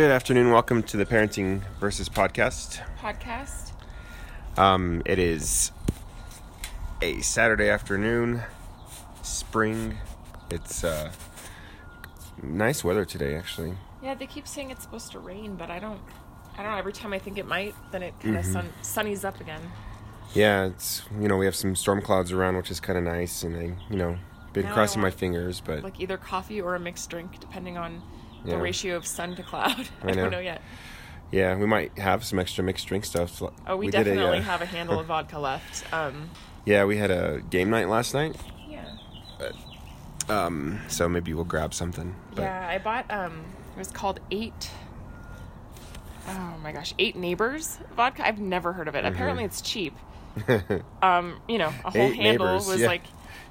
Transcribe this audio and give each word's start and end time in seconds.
Good 0.00 0.10
afternoon. 0.10 0.50
Welcome 0.50 0.82
to 0.84 0.96
the 0.96 1.04
Parenting 1.04 1.60
versus 1.78 2.08
Podcast. 2.08 2.80
podcast. 3.00 3.72
Um, 4.56 5.02
it 5.04 5.18
is 5.18 5.72
a 7.02 7.20
Saturday 7.20 7.68
afternoon, 7.68 8.40
spring. 9.20 9.98
It's 10.50 10.84
uh, 10.84 11.12
nice 12.42 12.82
weather 12.82 13.04
today, 13.04 13.34
actually. 13.34 13.74
Yeah, 14.02 14.14
they 14.14 14.26
keep 14.26 14.48
saying 14.48 14.70
it's 14.70 14.84
supposed 14.84 15.12
to 15.12 15.18
rain, 15.18 15.56
but 15.56 15.70
I 15.70 15.78
don't. 15.78 16.00
I 16.56 16.62
don't 16.62 16.72
know. 16.72 16.78
Every 16.78 16.94
time 16.94 17.12
I 17.12 17.18
think 17.18 17.36
it 17.36 17.46
might, 17.46 17.74
then 17.92 18.02
it 18.02 18.18
kind 18.20 18.38
of 18.38 18.44
Mm-hmm. 18.46 18.52
sun 18.54 18.72
sunnies 19.06 19.22
up 19.22 19.38
again. 19.38 19.60
Yeah, 20.32 20.64
it's 20.64 21.02
you 21.20 21.28
know 21.28 21.36
we 21.36 21.44
have 21.44 21.54
some 21.54 21.76
storm 21.76 22.00
clouds 22.00 22.32
around, 22.32 22.56
which 22.56 22.70
is 22.70 22.80
kind 22.80 22.96
of 22.96 23.04
nice, 23.04 23.42
and 23.42 23.54
I 23.54 23.76
you 23.90 23.98
know 23.98 24.16
been 24.54 24.64
Now 24.64 24.72
crossing 24.72 25.02
my 25.02 25.10
fingers, 25.10 25.60
but 25.60 25.82
Like 25.84 26.00
either 26.00 26.16
coffee 26.16 26.58
or 26.58 26.74
a 26.74 26.80
mixed 26.80 27.10
drink, 27.10 27.38
depending 27.38 27.76
on 27.76 28.00
the 28.44 28.56
ratio 28.58 28.96
of 28.96 29.06
sun 29.06 29.36
to 29.36 29.42
cloud. 29.42 29.88
I, 30.02 30.08
I 30.08 30.12
don't 30.12 30.30
know 30.30 30.38
yet. 30.40 30.62
yeah, 31.30 31.56
we 31.56 31.66
might 31.66 31.96
have 31.98 32.24
some 32.24 32.38
extra 32.38 32.64
mixed 32.64 32.86
drink 32.86 33.04
stuff. 33.04 33.42
Oh, 33.66 33.76
we, 33.76 33.86
did 33.86 34.00
a, 34.00 34.04
definitely 34.04 34.38
uh, 34.38 34.42
have 34.42 34.62
a 34.62 34.66
handle 34.66 34.98
of 34.98 35.06
vodka 35.12 35.38
left. 35.38 35.92
Um, 35.92 36.30
Yeah, 36.64 36.84
we 36.84 36.96
had 36.96 37.10
a 37.10 37.40
game 37.50 37.70
night 37.70 37.88
last 37.88 38.14
night, 38.14 38.36
yeah. 38.68 38.84
um, 40.28 40.80
so 40.88 41.08
maybe 41.08 41.32
we'll 41.34 41.44
grab 41.44 41.74
something. 41.74 42.14
But 42.34 42.42
Yeah, 42.42 42.68
I 42.68 42.78
bought. 42.78 43.10
Um, 43.10 43.44
it 43.74 43.78
was 43.78 43.90
called 43.90 44.20
Eight. 44.30 44.70
Oh 46.28 46.54
my 46.62 46.72
gosh, 46.72 46.94
Eight 46.98 47.16
Neighbors 47.16 47.78
vodka. 47.96 48.26
I've 48.26 48.38
never 48.38 48.72
heard 48.72 48.88
of 48.88 48.94
it. 48.94 49.04
Apparently, 49.04 49.44
it's 49.44 49.60
cheap. 49.60 49.94
Um, 51.02 51.40
you 51.48 51.58
know, 51.58 51.72
a 51.84 51.90
whole 51.90 51.92
Mm-hmm. 51.92 52.20
Eight 52.20 52.22
handle 52.22 52.54
was 52.54 52.80
yeah. 52.80 52.86
like 52.86 53.02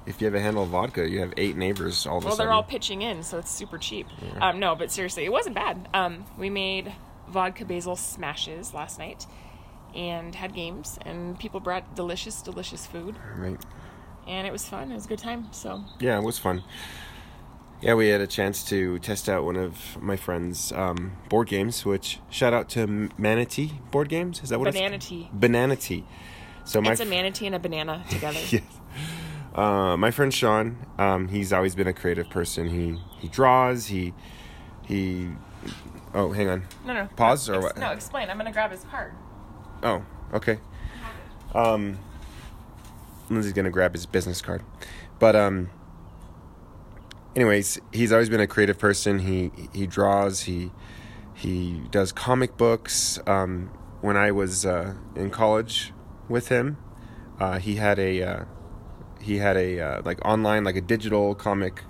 if 0.06 0.20
you 0.20 0.26
have 0.26 0.34
a 0.34 0.40
handle 0.40 0.62
of 0.62 0.70
vodka, 0.70 1.08
you 1.08 1.20
have 1.20 1.32
eight 1.36 1.56
neighbors 1.56 2.06
all 2.06 2.18
of 2.18 2.24
a 2.24 2.26
Well, 2.26 2.36
sudden. 2.36 2.46
they're 2.46 2.52
all 2.54 2.62
pitching 2.62 3.02
in, 3.02 3.22
so 3.22 3.38
it's 3.38 3.50
super 3.50 3.78
cheap. 3.78 4.06
Um, 4.40 4.58
no, 4.60 4.74
but 4.74 4.90
seriously, 4.90 5.24
it 5.24 5.32
wasn't 5.32 5.54
bad. 5.54 5.88
Um, 5.94 6.24
we 6.38 6.50
made 6.50 6.92
vodka 7.28 7.64
basil 7.64 7.96
smashes 7.96 8.74
last 8.74 8.98
night 8.98 9.26
and 9.94 10.34
had 10.34 10.54
games, 10.54 10.98
and 11.02 11.38
people 11.38 11.60
brought 11.60 11.94
delicious, 11.96 12.42
delicious 12.42 12.86
food, 12.86 13.16
right. 13.36 13.58
and 14.26 14.46
it 14.46 14.52
was 14.52 14.66
fun. 14.68 14.90
It 14.90 14.94
was 14.94 15.04
a 15.06 15.08
good 15.08 15.18
time. 15.18 15.48
So 15.52 15.84
Yeah, 15.98 16.18
it 16.18 16.22
was 16.24 16.38
fun. 16.38 16.62
Yeah, 17.82 17.94
we 17.94 18.08
had 18.08 18.20
a 18.20 18.26
chance 18.26 18.62
to 18.64 18.98
test 18.98 19.26
out 19.26 19.42
one 19.44 19.56
of 19.56 20.00
my 20.02 20.14
friends' 20.16 20.70
um, 20.72 21.12
board 21.30 21.48
games. 21.48 21.86
Which 21.86 22.18
shout 22.28 22.52
out 22.52 22.68
to 22.70 23.08
Manatee 23.16 23.80
Board 23.90 24.10
Games. 24.10 24.42
Is 24.42 24.50
that 24.50 24.58
what 24.60 24.70
banana 24.72 24.96
it's? 24.96 25.08
tea. 25.08 25.30
Banana 25.32 25.76
Tee. 25.76 26.04
So 26.66 26.82
my 26.82 26.92
It's 26.92 27.00
a 27.00 27.06
manatee 27.06 27.46
and 27.46 27.54
a 27.54 27.58
banana 27.58 28.04
together. 28.10 28.38
yes. 28.50 28.60
Uh, 29.54 29.96
my 29.96 30.10
friend 30.10 30.32
Sean, 30.32 30.86
um, 30.98 31.28
he's 31.28 31.52
always 31.52 31.74
been 31.74 31.88
a 31.88 31.92
creative 31.92 32.30
person. 32.30 32.68
He 32.68 33.00
he 33.18 33.28
draws. 33.28 33.86
He 33.86 34.14
he. 34.86 35.30
Oh, 36.14 36.32
hang 36.32 36.48
on. 36.48 36.64
No, 36.84 36.94
no. 36.94 37.08
Pause 37.16 37.50
or 37.50 37.54
ex- 37.56 37.64
what? 37.64 37.78
No, 37.78 37.90
explain. 37.90 38.30
I'm 38.30 38.36
gonna 38.36 38.52
grab 38.52 38.70
his 38.70 38.84
card. 38.84 39.12
Oh, 39.82 40.04
okay. 40.32 40.58
Um, 41.54 41.98
Lindsay's 43.28 43.52
gonna 43.52 43.70
grab 43.70 43.92
his 43.92 44.06
business 44.06 44.40
card, 44.40 44.62
but 45.18 45.34
um. 45.34 45.70
Anyways, 47.36 47.78
he's 47.92 48.10
always 48.10 48.28
been 48.28 48.40
a 48.40 48.46
creative 48.48 48.78
person. 48.78 49.20
He 49.20 49.52
he 49.72 49.86
draws. 49.86 50.42
He 50.42 50.70
he 51.34 51.82
does 51.90 52.12
comic 52.12 52.56
books. 52.56 53.18
Um, 53.26 53.70
when 54.00 54.16
I 54.16 54.30
was 54.32 54.66
uh, 54.66 54.94
in 55.14 55.30
college 55.30 55.92
with 56.28 56.48
him, 56.48 56.76
uh, 57.38 57.58
he 57.58 57.76
had 57.76 57.98
a 57.98 58.22
uh, 58.22 58.44
he 59.20 59.38
had 59.38 59.56
a 59.56 59.80
uh, 59.80 60.02
like 60.04 60.24
online 60.24 60.64
like 60.64 60.76
a 60.76 60.80
digital 60.80 61.34
comic 61.34 61.82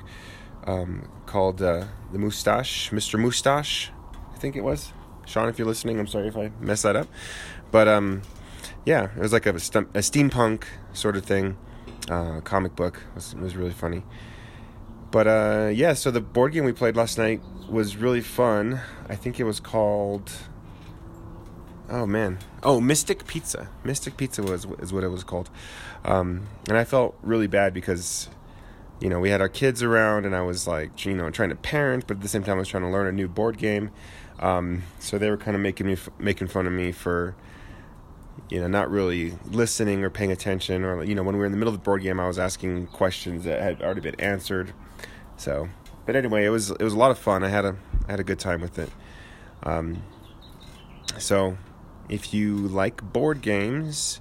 um, 0.67 1.09
called 1.27 1.63
uh, 1.63 1.85
the 2.13 2.19
Mustache, 2.19 2.91
Mr. 2.91 3.19
Mustache, 3.19 3.91
I 4.35 4.39
think 4.39 4.57
it 4.57 4.63
was. 4.63 4.93
Sean, 5.27 5.49
if 5.49 5.59
you're 5.59 5.69
listening, 5.69 5.99
I'm 5.99 6.07
sorry 6.07 6.29
if 6.29 6.37
I 6.37 6.51
messed 6.61 6.83
that 6.83 6.97
up, 6.97 7.09
but 7.71 7.87
um, 7.87 8.23
yeah, 8.85 9.09
it 9.17 9.21
was 9.21 9.33
like 9.33 9.47
a, 9.47 9.51
a 9.51 10.03
steampunk 10.03 10.65
sort 10.93 11.17
of 11.17 11.25
thing, 11.25 11.57
uh, 12.09 12.41
comic 12.41 12.75
book. 12.75 12.97
It 12.97 13.15
was, 13.15 13.33
it 13.33 13.39
was 13.39 13.57
really 13.57 13.73
funny. 13.73 14.03
But 15.11 15.27
uh, 15.27 15.71
yeah, 15.73 15.95
so 15.95 16.11
the 16.11 16.21
board 16.21 16.53
game 16.53 16.65
we 16.65 16.73
played 16.73 16.97
last 16.97 17.19
night 17.19 17.41
was 17.69 17.97
really 17.97 18.21
fun. 18.21 18.81
I 19.09 19.17
think 19.17 19.41
it 19.41 19.45
was 19.45 19.61
called. 19.61 20.31
Oh 21.93 22.07
man! 22.07 22.39
Oh, 22.63 22.81
Mystic 22.81 23.27
Pizza. 23.27 23.69
Mystic 23.83 24.17
Pizza 24.17 24.45
was 24.45 24.65
is 24.79 24.93
what 24.93 25.03
it 25.03 25.09
was 25.09 25.25
called, 25.25 25.51
um, 26.05 26.47
and 26.69 26.79
I 26.79 26.85
felt 26.85 27.19
really 27.21 27.49
bad 27.49 27.75
because, 27.75 28.29
you 29.01 29.09
know, 29.09 29.19
we 29.19 29.31
had 29.31 29.41
our 29.41 29.49
kids 29.49 29.83
around, 29.83 30.25
and 30.25 30.37
I 30.37 30.43
was 30.43 30.69
like, 30.69 31.05
you 31.05 31.15
know, 31.15 31.29
trying 31.31 31.49
to 31.49 31.57
parent, 31.57 32.07
but 32.07 32.19
at 32.19 32.23
the 32.23 32.29
same 32.29 32.45
time, 32.45 32.57
I 32.57 32.61
was 32.61 32.69
trying 32.69 32.85
to 32.85 32.89
learn 32.89 33.09
a 33.09 33.13
new 33.13 33.27
board 33.27 33.59
game. 33.59 33.91
Um, 34.39 34.85
so 35.01 35.19
they 35.19 35.29
were 35.31 35.37
kind 35.37 35.57
of 35.57 35.63
making 35.63 35.89
me 35.89 35.97
making 36.21 36.47
fun 36.47 36.69
of 36.69 36.73
me 36.73 36.93
for, 36.93 37.35
you 38.49 38.61
know, 38.61 38.69
not 38.69 38.89
really 38.89 39.37
listening 39.47 40.05
or 40.05 40.11
paying 40.11 40.31
attention, 40.31 40.85
or 40.85 41.03
you 41.03 41.17
know, 41.17 41.25
when 41.25 41.35
we 41.35 41.41
were 41.41 41.47
in 41.47 41.53
the 41.53 41.59
middle 41.59 41.75
of 41.75 41.81
the 41.81 41.85
board 41.85 42.03
game, 42.03 42.21
I 42.21 42.29
was 42.29 42.39
asking 42.39 42.87
questions 42.87 43.43
that 43.45 43.61
had 43.61 43.83
already 43.83 44.01
been 44.01 44.21
answered. 44.21 44.73
So, 45.37 45.69
but 46.07 46.15
anyway, 46.15 46.45
it 46.45 46.51
was 46.51 46.71
it 46.71 46.83
was 46.83 46.93
a 46.93 46.99
lot 46.99 47.11
of 47.11 47.19
fun. 47.19 47.43
I 47.43 47.49
had 47.49 47.65
a 47.65 47.75
I 48.07 48.13
had 48.13 48.21
a 48.21 48.25
good 48.25 48.39
time 48.39 48.61
with 48.61 48.79
it. 48.79 48.91
Um, 49.65 50.05
so, 51.19 51.59
if 52.11 52.35
you 52.35 52.57
like 52.57 53.13
board 53.13 53.41
games, 53.41 54.21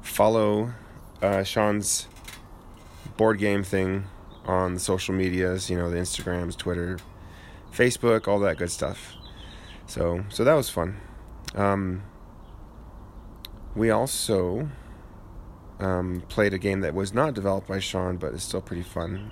follow 0.00 0.72
uh, 1.20 1.42
Sean's 1.44 2.08
board 3.18 3.38
game 3.38 3.62
thing 3.62 4.06
on 4.46 4.74
the 4.74 4.80
social 4.80 5.14
medias. 5.14 5.68
You 5.68 5.76
know, 5.76 5.90
the 5.90 5.98
Instagrams, 5.98 6.56
Twitter, 6.56 6.98
Facebook, 7.72 8.26
all 8.26 8.40
that 8.40 8.56
good 8.56 8.70
stuff. 8.70 9.12
So, 9.86 10.24
so 10.30 10.42
that 10.42 10.54
was 10.54 10.70
fun. 10.70 10.96
Um, 11.54 12.02
we 13.74 13.90
also 13.90 14.70
um, 15.78 16.22
played 16.28 16.54
a 16.54 16.58
game 16.58 16.80
that 16.80 16.94
was 16.94 17.12
not 17.12 17.34
developed 17.34 17.68
by 17.68 17.78
Sean, 17.78 18.16
but 18.16 18.32
is 18.32 18.42
still 18.42 18.62
pretty 18.62 18.82
fun, 18.82 19.30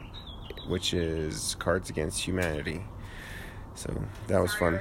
which 0.69 0.93
is 0.93 1.57
Cards 1.59 1.89
Against 1.89 2.21
Humanity. 2.23 2.83
So 3.75 4.05
that 4.29 4.41
was 4.41 4.55
fun. 4.55 4.81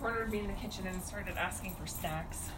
Cornered 0.00 0.32
me 0.32 0.38
in 0.38 0.46
the 0.46 0.54
kitchen 0.54 0.86
and 0.86 1.02
started 1.02 1.36
asking 1.36 1.74
for 1.74 1.86
snacks, 1.86 2.48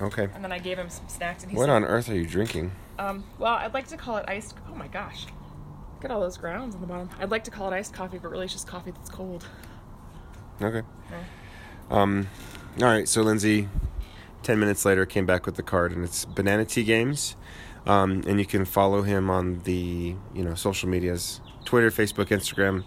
Okay. 0.00 0.28
and 0.34 0.42
then 0.42 0.50
I 0.50 0.58
gave 0.58 0.76
him 0.76 0.90
some 0.90 1.08
snacks, 1.08 1.44
and 1.44 1.52
he 1.52 1.56
What 1.56 1.66
said, 1.66 1.70
on 1.70 1.84
earth 1.84 2.08
are 2.08 2.14
you 2.16 2.26
drinking? 2.26 2.72
Um, 2.98 3.22
well, 3.38 3.54
I'd 3.54 3.72
like 3.74 3.86
to 3.88 3.96
call 3.96 4.16
it 4.16 4.24
iced. 4.26 4.56
Oh 4.68 4.74
my 4.74 4.88
gosh, 4.88 5.26
look 5.94 6.04
at 6.06 6.10
all 6.10 6.20
those 6.20 6.36
grounds 6.36 6.74
on 6.74 6.80
the 6.80 6.86
bottom. 6.88 7.08
I'd 7.20 7.30
like 7.30 7.44
to 7.44 7.52
call 7.52 7.72
it 7.72 7.76
iced 7.76 7.92
coffee, 7.92 8.18
but 8.18 8.28
really 8.30 8.44
it's 8.46 8.52
just 8.54 8.66
coffee 8.66 8.90
that's 8.90 9.08
cold. 9.08 9.46
Okay. 10.60 10.82
Um, 11.90 12.26
all 12.80 12.88
right. 12.88 13.06
So 13.08 13.22
Lindsay, 13.22 13.68
ten 14.42 14.58
minutes 14.58 14.84
later, 14.84 15.06
came 15.06 15.26
back 15.26 15.46
with 15.46 15.54
the 15.54 15.62
card, 15.62 15.92
and 15.92 16.04
it's 16.04 16.24
Banana 16.24 16.64
Tee 16.64 16.82
Games, 16.82 17.36
um, 17.86 18.22
and 18.26 18.40
you 18.40 18.46
can 18.46 18.64
follow 18.64 19.02
him 19.02 19.30
on 19.30 19.60
the 19.60 20.16
you 20.34 20.42
know 20.44 20.54
social 20.54 20.88
medias, 20.88 21.40
Twitter, 21.64 21.90
Facebook, 21.90 22.26
Instagram, 22.30 22.82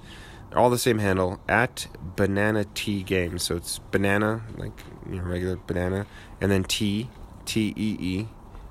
all 0.56 0.70
the 0.70 0.78
same 0.78 1.00
handle 1.00 1.40
at 1.48 1.88
Banana 2.16 2.66
Tee 2.74 3.04
Games. 3.04 3.44
So 3.44 3.56
it's 3.56 3.80
banana, 3.80 4.44
like 4.58 4.84
you 5.10 5.18
know 5.18 5.24
regular 5.24 5.58
banana, 5.68 6.06
and 6.42 6.52
then 6.52 6.64
T 6.64 7.10
T 7.46 7.74
E 7.76 7.98
E 8.00 8.28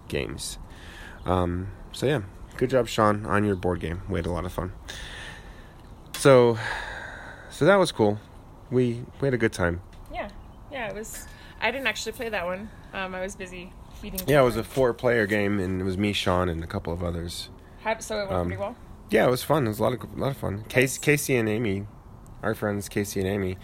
Games. 0.08 0.58
Um, 1.24 1.68
so 1.92 2.06
yeah, 2.06 2.22
good 2.56 2.70
job, 2.70 2.88
Sean, 2.88 3.26
on 3.26 3.44
your 3.44 3.56
board 3.56 3.80
game. 3.80 4.02
We 4.08 4.18
had 4.18 4.26
a 4.26 4.32
lot 4.32 4.44
of 4.44 4.52
fun. 4.52 4.72
So, 6.14 6.58
so 7.50 7.64
that 7.64 7.76
was 7.76 7.92
cool. 7.92 8.18
We 8.70 9.04
we 9.20 9.26
had 9.26 9.34
a 9.34 9.38
good 9.38 9.52
time. 9.52 9.80
Yeah, 10.12 10.28
yeah. 10.70 10.88
It 10.88 10.94
was. 10.94 11.26
I 11.60 11.70
didn't 11.70 11.86
actually 11.86 12.12
play 12.12 12.28
that 12.28 12.44
one. 12.44 12.68
Um, 12.92 13.14
I 13.14 13.20
was 13.20 13.34
busy 13.34 13.72
feeding. 14.00 14.20
Yeah, 14.26 14.42
it 14.42 14.44
was 14.44 14.56
a 14.56 14.64
four-player 14.64 15.26
game, 15.26 15.58
and 15.58 15.80
it 15.80 15.84
was 15.84 15.96
me, 15.96 16.12
Sean, 16.12 16.48
and 16.48 16.62
a 16.62 16.66
couple 16.66 16.92
of 16.92 17.02
others. 17.02 17.48
How, 17.82 17.98
so 17.98 18.16
it 18.16 18.28
went 18.28 18.32
um, 18.32 18.46
pretty 18.46 18.60
well. 18.60 18.76
Yeah, 19.10 19.26
it 19.26 19.30
was 19.30 19.42
fun. 19.42 19.64
It 19.66 19.68
was 19.68 19.78
a 19.78 19.82
lot 19.82 19.92
of 19.94 20.02
a 20.02 20.20
lot 20.20 20.30
of 20.32 20.36
fun. 20.36 20.64
Casey, 20.68 21.00
Casey 21.00 21.36
and 21.36 21.48
Amy, 21.48 21.86
our 22.42 22.54
friends 22.54 22.88
Casey 22.88 23.20
and 23.20 23.28
Amy, 23.28 23.56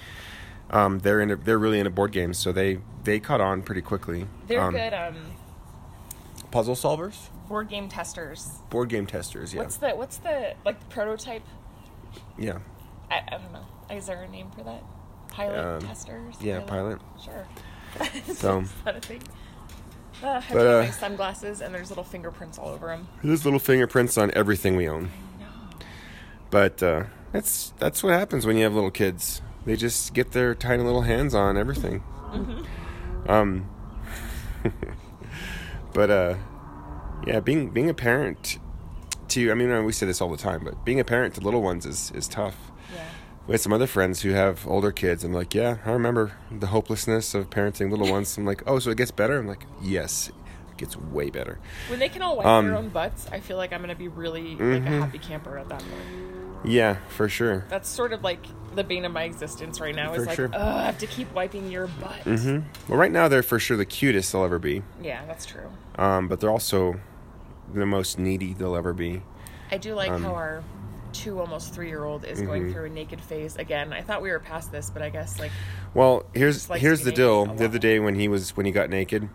um, 0.70 1.00
they're 1.00 1.20
into 1.20 1.36
they're 1.36 1.58
really 1.58 1.78
into 1.78 1.90
board 1.90 2.12
games, 2.12 2.38
so 2.38 2.52
they 2.52 2.78
they 3.04 3.18
caught 3.20 3.40
on 3.40 3.62
pretty 3.62 3.82
quickly. 3.82 4.26
They're 4.46 4.60
um, 4.60 4.72
good 4.74 4.94
um, 4.94 5.16
puzzle 6.50 6.74
solvers, 6.76 7.28
board 7.48 7.68
game 7.68 7.88
testers. 7.88 8.48
board 8.70 8.88
game 8.88 9.06
testers. 9.06 9.52
Yeah, 9.52 9.62
What's 9.62 9.76
the 9.78 9.90
what's 9.90 10.16
the 10.18 10.54
like 10.64 10.78
the 10.80 10.86
prototype? 10.86 11.42
yeah, 12.38 12.58
I, 13.10 13.20
I 13.26 13.38
don't 13.38 13.52
know. 13.52 13.66
Is 13.90 14.06
there 14.06 14.22
a 14.22 14.28
name 14.28 14.50
for 14.56 14.62
that? 14.64 14.82
Pilot 15.28 15.58
Um, 15.76 15.80
testers. 15.82 16.34
yeah, 16.40 16.60
pilot. 16.60 16.98
Sure. 17.24 17.46
So- 18.34 18.60
Is 18.62 18.72
that 18.84 18.96
a 18.96 19.00
thing? 19.00 19.22
Uh, 20.22 20.40
I 20.48 20.52
But, 20.52 20.66
uh, 20.66 20.82
my 20.84 20.90
sunglasses 20.90 21.60
and 21.60 21.74
there's 21.74 21.90
little 21.90 22.04
fingerprints 22.04 22.58
all 22.58 22.68
over 22.68 22.86
them. 22.86 23.08
There's 23.24 23.44
little 23.44 23.58
fingerprints 23.58 24.16
on 24.16 24.30
everything 24.34 24.76
we 24.76 24.88
own. 24.88 25.10
But 26.52 26.80
uh, 26.82 27.04
that's 27.32 27.72
that's 27.78 28.02
what 28.04 28.12
happens 28.12 28.46
when 28.46 28.56
you 28.56 28.62
have 28.62 28.74
little 28.74 28.90
kids. 28.92 29.42
They 29.64 29.74
just 29.74 30.12
get 30.14 30.30
their 30.32 30.54
tiny 30.54 30.82
little 30.84 31.02
hands 31.02 31.34
on 31.34 31.56
everything. 31.56 32.04
Um, 33.26 33.68
but 35.92 36.10
uh, 36.10 36.34
yeah, 37.26 37.40
being 37.40 37.70
being 37.70 37.88
a 37.88 37.94
parent 37.94 38.58
to 39.28 39.50
I 39.50 39.54
mean 39.54 39.84
we 39.84 39.92
say 39.92 40.06
this 40.06 40.20
all 40.20 40.30
the 40.30 40.36
time, 40.36 40.62
but 40.64 40.84
being 40.84 41.00
a 41.00 41.04
parent 41.04 41.34
to 41.36 41.40
little 41.40 41.62
ones 41.62 41.86
is 41.86 42.10
is 42.14 42.28
tough. 42.28 42.56
Yeah. 42.94 43.04
we 43.46 43.52
had 43.52 43.60
some 43.60 43.72
other 43.72 43.86
friends 43.86 44.20
who 44.22 44.30
have 44.32 44.66
older 44.66 44.92
kids. 44.92 45.24
I'm 45.24 45.32
like, 45.32 45.54
yeah, 45.54 45.78
I 45.86 45.90
remember 45.92 46.32
the 46.50 46.66
hopelessness 46.68 47.34
of 47.34 47.48
parenting 47.50 47.90
little 47.90 48.10
ones. 48.16 48.36
I'm 48.36 48.44
like, 48.44 48.62
oh, 48.66 48.78
so 48.78 48.90
it 48.90 48.98
gets 48.98 49.10
better? 49.10 49.38
I'm 49.38 49.46
like, 49.48 49.64
yes, 49.80 50.28
it 50.70 50.76
gets 50.76 50.96
way 50.96 51.30
better. 51.30 51.58
When 51.88 51.98
they 51.98 52.08
can 52.10 52.20
all 52.22 52.36
wipe 52.36 52.46
Um, 52.46 52.66
their 52.66 52.76
own 52.76 52.88
butts, 52.90 53.26
I 53.32 53.40
feel 53.40 53.56
like 53.56 53.72
I'm 53.72 53.80
gonna 53.80 53.94
be 53.94 54.08
really 54.08 54.50
like 54.56 54.60
a 54.82 54.86
Mhm. 54.86 55.00
happy 55.00 55.18
camper 55.18 55.56
at 55.56 55.68
that 55.70 55.78
point. 55.80 56.41
Yeah, 56.64 56.96
for 57.08 57.28
sure. 57.28 57.64
That's 57.68 57.88
sort 57.88 58.12
of 58.12 58.22
like 58.22 58.44
the 58.74 58.84
bane 58.84 59.04
of 59.04 59.12
my 59.12 59.24
existence 59.24 59.80
right 59.80 59.94
now. 59.94 60.12
Is 60.14 60.22
For 60.22 60.26
like, 60.26 60.36
sure. 60.36 60.50
oh, 60.52 60.76
I 60.76 60.84
have 60.84 60.98
to 60.98 61.06
keep 61.06 61.32
wiping 61.34 61.70
your 61.70 61.86
butt. 61.88 62.24
Mm-hmm. 62.24 62.90
Well, 62.90 62.98
right 62.98 63.10
now 63.12 63.28
they're 63.28 63.42
for 63.42 63.58
sure 63.58 63.76
the 63.76 63.84
cutest 63.84 64.32
they'll 64.32 64.44
ever 64.44 64.58
be, 64.58 64.82
Yeah, 65.02 65.24
that's 65.26 65.44
true. 65.44 65.70
um, 65.96 66.28
but 66.28 66.40
they're 66.40 66.50
also 66.50 67.00
the 67.72 67.86
most 67.86 68.18
needy 68.18 68.54
they'll 68.54 68.76
ever 68.76 68.92
be. 68.92 69.22
I 69.70 69.78
do 69.78 69.94
like 69.94 70.10
Um, 70.10 70.22
how 70.22 70.34
our 70.34 70.62
two, 71.12 71.40
almost 71.40 71.74
three 71.74 71.88
year 71.88 72.04
old 72.04 72.24
is 72.24 72.40
going 72.40 72.64
Mhm. 72.64 72.72
through 72.72 72.84
a 72.86 72.88
naked 72.90 73.20
phase 73.20 73.56
again. 73.56 73.92
I 73.92 74.00
thought 74.02 74.22
we 74.22 74.30
were 74.30 74.38
past 74.38 74.72
this, 74.72 74.88
but 74.90 75.02
I 75.02 75.10
guess 75.10 75.38
like 75.38 75.50
Well, 75.94 76.24
here's 76.34 76.66
here's 76.68 77.02
the 77.02 77.12
deal. 77.12 77.44
The 77.46 77.64
other 77.66 77.78
day 77.78 77.98
when 77.98 78.14
he 78.14 78.28
was 78.28 78.56
when 78.56 78.64
he 78.66 78.72
got 78.72 78.88
naked, 78.88 79.28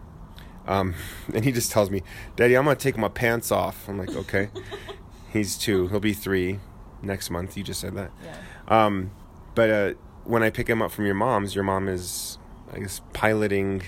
um, 0.67 0.95
and 1.33 1.43
he 1.45 1.51
just 1.51 1.71
tells 1.71 1.89
me, 1.91 2.01
"Daddy, 2.35 2.55
I'm 2.55 2.63
gonna 2.65 2.75
take 2.75 2.97
my 2.97 3.09
pants 3.09 3.51
off." 3.51 3.87
I'm 3.87 3.97
like, 3.99 4.15
"Okay." 4.15 4.49
He's 5.33 5.55
two. 5.57 5.87
He'll 5.89 5.99
be 5.99 6.13
three 6.13 6.59
next 7.01 7.29
month. 7.29 7.57
You 7.57 7.63
just 7.63 7.79
said 7.81 7.95
that. 7.95 8.11
yeah, 8.23 8.35
Um, 8.67 9.11
but 9.55 9.69
uh, 9.69 9.93
when 10.23 10.43
I 10.43 10.49
pick 10.49 10.67
him 10.69 10.81
up 10.81 10.91
from 10.91 11.05
your 11.05 11.15
mom's, 11.15 11.55
your 11.55 11.63
mom 11.63 11.87
is, 11.87 12.37
I 12.73 12.79
guess, 12.79 13.01
piloting 13.13 13.81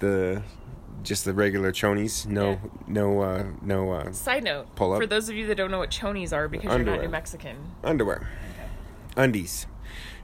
the 0.00 0.42
just 1.02 1.24
the 1.24 1.32
regular 1.32 1.72
chonies. 1.72 2.26
No, 2.26 2.50
Yeah. 2.50 2.58
no, 2.86 3.20
uh, 3.20 3.44
no 3.60 3.90
uh, 3.92 4.12
Side 4.12 4.44
note, 4.44 4.74
Pull 4.76 4.92
up. 4.92 5.00
for 5.00 5.06
those 5.06 5.28
of 5.28 5.34
you 5.34 5.46
that 5.48 5.56
don't 5.56 5.70
know 5.70 5.78
what 5.78 5.90
chonies 5.90 6.32
are 6.32 6.46
because 6.48 6.66
you're 6.76 6.84
not 6.84 7.00
New 7.02 7.08
Mexican. 7.08 7.56
underwear, 7.82 8.28
undies. 9.16 9.66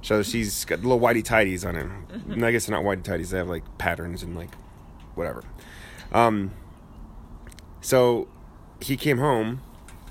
So 0.03 0.23
she's 0.23 0.65
got 0.65 0.81
little 0.83 1.01
whitey 1.01 1.25
tidies 1.25 1.65
on 1.65 1.75
him. 1.75 2.07
And 2.31 2.47
I 2.47 2.53
guess 2.53 2.67
they're 2.67 2.77
not 2.81 2.85
whitey 2.85 3.03
tidies. 3.03 3.31
They 3.31 3.39
have 3.39 3.49
like 3.49 3.65
patterns 3.79 4.23
and 4.23 4.37
like 4.37 4.51
whatever. 5.17 5.43
Um. 6.13 6.53
So 7.81 8.29
he 8.81 8.97
came 8.97 9.19
home 9.19 9.61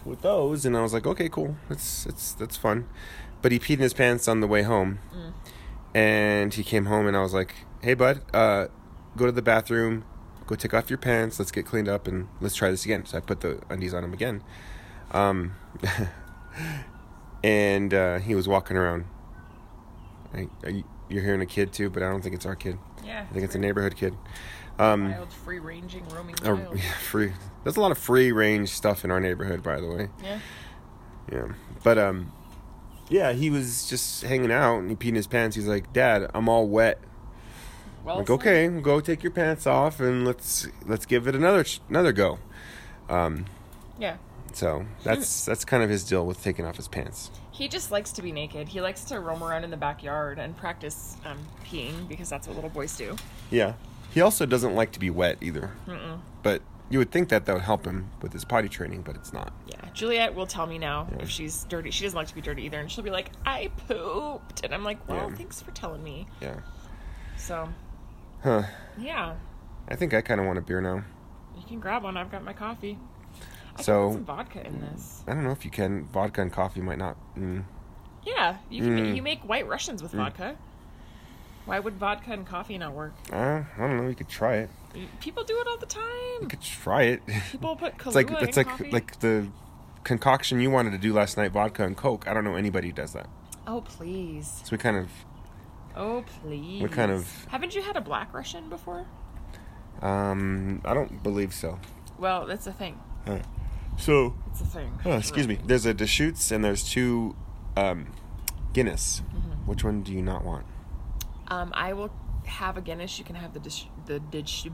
with 0.07 0.21
those, 0.21 0.65
and 0.65 0.75
I 0.75 0.81
was 0.81 0.93
like, 0.93 1.05
okay, 1.05 1.29
cool. 1.29 1.55
That's 1.69 2.05
that's 2.05 2.33
that's 2.33 2.57
fun. 2.57 2.87
But 3.41 3.51
he 3.51 3.59
peed 3.59 3.75
in 3.75 3.79
his 3.79 3.93
pants 3.93 4.27
on 4.27 4.39
the 4.39 4.47
way 4.47 4.63
home, 4.63 4.99
and 5.93 6.53
he 6.53 6.63
came 6.63 6.85
home, 6.85 7.07
and 7.07 7.15
I 7.15 7.21
was 7.21 7.33
like, 7.33 7.53
hey, 7.81 7.93
bud, 7.93 8.21
uh, 8.33 8.67
go 9.15 9.25
to 9.25 9.31
the 9.31 9.41
bathroom, 9.41 10.05
go 10.47 10.55
take 10.55 10.73
off 10.73 10.89
your 10.89 10.97
pants, 10.97 11.37
let's 11.39 11.51
get 11.51 11.65
cleaned 11.65 11.87
up, 11.87 12.07
and 12.07 12.27
let's 12.41 12.55
try 12.55 12.71
this 12.71 12.85
again. 12.85 13.05
So 13.05 13.17
I 13.17 13.21
put 13.21 13.41
the 13.41 13.61
undies 13.69 13.93
on 13.93 14.03
him 14.03 14.13
again. 14.13 14.43
Um. 15.11 15.55
and 17.43 17.93
uh, 17.93 18.19
he 18.19 18.35
was 18.35 18.47
walking 18.47 18.77
around. 18.77 19.05
I, 20.33 20.47
I, 20.65 20.83
you're 21.09 21.23
hearing 21.23 21.41
a 21.41 21.45
kid 21.45 21.71
too, 21.71 21.89
but 21.89 22.03
I 22.03 22.09
don't 22.09 22.21
think 22.21 22.35
it's 22.35 22.45
our 22.45 22.55
kid. 22.55 22.77
Yeah, 23.05 23.25
I 23.29 23.33
think 23.33 23.45
it's 23.45 23.55
a 23.55 23.59
neighborhood 23.59 23.95
kid. 23.95 24.15
Um, 24.79 25.11
wild, 25.11 25.33
free 25.33 25.59
ranging, 25.59 26.07
roaming 26.09 26.35
a- 26.43 26.55
wild. 26.55 26.79
free. 27.01 27.33
There's 27.63 27.77
a 27.77 27.81
lot 27.81 27.91
of 27.91 27.97
free 27.97 28.31
range 28.31 28.69
stuff 28.69 29.03
in 29.03 29.11
our 29.11 29.19
neighborhood, 29.19 29.63
by 29.63 29.79
the 29.81 29.87
way. 29.87 30.09
Yeah, 30.23 30.39
Yeah, 31.31 31.47
but 31.83 31.97
um, 31.97 32.31
yeah, 33.09 33.33
he 33.33 33.49
was 33.49 33.89
just 33.89 34.23
hanging 34.23 34.51
out 34.51 34.79
and 34.79 34.89
he 34.89 34.95
peed 34.95 35.09
in 35.09 35.15
his 35.15 35.27
pants. 35.27 35.55
He's 35.55 35.67
like, 35.67 35.91
"Dad, 35.93 36.29
I'm 36.33 36.47
all 36.47 36.67
wet." 36.67 36.99
well, 38.05 38.19
like, 38.19 38.29
okay, 38.29 38.67
go 38.81 38.99
take 39.01 39.21
your 39.23 39.31
pants 39.33 39.65
off 39.67 39.99
and 39.99 40.25
let's 40.25 40.67
let's 40.85 41.05
give 41.05 41.27
it 41.27 41.35
another 41.35 41.65
another 41.89 42.11
go. 42.13 42.39
Um, 43.09 43.45
Yeah, 43.99 44.17
so 44.53 44.85
that's 45.03 45.45
that's 45.45 45.65
kind 45.65 45.83
of 45.83 45.89
his 45.89 46.03
deal 46.03 46.25
with 46.25 46.41
taking 46.43 46.65
off 46.65 46.77
his 46.77 46.87
pants. 46.87 47.31
he 47.51 47.67
just 47.67 47.91
likes 47.91 48.11
to 48.13 48.21
be 48.21 48.31
naked. 48.31 48.67
He 48.69 48.79
likes 48.81 49.03
to 49.05 49.19
roam 49.19 49.43
around 49.43 49.63
in 49.63 49.71
the 49.71 49.77
backyard 49.77 50.37
and 50.39 50.55
practice 50.55 51.17
um, 51.25 51.39
peeing 51.65 52.07
because 52.07 52.29
that's 52.29 52.47
what 52.47 52.55
little 52.55 52.69
boys 52.69 52.95
do. 52.95 53.15
Yeah. 53.49 53.73
He 54.17 54.21
also 54.21 54.47
doesn't 54.47 54.73
like 54.73 54.93
to 54.93 54.99
be 54.99 55.11
wet 55.11 55.37
either. 55.41 55.69
Mm-mm. 55.85 56.21
But 56.41 56.63
you 56.89 56.97
would 56.97 57.11
think 57.11 57.29
that 57.29 57.45
that 57.45 57.53
would 57.53 57.61
help 57.61 57.85
him 57.85 58.09
with 58.23 58.33
his 58.33 58.43
potty 58.43 58.67
training, 58.67 59.03
but 59.03 59.15
it's 59.15 59.31
not. 59.31 59.53
Yeah, 59.67 59.75
Juliet 59.93 60.33
will 60.33 60.47
tell 60.47 60.65
me 60.65 60.79
now 60.79 61.07
Yeah. 61.11 61.21
if 61.21 61.29
she's 61.29 61.65
dirty. 61.65 61.91
She 61.91 62.03
doesn't 62.03 62.17
like 62.17 62.25
to 62.29 62.33
be 62.33 62.41
dirty 62.41 62.63
either, 62.63 62.79
and 62.79 62.89
she'll 62.91 63.03
be 63.03 63.11
like, 63.11 63.29
"I 63.45 63.69
pooped," 63.87 64.63
and 64.63 64.73
I'm 64.73 64.83
like, 64.83 65.07
"Well, 65.07 65.29
Yeah. 65.29 65.35
thanks 65.35 65.61
for 65.61 65.69
telling 65.69 66.03
me." 66.03 66.25
Yeah. 66.41 66.55
So, 67.35 67.69
Huh. 68.41 68.63
yeah, 68.97 69.35
I 69.87 69.95
think 69.95 70.15
I 70.15 70.21
kind 70.21 70.41
of 70.41 70.47
want 70.47 70.57
a 70.57 70.63
beer 70.63 70.81
now. 70.81 71.03
you 71.55 71.63
can 71.67 71.79
grab 71.79 72.01
one. 72.03 72.17
I've 72.17 72.31
got 72.31 72.43
my 72.43 72.53
coffee. 72.53 72.97
I 73.75 73.81
So- 73.83 74.13
some 74.13 74.25
vodka 74.25 74.65
in 74.65 74.79
this. 74.81 75.23
I 75.27 75.33
don't 75.35 75.43
know 75.43 75.51
if 75.51 75.63
you 75.63 75.69
can. 75.69 76.05
Vodka 76.05 76.41
and 76.41 76.51
coffee 76.51 76.81
might 76.81 76.97
not. 76.97 77.17
Mm. 77.37 77.65
Yeah, 78.23 78.57
you 78.67 78.81
can. 78.81 78.97
Mm. 78.97 79.15
You 79.15 79.21
make 79.21 79.41
White 79.47 79.67
Russians 79.67 80.01
with 80.01 80.13
vodka. 80.13 80.55
Why 81.67 81.79
would 81.79 81.95
vodka 81.97 82.31
and 82.31 82.45
coffee 82.47 82.77
not 82.77 82.93
work? 82.93 83.13
Uh, 83.31 83.63
I 83.77 83.87
don't 83.87 83.97
know. 83.97 84.07
You 84.09 84.15
could 84.15 84.29
try 84.29 84.55
it. 84.55 84.69
People 85.19 85.43
do 85.43 85.59
it 85.59 85.67
all 85.67 85.77
the 85.77 85.85
time. 85.85 86.41
You 86.41 86.47
could 86.47 86.61
try 86.61 87.03
it. 87.03 87.21
People 87.51 87.75
put 87.75 87.97
Kahlua 87.99 88.07
it's 88.07 88.15
like 88.15 88.31
it's 88.41 88.57
like 88.57 88.67
coffee. 88.67 88.89
like 88.91 89.19
the 89.19 89.47
concoction 90.03 90.59
you 90.61 90.71
wanted 90.71 90.91
to 90.91 90.97
do 90.97 91.13
last 91.13 91.37
night, 91.37 91.51
vodka 91.51 91.83
and 91.83 91.95
coke. 91.95 92.27
I 92.27 92.33
don't 92.33 92.43
know 92.45 92.55
anybody 92.55 92.87
who 92.87 92.93
does 92.93 93.13
that. 93.13 93.27
oh 93.67 93.81
please, 93.81 94.61
So 94.63 94.69
we 94.71 94.77
kind 94.77 94.97
of 94.97 95.09
oh 95.95 96.23
please. 96.41 96.81
We 96.81 96.87
kind 96.89 97.11
of- 97.11 97.45
Haven't 97.49 97.75
you 97.75 97.81
had 97.81 97.95
a 97.97 98.01
Black 98.01 98.33
Russian 98.33 98.69
before? 98.69 99.05
um 100.01 100.81
I 100.85 100.93
don't 100.93 101.21
believe 101.21 101.53
so. 101.53 101.79
Well, 102.17 102.45
that's 102.47 102.65
a 102.67 102.71
thing. 102.73 102.99
Huh. 103.25 103.39
So 103.97 104.35
It's 104.51 104.61
a 104.61 104.65
thing. 104.65 104.91
oh, 105.05 105.17
excuse 105.17 105.47
me. 105.47 105.57
There's 105.65 105.85
a 105.85 105.93
Deschutes 105.93 106.51
and 106.51 106.63
there's 106.63 106.83
two 106.89 107.35
um 107.75 108.07
Guinness. 108.73 109.21
Mm-hmm. 109.27 109.69
Which 109.69 109.83
one 109.83 110.01
do 110.03 110.13
you 110.13 110.21
not 110.21 110.43
want? 110.45 110.65
Um, 111.47 111.71
I 111.73 111.93
will 111.93 112.11
have 112.45 112.77
a 112.77 112.81
Guinness. 112.81 113.19
You 113.19 113.25
can 113.25 113.35
have 113.35 113.53
the 113.53 113.59
dish, 113.59 113.87
the 114.05 114.19
dish, 114.19 114.67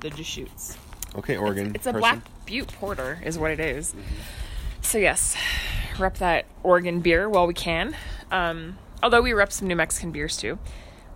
the 0.00 0.10
Deschutes. 0.10 0.76
Okay, 1.14 1.36
Oregon. 1.36 1.72
It's 1.74 1.86
a 1.86 1.92
person. 1.92 2.00
Black 2.00 2.18
Butte 2.46 2.72
Porter, 2.74 3.20
is 3.24 3.38
what 3.38 3.50
it 3.50 3.60
is. 3.60 3.94
So 4.82 4.98
yes, 4.98 5.36
rep 5.98 6.18
that 6.18 6.46
Oregon 6.62 7.00
beer 7.00 7.28
while 7.28 7.46
we 7.46 7.54
can. 7.54 7.96
Um, 8.30 8.78
although 9.02 9.22
we 9.22 9.32
rep 9.32 9.52
some 9.52 9.68
New 9.68 9.76
Mexican 9.76 10.12
beers 10.12 10.36
too. 10.36 10.58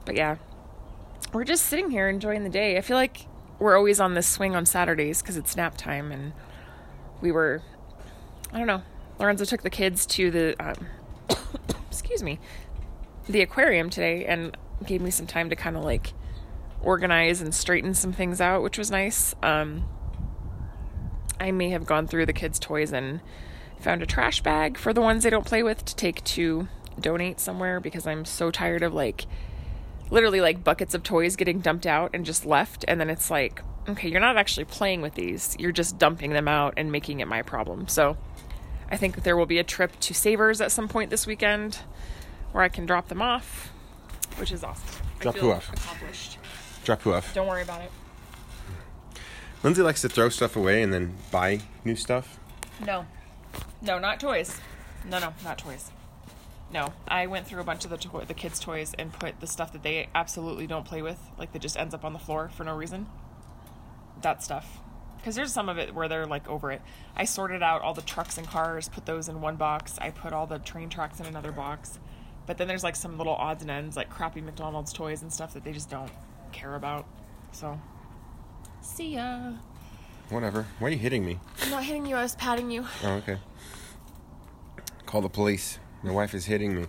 But 0.04 0.16
yeah, 0.16 0.36
we're 1.32 1.44
just 1.44 1.66
sitting 1.66 1.90
here 1.90 2.08
enjoying 2.08 2.44
the 2.44 2.50
day. 2.50 2.76
I 2.76 2.80
feel 2.80 2.96
like 2.96 3.26
we're 3.58 3.76
always 3.76 4.00
on 4.00 4.14
this 4.14 4.26
swing 4.26 4.56
on 4.56 4.66
Saturdays 4.66 5.22
because 5.22 5.36
it's 5.36 5.56
nap 5.56 5.76
time, 5.76 6.10
and 6.10 6.32
we 7.20 7.30
were. 7.30 7.62
I 8.52 8.58
don't 8.58 8.66
know. 8.66 8.82
Lorenzo 9.18 9.44
took 9.44 9.62
the 9.62 9.70
kids 9.70 10.06
to 10.06 10.30
the. 10.30 10.56
Um, 10.58 10.86
excuse 11.90 12.22
me, 12.22 12.40
the 13.28 13.42
aquarium 13.42 13.90
today, 13.90 14.24
and 14.24 14.56
gave 14.86 15.00
me 15.00 15.10
some 15.10 15.26
time 15.26 15.50
to 15.50 15.56
kind 15.56 15.76
of 15.76 15.84
like 15.84 16.12
organize 16.82 17.40
and 17.40 17.54
straighten 17.54 17.94
some 17.94 18.12
things 18.12 18.40
out, 18.40 18.62
which 18.62 18.78
was 18.78 18.90
nice. 18.90 19.34
Um, 19.42 19.84
I 21.38 21.50
may 21.52 21.70
have 21.70 21.86
gone 21.86 22.06
through 22.06 22.26
the 22.26 22.32
kids' 22.32 22.58
toys 22.58 22.92
and 22.92 23.20
found 23.78 24.02
a 24.02 24.06
trash 24.06 24.42
bag 24.42 24.76
for 24.76 24.92
the 24.92 25.00
ones 25.00 25.22
they 25.22 25.30
don't 25.30 25.46
play 25.46 25.62
with 25.62 25.84
to 25.86 25.96
take 25.96 26.22
to 26.24 26.68
donate 27.00 27.40
somewhere 27.40 27.80
because 27.80 28.06
I'm 28.06 28.24
so 28.24 28.50
tired 28.50 28.82
of 28.82 28.92
like 28.92 29.24
literally 30.10 30.40
like 30.40 30.62
buckets 30.62 30.94
of 30.94 31.02
toys 31.02 31.36
getting 31.36 31.60
dumped 31.60 31.86
out 31.86 32.10
and 32.12 32.26
just 32.26 32.44
left. 32.44 32.84
And 32.88 33.00
then 33.00 33.08
it's 33.08 33.30
like, 33.30 33.62
okay, 33.88 34.08
you're 34.08 34.20
not 34.20 34.36
actually 34.36 34.64
playing 34.64 35.00
with 35.00 35.14
these, 35.14 35.56
you're 35.58 35.72
just 35.72 35.98
dumping 35.98 36.32
them 36.32 36.48
out 36.48 36.74
and 36.76 36.92
making 36.92 37.20
it 37.20 37.28
my 37.28 37.42
problem. 37.42 37.88
So 37.88 38.16
I 38.90 38.96
think 38.96 39.22
there 39.22 39.36
will 39.36 39.46
be 39.46 39.58
a 39.58 39.64
trip 39.64 39.98
to 40.00 40.14
Savers 40.14 40.60
at 40.60 40.72
some 40.72 40.88
point 40.88 41.10
this 41.10 41.26
weekend 41.26 41.78
where 42.52 42.64
I 42.64 42.68
can 42.68 42.86
drop 42.86 43.08
them 43.08 43.22
off, 43.22 43.72
which 44.36 44.52
is 44.52 44.64
awesome. 44.64 44.86
I 45.18 45.22
Drop 45.22 45.34
feel 45.34 45.44
who 45.44 45.52
off? 45.52 45.72
Accomplished. 45.72 46.38
Drop 46.84 47.02
who 47.02 47.12
off. 47.12 47.34
Don't 47.34 47.46
worry 47.46 47.62
about 47.62 47.82
it. 47.82 47.90
Lindsay 49.62 49.82
likes 49.82 50.00
to 50.02 50.08
throw 50.08 50.28
stuff 50.30 50.56
away 50.56 50.82
and 50.82 50.92
then 50.92 51.14
buy 51.30 51.60
new 51.84 51.94
stuff. 51.96 52.38
No. 52.84 53.06
No, 53.82 53.98
not 53.98 54.18
toys. 54.20 54.58
No, 55.08 55.18
no, 55.18 55.34
not 55.44 55.58
toys. 55.58 55.90
No, 56.72 56.92
I 57.08 57.26
went 57.26 57.46
through 57.46 57.60
a 57.60 57.64
bunch 57.64 57.84
of 57.84 57.90
the 57.90 57.96
to- 57.98 58.24
the 58.26 58.34
kids' 58.34 58.60
toys 58.60 58.94
and 58.98 59.12
put 59.12 59.40
the 59.40 59.46
stuff 59.46 59.72
that 59.72 59.82
they 59.82 60.08
absolutely 60.14 60.66
don't 60.66 60.84
play 60.86 61.02
with, 61.02 61.18
like 61.36 61.52
that 61.52 61.60
just 61.62 61.76
ends 61.76 61.94
up 61.94 62.04
on 62.04 62.12
the 62.12 62.18
floor 62.18 62.48
for 62.48 62.62
no 62.64 62.74
reason. 62.76 63.06
That 64.22 64.42
stuff. 64.42 64.78
Because 65.16 65.34
there's 65.34 65.52
some 65.52 65.68
of 65.68 65.78
it 65.78 65.94
where 65.94 66.08
they're 66.08 66.26
like 66.26 66.48
over 66.48 66.70
it. 66.70 66.80
I 67.16 67.24
sorted 67.24 67.62
out 67.62 67.82
all 67.82 67.92
the 67.92 68.02
trucks 68.02 68.38
and 68.38 68.46
cars, 68.46 68.88
put 68.88 69.04
those 69.04 69.28
in 69.28 69.40
one 69.40 69.56
box. 69.56 69.98
I 70.00 70.10
put 70.10 70.32
all 70.32 70.46
the 70.46 70.58
train 70.58 70.88
tracks 70.88 71.20
in 71.20 71.26
another 71.26 71.52
box. 71.52 71.98
But 72.50 72.58
then 72.58 72.66
there's 72.66 72.82
like 72.82 72.96
some 72.96 73.16
little 73.16 73.36
odds 73.36 73.62
and 73.62 73.70
ends, 73.70 73.96
like 73.96 74.10
crappy 74.10 74.40
McDonald's 74.40 74.92
toys 74.92 75.22
and 75.22 75.32
stuff 75.32 75.54
that 75.54 75.62
they 75.62 75.70
just 75.70 75.88
don't 75.88 76.10
care 76.50 76.74
about. 76.74 77.06
So, 77.52 77.80
see 78.80 79.14
ya. 79.14 79.52
Whatever. 80.30 80.66
Why 80.80 80.88
are 80.88 80.90
you 80.90 80.98
hitting 80.98 81.24
me? 81.24 81.38
I'm 81.62 81.70
not 81.70 81.84
hitting 81.84 82.06
you, 82.06 82.16
I 82.16 82.22
was 82.22 82.34
patting 82.34 82.68
you. 82.72 82.84
Oh, 83.04 83.12
okay. 83.12 83.36
Call 85.06 85.20
the 85.20 85.28
police. 85.28 85.78
My 86.02 86.10
wife 86.10 86.34
is 86.34 86.46
hitting 86.46 86.74
me. 86.74 86.86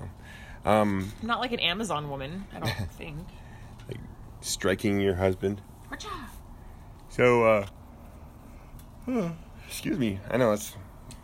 No. 0.00 0.68
Um, 0.68 1.12
I'm 1.20 1.28
not 1.28 1.38
like 1.38 1.52
an 1.52 1.60
Amazon 1.60 2.10
woman, 2.10 2.46
I 2.52 2.58
don't 2.58 2.90
think. 2.98 3.16
like 3.86 3.98
striking 4.40 4.98
your 5.00 5.14
husband. 5.14 5.60
Wacha. 5.88 6.10
So, 7.10 7.44
uh, 7.44 7.66
huh, 9.06 9.28
excuse 9.68 10.00
me. 10.00 10.18
I 10.28 10.36
know 10.36 10.50
it's 10.50 10.76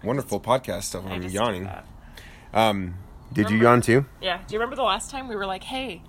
wonderful 0.05 0.39
podcast 0.39 0.85
stuff. 0.85 1.05
I 1.05 1.15
I'm 1.15 1.23
just 1.23 1.35
yawning. 1.35 1.69
Did. 2.57 2.61
Um, 2.61 2.95
did 3.33 3.51
you 3.51 3.59
yawn 3.59 3.81
too? 3.81 4.07
Yeah. 4.21 4.39
Do 4.47 4.55
you 4.55 4.59
remember 4.59 4.77
the 4.77 4.83
last 4.83 5.11
time 5.11 5.29
we 5.29 5.37
were 5.37 5.47
like, 5.47 5.65
"Hey, 5.65 6.03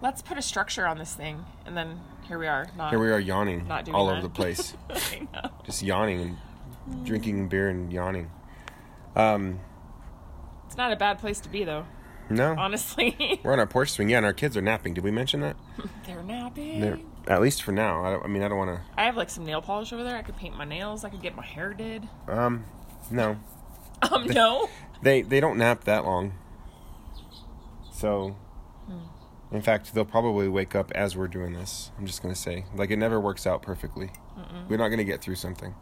let's 0.00 0.20
put 0.22 0.36
a 0.38 0.42
structure 0.42 0.86
on 0.86 0.98
this 0.98 1.14
thing," 1.14 1.44
and 1.66 1.76
then 1.76 2.00
here 2.28 2.38
we 2.38 2.46
are, 2.46 2.66
not 2.76 2.90
Here 2.90 2.98
we 2.98 3.10
are 3.10 3.18
yawning 3.20 3.66
not 3.68 3.88
all 3.90 4.06
that. 4.06 4.12
over 4.12 4.22
the 4.22 4.28
place. 4.30 4.74
Just 5.64 5.82
yawning 5.82 6.20
and 6.20 7.04
drinking 7.06 7.48
beer 7.48 7.68
and 7.68 7.92
yawning. 7.92 8.30
Um, 9.16 9.60
It's 10.66 10.76
not 10.76 10.92
a 10.92 10.96
bad 10.96 11.18
place 11.18 11.40
to 11.40 11.48
be, 11.48 11.64
though. 11.64 11.84
no. 12.30 12.54
Honestly, 12.56 13.40
We're 13.42 13.52
on 13.52 13.58
our 13.58 13.66
porch 13.66 13.90
swing. 13.90 14.08
Yeah, 14.08 14.18
and 14.18 14.26
our 14.26 14.32
kids 14.32 14.56
are 14.56 14.62
napping. 14.62 14.94
Did 14.94 15.04
we 15.04 15.10
mention 15.10 15.40
that? 15.40 15.56
they're 16.06 16.22
napping. 16.22 16.80
They're, 16.80 16.98
at 17.26 17.42
least 17.42 17.62
for 17.62 17.72
now. 17.72 18.04
I, 18.04 18.10
don't, 18.12 18.24
I 18.24 18.28
mean, 18.28 18.42
I 18.42 18.48
don't 18.48 18.58
want 18.58 18.70
to. 18.70 18.80
I 18.96 19.04
have 19.04 19.16
like 19.16 19.28
some 19.30 19.44
nail 19.44 19.60
polish 19.60 19.92
over 19.92 20.02
there. 20.04 20.16
I 20.16 20.22
could 20.22 20.36
paint 20.36 20.56
my 20.56 20.64
nails. 20.64 21.04
I 21.04 21.10
could 21.10 21.22
get 21.22 21.36
my 21.36 21.44
hair 21.44 21.74
did. 21.74 22.08
Um, 22.28 22.64
no. 23.10 23.36
Um, 24.10 24.26
no. 24.26 24.68
They 25.02 25.22
they 25.22 25.40
don't 25.40 25.58
nap 25.58 25.84
that 25.84 26.04
long. 26.04 26.32
So, 27.92 28.36
Hmm. 28.86 29.54
in 29.54 29.62
fact, 29.62 29.94
they'll 29.94 30.04
probably 30.04 30.48
wake 30.48 30.74
up 30.74 30.90
as 30.92 31.16
we're 31.16 31.28
doing 31.28 31.52
this. 31.52 31.90
I'm 31.98 32.06
just 32.06 32.22
gonna 32.22 32.34
say, 32.34 32.64
like, 32.74 32.90
it 32.90 32.96
never 32.96 33.20
works 33.20 33.46
out 33.46 33.62
perfectly. 33.62 34.10
We're 34.68 34.76
not 34.78 34.88
gonna 34.88 35.04
get 35.04 35.20
through 35.20 35.36
something. 35.36 35.74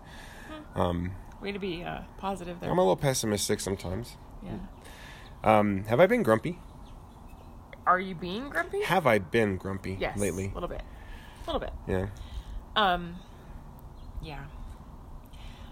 Um, 0.74 1.12
Way 1.40 1.52
to 1.52 1.58
be 1.58 1.82
uh, 1.82 2.02
positive 2.18 2.60
there. 2.60 2.70
I'm 2.70 2.78
a 2.78 2.82
little 2.82 2.96
pessimistic 2.96 3.60
sometimes. 3.60 4.16
Yeah. 4.42 4.58
Um, 5.42 5.84
have 5.84 6.00
I 6.00 6.06
been 6.06 6.22
grumpy? 6.22 6.58
Are 7.86 7.98
you 7.98 8.14
being 8.14 8.50
grumpy? 8.50 8.82
Have 8.82 9.06
I 9.06 9.18
been 9.18 9.56
grumpy 9.56 9.96
Yes. 9.98 10.18
lately? 10.18 10.46
A 10.50 10.54
little 10.54 10.68
bit. 10.68 10.82
A 11.46 11.46
little 11.50 11.60
bit. 11.60 11.72
Yeah. 11.88 12.06
Um, 12.76 13.16
yeah. 14.22 14.44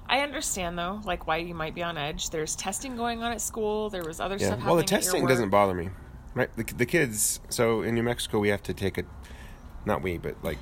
I 0.09 0.21
understand 0.21 0.79
though, 0.79 1.01
like 1.05 1.27
why 1.27 1.37
you 1.39 1.55
might 1.55 1.75
be 1.75 1.83
on 1.83 1.99
edge. 1.99 2.31
There's 2.31 2.57
testing 2.57 2.97
going 2.97 3.23
on 3.23 3.33
at 3.33 3.41
school. 3.41 3.91
There 3.91 4.05
was 4.05 4.21
other 4.21 4.37
Yeah. 4.37 4.49
stuff. 4.49 4.65
Well, 4.65 4.77
the 4.77 4.83
happening 4.83 4.85
at 4.85 4.91
your 4.91 5.01
testing 5.01 5.23
work. 5.23 5.29
doesn't 5.31 5.51
bother 5.51 5.75
me. 5.75 5.91
Right. 6.35 6.55
The, 6.57 6.65
the 6.65 6.87
kids. 6.87 7.41
So 7.49 7.83
in 7.83 7.95
New 7.95 8.03
Mexico, 8.03 8.39
we 8.39 8.49
have 8.49 8.63
to 8.65 8.75
take 8.75 8.97
a, 8.99 9.05
not 9.85 10.03
we, 10.03 10.17
but 10.19 10.43
like 10.43 10.59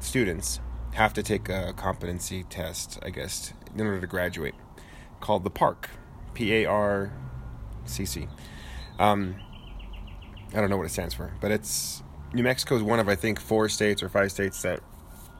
students 0.00 0.60
have 0.94 1.12
to 1.14 1.22
take 1.22 1.48
a 1.48 1.72
competency 1.76 2.44
test, 2.44 2.98
I 3.02 3.10
guess, 3.10 3.52
in 3.74 3.86
order 3.86 4.00
to 4.00 4.06
graduate, 4.06 4.54
called 5.20 5.44
the 5.44 5.50
PARCC, 5.50 5.84
P 6.34 6.54
A 6.54 6.64
R 6.66 7.12
C 7.84 8.04
C. 8.04 8.28
Um, 8.98 9.36
I 10.54 10.60
don't 10.60 10.70
know 10.70 10.76
what 10.76 10.86
it 10.86 10.90
stands 10.90 11.14
for, 11.14 11.34
but 11.40 11.50
it's 11.50 12.02
New 12.32 12.42
Mexico 12.42 12.76
is 12.76 12.82
one 12.82 12.98
of 12.98 13.08
I 13.08 13.14
think 13.14 13.38
four 13.38 13.68
states 13.68 14.02
or 14.02 14.08
five 14.08 14.32
states 14.32 14.62
that 14.62 14.80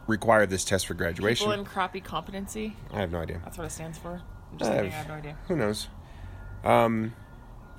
require 0.08 0.46
this 0.46 0.64
test 0.64 0.86
for 0.88 0.94
graduation. 0.94 1.46
People 1.46 1.60
in 1.60 1.64
crappie 1.64 2.02
competency. 2.02 2.76
I 2.92 2.98
have 2.98 3.12
no 3.12 3.20
idea. 3.20 3.40
That's 3.44 3.56
what 3.56 3.66
it 3.66 3.70
stands 3.70 3.96
for. 3.98 4.20
I'm 4.50 4.58
just 4.58 4.70
I 4.70 4.74
kidding. 4.74 4.90
I 4.90 4.94
have- 4.94 5.06
have 5.06 5.08
no 5.08 5.18
idea. 5.18 5.36
Who 5.46 5.56
knows? 5.56 5.88
Um, 6.64 7.14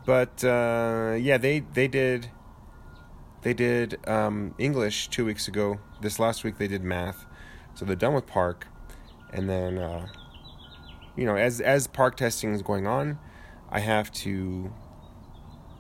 but 0.05 0.41
uh, 0.43 1.17
yeah, 1.19 1.37
they 1.37 1.59
they 1.59 1.89
did 1.89 2.29
they 3.41 3.53
did 3.53 3.99
um, 4.07 4.55
English 4.57 5.09
two 5.09 5.25
weeks 5.25 5.47
ago. 5.49 5.79
This 6.01 6.19
last 6.19 6.43
week 6.45 6.57
they 6.57 6.67
did 6.67 6.83
math, 6.83 7.25
so 7.73 7.83
they're 7.83 7.95
done 7.95 8.13
with 8.13 8.25
PARCC, 8.25 8.63
and 9.33 9.49
then 9.49 9.77
uh, 9.77 10.07
you 11.17 11.25
know 11.25 11.35
as 11.35 11.59
as 11.59 11.87
PARCC 11.87 12.15
testing 12.15 12.53
is 12.53 12.61
going 12.61 12.87
on, 12.87 13.19
I 13.69 13.79
have 13.81 14.11
to 14.13 14.71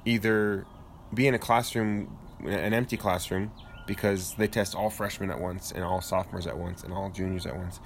either 0.05 0.65
be 1.13 1.27
in 1.27 1.33
a 1.33 1.39
classroom, 1.39 2.17
an 2.43 2.73
empty 2.73 2.97
classroom, 2.97 3.51
because 3.89 4.35
they 4.35 4.47
test 4.47 4.75
all 4.75 4.89
freshmen 4.91 5.31
at 5.31 5.41
once 5.41 5.71
and 5.71 5.83
all 5.83 5.99
sophomores 5.99 6.45
at 6.47 6.55
once 6.57 6.83
and 6.83 6.93
all 6.93 7.09
juniors 7.09 7.45
at 7.47 7.57
once. 7.57 7.79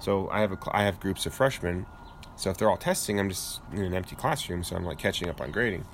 So 0.00 0.28
I 0.30 0.40
have 0.40 0.50
a 0.52 0.58
I 0.72 0.82
have 0.84 0.98
groups 0.98 1.26
of 1.26 1.34
freshmen. 1.34 1.86
So 2.34 2.48
if 2.48 2.56
they're 2.56 2.70
all 2.70 2.78
testing, 2.78 3.20
I'm 3.20 3.28
just 3.28 3.60
in 3.72 3.82
an 3.82 3.94
empty 3.94 4.16
classroom, 4.16 4.64
so 4.64 4.74
I'm 4.74 4.84
like 4.84 4.98
catching 4.98 5.28
up 5.28 5.40
on 5.42 5.50
grading. 5.52 5.84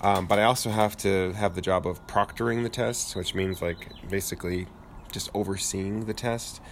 Um, 0.00 0.26
but 0.26 0.38
I 0.38 0.44
also 0.44 0.70
have 0.70 0.96
to 0.98 1.32
have 1.34 1.54
the 1.54 1.60
job 1.60 1.86
of 1.86 2.04
proctoring 2.06 2.62
the 2.62 2.70
test, 2.70 3.14
which 3.14 3.34
means 3.34 3.60
like 3.60 3.86
basically 4.08 4.66
just 5.12 5.28
overseeing 5.34 6.06
the 6.06 6.14
test, 6.14 6.62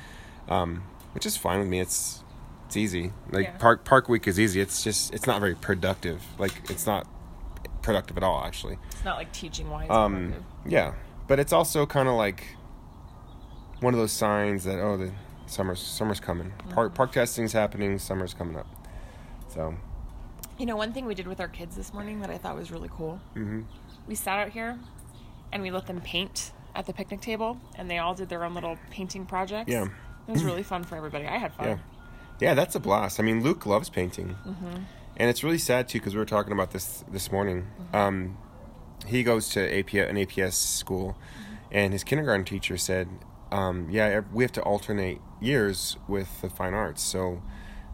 um, 0.49 0.83
which 1.13 1.27
is 1.27 1.37
fine 1.37 1.61
with 1.61 1.69
me. 1.69 1.79
It's 1.81 2.25
it's 2.67 2.77
easy. 2.79 3.13
Like 3.31 3.47
Yeah. 3.47 3.59
PARCC 3.59 3.85
PARCC 3.85 4.09
week 4.09 4.27
is 4.27 4.41
easy. 4.41 4.61
It's 4.63 4.83
just 4.83 5.13
it's 5.13 5.27
not 5.27 5.41
very 5.41 5.55
productive. 5.55 6.23
Like 6.39 6.55
it's 6.71 6.87
not 6.87 7.07
productive 7.83 8.17
at 8.17 8.23
all 8.23 8.43
actually. 8.45 8.79
It's 8.93 9.05
not 9.05 9.17
like 9.19 9.31
teaching 9.33 9.69
wise. 9.69 9.91
Um, 9.91 10.35
yeah, 10.67 10.95
but 11.31 11.39
it's 11.39 11.53
also 11.53 11.87
kind 11.87 12.09
of 12.09 12.17
like 12.17 12.43
one 13.79 13.95
of 13.95 14.01
those 14.01 14.11
signs 14.11 14.65
that 14.65 14.81
oh 14.81 14.97
the 14.97 15.13
summer's 15.47 15.81
summer's 15.81 16.19
coming. 16.19 16.53
PARCC 16.71 16.93
PARCC 16.93 17.13
testing's 17.13 17.53
happening. 17.53 18.01
Summer's 18.01 18.35
coming 18.35 18.57
up. 18.57 18.67
So 19.47 19.77
You 20.59 20.67
know, 20.67 20.77
one 20.77 20.93
thing 20.93 21.07
we 21.07 21.15
did 21.15 21.29
with 21.29 21.39
our 21.39 21.47
kids 21.47 21.77
this 21.77 21.95
morning 21.95 22.21
that 22.23 22.31
I 22.31 22.37
thought 22.37 22.57
was 22.57 22.73
really 22.73 22.91
cool. 22.93 23.21
mhm. 23.37 23.65
We 24.09 24.17
sat 24.17 24.41
out 24.41 24.49
here 24.49 24.77
and 25.53 25.63
we 25.63 25.71
let 25.71 25.87
them 25.87 26.01
paint 26.01 26.51
at 26.75 26.87
the 26.87 26.93
picnic 26.93 27.21
table, 27.21 27.61
and 27.77 27.89
they 27.89 27.99
all 27.99 28.15
did 28.15 28.29
their 28.29 28.43
own 28.43 28.55
little 28.55 28.77
painting 28.91 29.25
projects. 29.25 29.71
Yeah. 29.71 29.85
It 30.27 30.33
was 30.33 30.43
really 30.51 30.65
fun 30.65 30.83
for 30.83 30.97
everybody. 30.97 31.27
I 31.27 31.39
had 31.39 31.55
fun. 31.55 31.69
yeah, 31.69 31.79
yeah, 32.41 32.55
that's 32.55 32.75
a 32.75 32.81
blast. 32.81 33.21
I 33.21 33.23
mean, 33.23 33.41
Luke 33.45 33.67
loves 33.67 33.89
painting, 33.89 34.37
mm-hmm. 34.45 34.83
and 35.17 35.31
it's 35.31 35.45
really 35.45 35.59
sad 35.59 35.89
too 35.89 36.01
because 36.01 36.13
we 36.13 36.19
were 36.19 36.25
talking 36.27 36.53
about 36.53 36.73
this 36.73 37.05
this 37.09 37.31
morning. 37.31 37.69
Um, 37.93 38.37
he 39.07 39.23
goes 39.23 39.49
to 39.51 39.61
AP, 39.79 39.95
an 39.95 40.17
APS 40.17 40.55
school, 40.55 41.17
and 41.73 41.93
his 41.93 42.05
kindergarten 42.05 42.45
teacher 42.45 42.77
said, 42.77 43.09
um, 43.51 43.89
"Yeah, 43.91 44.21
we 44.33 44.45
have 44.45 44.53
to 44.53 44.63
alternate 44.63 45.21
years 45.41 45.97
with 46.09 46.41
the 46.43 46.51
fine 46.51 46.75
arts. 46.75 47.03
So 47.03 47.43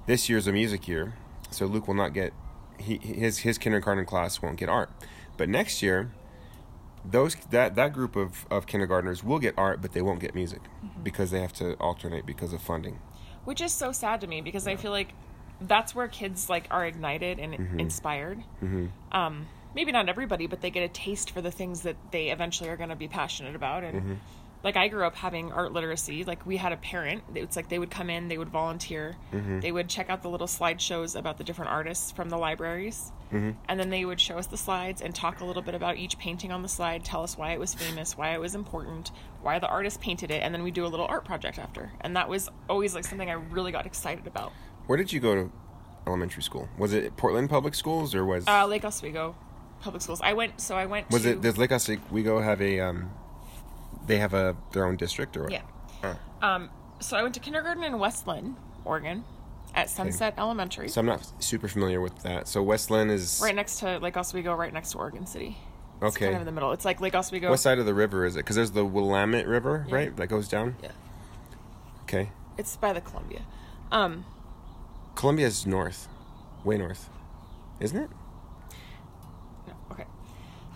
this 0.07 0.29
year's 0.29 0.47
a 0.47 0.53
music 0.53 0.87
year, 0.89 1.15
so 1.51 1.67
Luke 1.67 1.87
will 1.89 1.95
not 1.95 2.13
get 2.13 2.33
he 2.79 2.99
his 2.99 3.39
his 3.39 3.57
kindergarten 3.59 4.05
class 4.05 4.43
won't 4.43 4.57
get 4.57 4.69
art, 4.69 4.91
but 5.37 5.49
next 5.49 5.83
year." 5.83 6.11
Those 7.09 7.37
that 7.51 7.77
that 7.77 7.93
group 7.93 8.17
of, 8.17 8.47
of 8.51 8.67
kindergartners 8.67 9.23
will 9.23 9.39
get 9.39 9.55
art, 9.57 9.81
but 9.81 9.93
they 9.93 10.03
won't 10.03 10.19
get 10.19 10.35
music 10.35 10.61
because 11.05 11.31
they 11.31 11.41
have 11.41 11.53
to 11.55 11.75
alternate 11.75 12.27
because 12.27 12.53
of 12.53 12.61
funding. 12.61 12.99
Which 13.45 13.61
is 13.61 13.73
so 13.73 13.93
sad 13.93 14.21
to 14.23 14.27
me 14.27 14.41
because 14.41 14.67
I 14.67 14.75
feel 14.75 14.91
like 14.91 15.11
that's 15.61 15.95
where 15.95 16.09
kids 16.09 16.51
like 16.51 16.67
are 16.71 16.85
ignited 16.85 17.39
and 17.39 17.55
Mm-hmm. 17.55 17.79
inspired. 17.79 18.43
Um, 19.13 19.47
maybe 19.77 19.93
not 19.93 20.09
everybody, 20.09 20.47
but 20.49 20.61
they 20.63 20.71
get 20.71 20.83
a 20.83 20.89
taste 20.89 21.31
for 21.31 21.41
the 21.41 21.51
things 21.53 21.83
that 21.83 21.97
they 22.11 22.31
eventually 22.31 22.69
are 22.71 22.77
going 22.77 22.89
to 22.89 22.97
be 22.97 23.07
passionate 23.09 23.55
about. 23.55 23.85
And 23.85 23.97
Mm-hmm. 24.01 24.15
like 24.65 24.77
I 24.77 24.89
grew 24.89 25.05
up 25.07 25.15
having 25.15 25.53
art 25.53 25.73
literacy. 25.73 26.25
Like 26.25 26.45
we 26.45 26.57
had 26.57 26.73
a 26.73 26.77
parent. 26.79 27.23
It's 27.35 27.55
like 27.55 27.69
they 27.69 27.79
would 27.79 27.91
come 27.91 28.09
in, 28.11 28.27
they 28.29 28.39
would 28.39 28.49
volunteer, 28.49 29.15
Mm-hmm. 29.33 29.61
they 29.61 29.71
would 29.71 29.89
check 29.89 30.11
out 30.11 30.23
the 30.23 30.31
little 30.31 30.49
slideshows 30.49 31.15
about 31.15 31.37
the 31.39 31.45
different 31.45 31.71
artists 31.71 32.11
from 32.11 32.31
the 32.31 32.39
libraries, 32.39 33.13
Mm-hmm. 33.33 33.51
and 33.69 33.79
then 33.79 33.91
they 33.91 34.05
would 34.05 34.21
show 34.21 34.39
us 34.39 34.47
the 34.47 34.57
slides 34.57 35.03
and 35.03 35.15
talk 35.15 35.41
a 35.41 35.45
little 35.45 35.63
bit 35.63 35.75
about 35.75 35.97
each 35.99 36.17
painting 36.19 36.51
on 36.53 36.63
the 36.63 36.69
slide, 36.69 37.05
tell 37.05 37.23
us 37.23 37.37
why 37.37 37.53
it 37.53 37.61
was 37.61 37.75
famous, 37.75 38.17
why 38.17 38.33
it 38.35 38.41
was 38.41 38.55
important, 38.55 39.11
why 39.43 39.59
the 39.59 39.67
artist 39.69 40.01
painted 40.01 40.31
it, 40.31 40.43
and 40.45 40.55
then 40.55 40.63
we 40.63 40.71
do 40.71 40.87
a 40.87 40.91
little 40.95 41.07
art 41.07 41.25
project 41.25 41.59
after. 41.59 41.91
And 42.03 42.17
that 42.17 42.29
was 42.29 42.49
always 42.69 42.95
like 42.95 43.05
something 43.05 43.29
I 43.29 43.35
really 43.57 43.73
got 43.73 43.85
excited 43.85 44.27
about. 44.27 44.53
Where 44.87 44.97
did 44.97 45.13
you 45.13 45.19
go 45.21 45.35
to 45.35 45.53
elementary 46.07 46.43
school? 46.45 46.69
Was 46.79 46.93
it 46.93 47.17
Portland 47.17 47.51
Public 47.51 47.75
Schools 47.75 48.15
or 48.15 48.25
was 48.25 48.47
Uh, 48.47 48.65
Lake 48.67 48.85
Oswego 48.85 49.35
public 49.87 50.03
schools. 50.03 50.21
I 50.23 50.35
went. 50.35 50.61
So 50.61 50.77
I 50.77 50.85
went. 50.87 51.09
was 51.11 51.23
to, 51.23 51.31
it 51.31 51.41
does 51.41 51.57
Lake 51.57 51.73
Oswego 51.73 52.41
have 52.41 52.61
a 52.61 52.81
um 52.81 53.11
they 54.07 54.19
have 54.19 54.35
a 54.35 54.57
their 54.73 54.85
own 54.85 54.97
district 54.97 55.37
or 55.37 55.45
what? 55.45 55.53
Yeah. 55.53 55.63
Oh. 56.03 56.17
Um. 56.43 56.71
So 57.01 57.17
I 57.17 57.23
went 57.23 57.35
to 57.35 57.41
kindergarten 57.41 57.85
in 57.85 57.99
West 57.99 58.27
Linn, 58.27 58.57
Oregon, 58.85 59.25
at 59.75 59.89
Sunset 59.89 60.35
Elementary, 60.39 60.89
So 60.89 61.01
I'm 61.01 61.07
not 61.07 61.31
super 61.43 61.69
familiar 61.69 62.01
with 62.01 62.23
that. 62.23 62.49
So 62.49 62.63
West 62.63 62.91
Linn 62.91 63.11
is 63.11 63.41
right 63.43 63.55
next 63.55 63.79
to 63.81 63.99
Lake 63.99 64.17
Oswego, 64.17 64.55
right 64.55 64.73
next 64.73 64.93
to 64.93 64.99
Oregon 64.99 65.27
City. 65.27 65.57
It's 66.03 66.17
okay. 66.17 66.27
kind 66.27 66.35
of 66.35 66.43
in 66.43 66.47
the 66.47 66.53
middle. 66.53 66.73
It's 66.73 66.85
like 66.85 67.01
Lake 67.01 67.15
Oswego. 67.15 67.49
What 67.49 67.61
side 67.61 67.79
of 67.79 67.87
the 67.87 67.95
river 67.95 68.27
is 68.27 68.37
it? 68.37 68.41
Because 68.41 68.57
there's 68.57 68.73
the 68.73 68.85
Willamette 68.85 69.47
River, 69.47 69.87
Yeah. 69.89 69.95
right? 69.95 70.17
That 70.17 70.27
goes 70.27 70.49
down. 70.49 70.77
Yeah. 70.83 70.91
Okay. 72.03 72.31
It's 72.59 72.77
by 72.77 72.93
the 72.93 73.01
Columbia. 73.01 73.43
Um. 73.93 74.25
Columbia 75.15 75.47
is 75.47 75.67
north, 75.67 76.09
way 76.65 76.77
north, 76.77 77.09
isn't 77.81 77.99
it? 77.99 78.11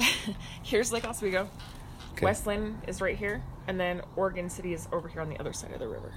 Here's 0.62 0.92
Lake 0.92 1.04
Oswego. 1.06 1.48
Okay. 2.12 2.26
West 2.26 2.46
Linn 2.46 2.80
is 2.86 3.00
right 3.00 3.16
here, 3.16 3.42
and 3.66 3.78
then 3.78 4.02
Oregon 4.16 4.50
City 4.50 4.74
is 4.74 4.88
over 4.92 5.08
here 5.08 5.22
on 5.22 5.28
the 5.28 5.38
other 5.38 5.52
side 5.52 5.72
of 5.72 5.78
the 5.80 5.88
river. 5.88 6.12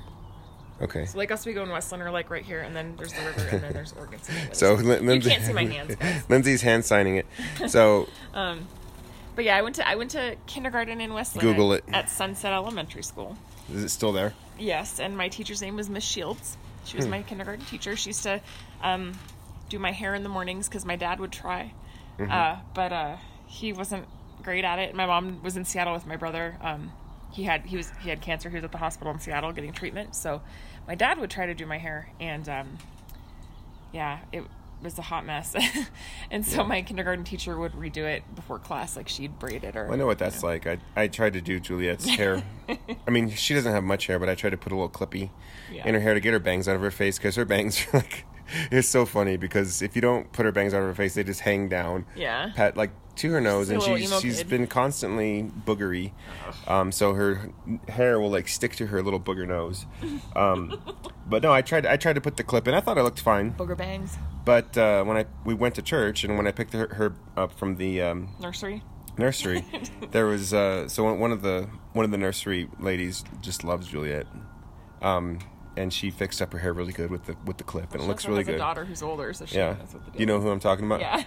Okay. 0.82 1.06
So 1.06 1.18
Lake 1.20 1.32
Oswego 1.32 1.62
and 1.62 1.72
West 1.72 1.92
Linn 1.92 2.02
are 2.02 2.12
like 2.12 2.30
right 2.30 2.44
here, 2.44 2.60
and 2.62 2.76
then 2.76 2.96
there's 2.98 3.14
the 3.14 3.22
river, 3.22 3.48
and 3.52 3.62
then 3.62 3.74
there's 3.74 3.94
Oregon 3.98 4.22
City. 4.22 4.40
So. 4.54 4.74
Lin- 4.74 5.10
you 5.10 5.22
can't 5.22 5.44
see 5.44 5.54
my 5.54 5.66
hands, 5.66 5.96
guys. 5.96 6.24
Lindsay's 6.30 6.62
hand 6.62 6.84
signing 6.84 7.18
it. 7.18 7.26
So 7.68 8.08
But 8.34 9.46
yeah, 9.46 9.56
I 9.58 9.62
went 9.62 9.76
to 9.76 9.88
I 9.88 9.96
went 9.96 10.12
to 10.12 10.36
kindergarten 10.48 11.00
in 11.02 11.14
West 11.14 11.36
Linn 11.36 11.46
Google 11.46 11.74
at, 11.74 11.80
it. 11.80 11.94
at 11.94 12.10
Sunset 12.10 12.52
Elementary 12.54 13.04
School. 13.04 13.38
is 13.74 13.84
it 13.84 13.90
still 13.90 14.12
there? 14.12 14.34
Yes, 14.60 15.00
and 15.00 15.16
my 15.18 15.30
teacher's 15.30 15.62
name 15.62 15.76
was 15.76 15.90
Miss 15.90 16.04
Shields. 16.04 16.58
She 16.86 16.94
Hmm. 16.94 16.98
was 16.98 17.08
my 17.08 17.22
kindergarten 17.22 17.66
teacher. 17.66 17.96
She 17.96 18.10
used 18.10 18.24
to 18.24 18.42
um, 18.82 19.14
do 19.70 19.80
my 19.80 19.92
hair 19.92 20.14
in 20.16 20.24
the 20.24 20.30
mornings 20.30 20.68
because 20.68 20.86
my 20.86 20.96
dad 20.96 21.20
would 21.20 21.32
try, 21.32 21.72
Mm-hmm. 22.20 22.32
uh, 22.32 22.58
but 22.76 22.92
uh, 22.94 23.16
he 23.54 23.72
wasn't 23.72 24.06
great 24.42 24.64
at 24.66 24.80
it. 24.80 24.96
My 24.96 25.06
mom 25.06 25.42
was 25.44 25.56
in 25.58 25.64
Seattle 25.66 25.94
with 25.94 26.08
my 26.08 26.16
brother. 26.16 26.58
Um, 26.62 26.92
he 27.32 27.44
had 27.44 27.66
he 27.66 27.78
was 27.78 27.92
he 28.02 28.10
had 28.10 28.20
cancer. 28.22 28.50
He 28.50 28.56
was 28.56 28.64
at 28.64 28.72
the 28.72 28.78
hospital 28.80 29.14
in 29.14 29.20
Seattle 29.20 29.52
getting 29.52 29.72
treatment. 29.74 30.16
So 30.16 30.42
my 30.88 30.96
dad 30.96 31.20
would 31.20 31.30
try 31.30 31.46
to 31.46 31.54
do 31.54 31.66
my 31.66 31.78
hair, 31.78 32.10
and 32.20 32.48
um, 32.50 32.78
yeah, 33.92 34.20
it 34.32 34.44
was 34.82 34.98
a 35.00 35.02
hot 35.02 35.26
mess, 35.26 35.56
and 36.32 36.46
so 36.46 36.64
my 36.64 36.82
kindergarten 36.82 37.24
teacher 37.24 37.58
would 37.58 37.72
redo 37.74 38.00
it 38.04 38.24
before 38.36 38.60
class, 38.60 38.98
like 38.98 39.08
she'd 39.08 39.40
braid 39.40 39.64
it 39.64 39.76
or. 39.76 39.90
I 39.92 39.96
know 39.96 40.06
what 40.06 40.18
that's 40.20 40.44
like. 40.44 40.68
I 40.68 40.80
I 40.96 41.08
tried 41.08 41.34
to 41.34 41.42
do 41.42 41.60
Juliet's 41.60 42.06
hair. 42.08 42.44
I 43.08 43.10
mean, 43.12 43.30
she 43.30 43.54
doesn't 43.54 43.72
have 43.72 43.84
much 43.84 44.08
hair, 44.08 44.20
but 44.20 44.30
I 44.30 44.36
tried 44.36 44.50
to 44.50 44.58
put 44.58 44.72
a 44.72 44.76
little 44.76 44.90
clippy 44.90 45.30
Yeah. 45.72 45.88
in 45.88 45.94
her 45.94 46.02
hair 46.02 46.14
to 46.14 46.20
get 46.20 46.34
her 46.34 46.40
bangs 46.40 46.68
out 46.68 46.76
of 46.76 46.82
her 46.82 46.92
face 46.92 47.18
because 47.18 47.36
her 47.36 47.46
bangs 47.46 47.86
are 47.94 47.98
like. 48.00 48.26
It's 48.70 48.90
so 48.90 49.06
funny 49.06 49.38
because 49.38 49.82
if 49.82 49.96
you 49.96 50.02
don't 50.02 50.32
put 50.34 50.46
her 50.46 50.52
bangs 50.52 50.74
out 50.74 50.82
of 50.82 50.88
her 50.88 50.94
face, 50.94 51.16
they 51.16 51.24
just 51.24 51.40
hang 51.40 51.70
down. 51.70 52.06
Yeah. 52.14 52.52
Pat 52.54 52.76
like 52.76 52.92
to 53.18 53.32
her 53.32 53.40
nose, 53.42 53.70
and 53.70 53.80
little 53.80 53.98
she's 54.20 54.38
kid. 54.40 54.50
been 54.50 54.68
constantly 54.68 55.50
boogery, 55.66 56.12
um, 56.68 56.92
so 56.92 57.14
her 57.14 57.50
hair 57.88 58.20
will 58.20 58.32
like 58.32 58.48
stick 58.48 58.76
to 58.78 58.88
her 58.88 59.02
little 59.02 59.20
booger 59.20 59.48
nose. 59.48 59.86
Um, 60.36 60.82
but 61.28 61.44
no, 61.44 61.52
I 61.54 61.62
tried 61.62 61.86
I 61.86 61.96
tried 61.98 62.14
to 62.14 62.22
put 62.22 62.38
the 62.38 62.44
clip 62.44 62.68
in. 62.68 62.74
I 62.74 62.82
thought 62.82 62.98
it 62.98 63.04
looked 63.04 63.22
fine. 63.22 63.54
Booger 63.54 63.78
bangs 63.78 64.18
But 64.46 64.78
uh, 64.78 65.04
when 65.04 65.18
I 65.18 65.26
we 65.46 65.54
went 65.54 65.76
to 65.76 65.82
church 65.82 66.24
and 66.24 66.38
when 66.38 66.48
I 66.48 66.52
picked 66.52 66.74
her, 66.74 66.88
her 66.96 67.14
up 67.38 67.52
from 67.52 67.76
the 67.78 68.02
um, 68.02 68.30
nursery. 68.40 68.82
nursery, 69.18 69.64
there 70.12 70.26
was 70.26 70.54
uh, 70.54 70.88
so 70.88 71.14
one- 71.14 71.32
of 71.32 71.42
the 71.44 71.70
one 71.94 72.06
of 72.06 72.12
the 72.12 72.18
nursery 72.18 72.68
ladies 72.80 73.24
just 73.42 73.64
loves 73.64 73.88
Juliet, 73.88 74.26
um, 75.04 75.38
and 75.78 75.94
she 75.94 76.10
fixed 76.10 76.42
up 76.42 76.52
her 76.54 76.60
hair 76.60 76.74
really 76.74 76.94
good 76.94 77.12
with 77.12 77.26
the 77.26 77.36
with 77.46 77.58
the 77.58 77.64
clip, 77.64 77.94
and 77.94 78.02
it 78.02 78.08
looks 78.08 78.26
really 78.28 78.40
has 78.40 78.48
a 78.48 78.52
good. 78.54 78.58
daughter 78.58 78.86
who's 78.86 79.04
older, 79.04 79.32
so 79.34 79.46
she 79.46 79.58
Yeah, 79.58 79.74
knows 79.80 79.94
what 79.94 80.06
to 80.06 80.12
do. 80.12 80.20
you 80.20 80.26
know 80.26 80.40
who 80.42 80.50
I'm 80.50 80.60
talking 80.60 80.86
about. 80.86 81.00
Yeah. 81.02 81.24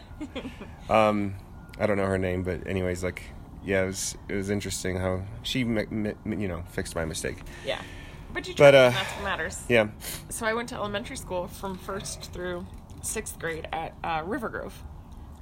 Um, 0.89 1.35
I 1.79 1.87
don't 1.87 1.97
know 1.97 2.07
her 2.07 2.19
name, 2.19 2.43
but 2.43 2.67
anyways, 2.67 3.03
like 3.05 3.23
yeah, 3.65 3.83
it 3.83 3.87
was 3.87 4.17
it 4.29 4.35
was 4.35 4.51
interesting 4.51 4.97
how 4.97 5.23
she 5.43 5.65
mi- 5.65 5.87
mi- 5.91 6.15
you 6.25 6.49
know 6.49 6.63
fixed 6.71 6.95
my 6.95 7.05
mistake. 7.05 7.39
yeah. 7.65 7.81
But 8.33 8.47
you 8.49 8.55
But, 8.55 8.75
uh, 8.75 8.91
that's 8.91 9.13
what 9.13 9.25
matters. 9.25 9.63
Yeah, 9.67 9.89
So 10.29 10.45
I 10.45 10.53
went 10.53 10.69
to 10.69 10.75
elementary 10.75 11.17
school 11.17 11.49
from 11.49 11.79
first 11.79 12.33
through 12.35 12.67
sixth 13.01 13.39
grade 13.39 13.67
at 13.73 13.95
uh, 14.05 14.23
River 14.27 14.51
Grove 14.51 14.75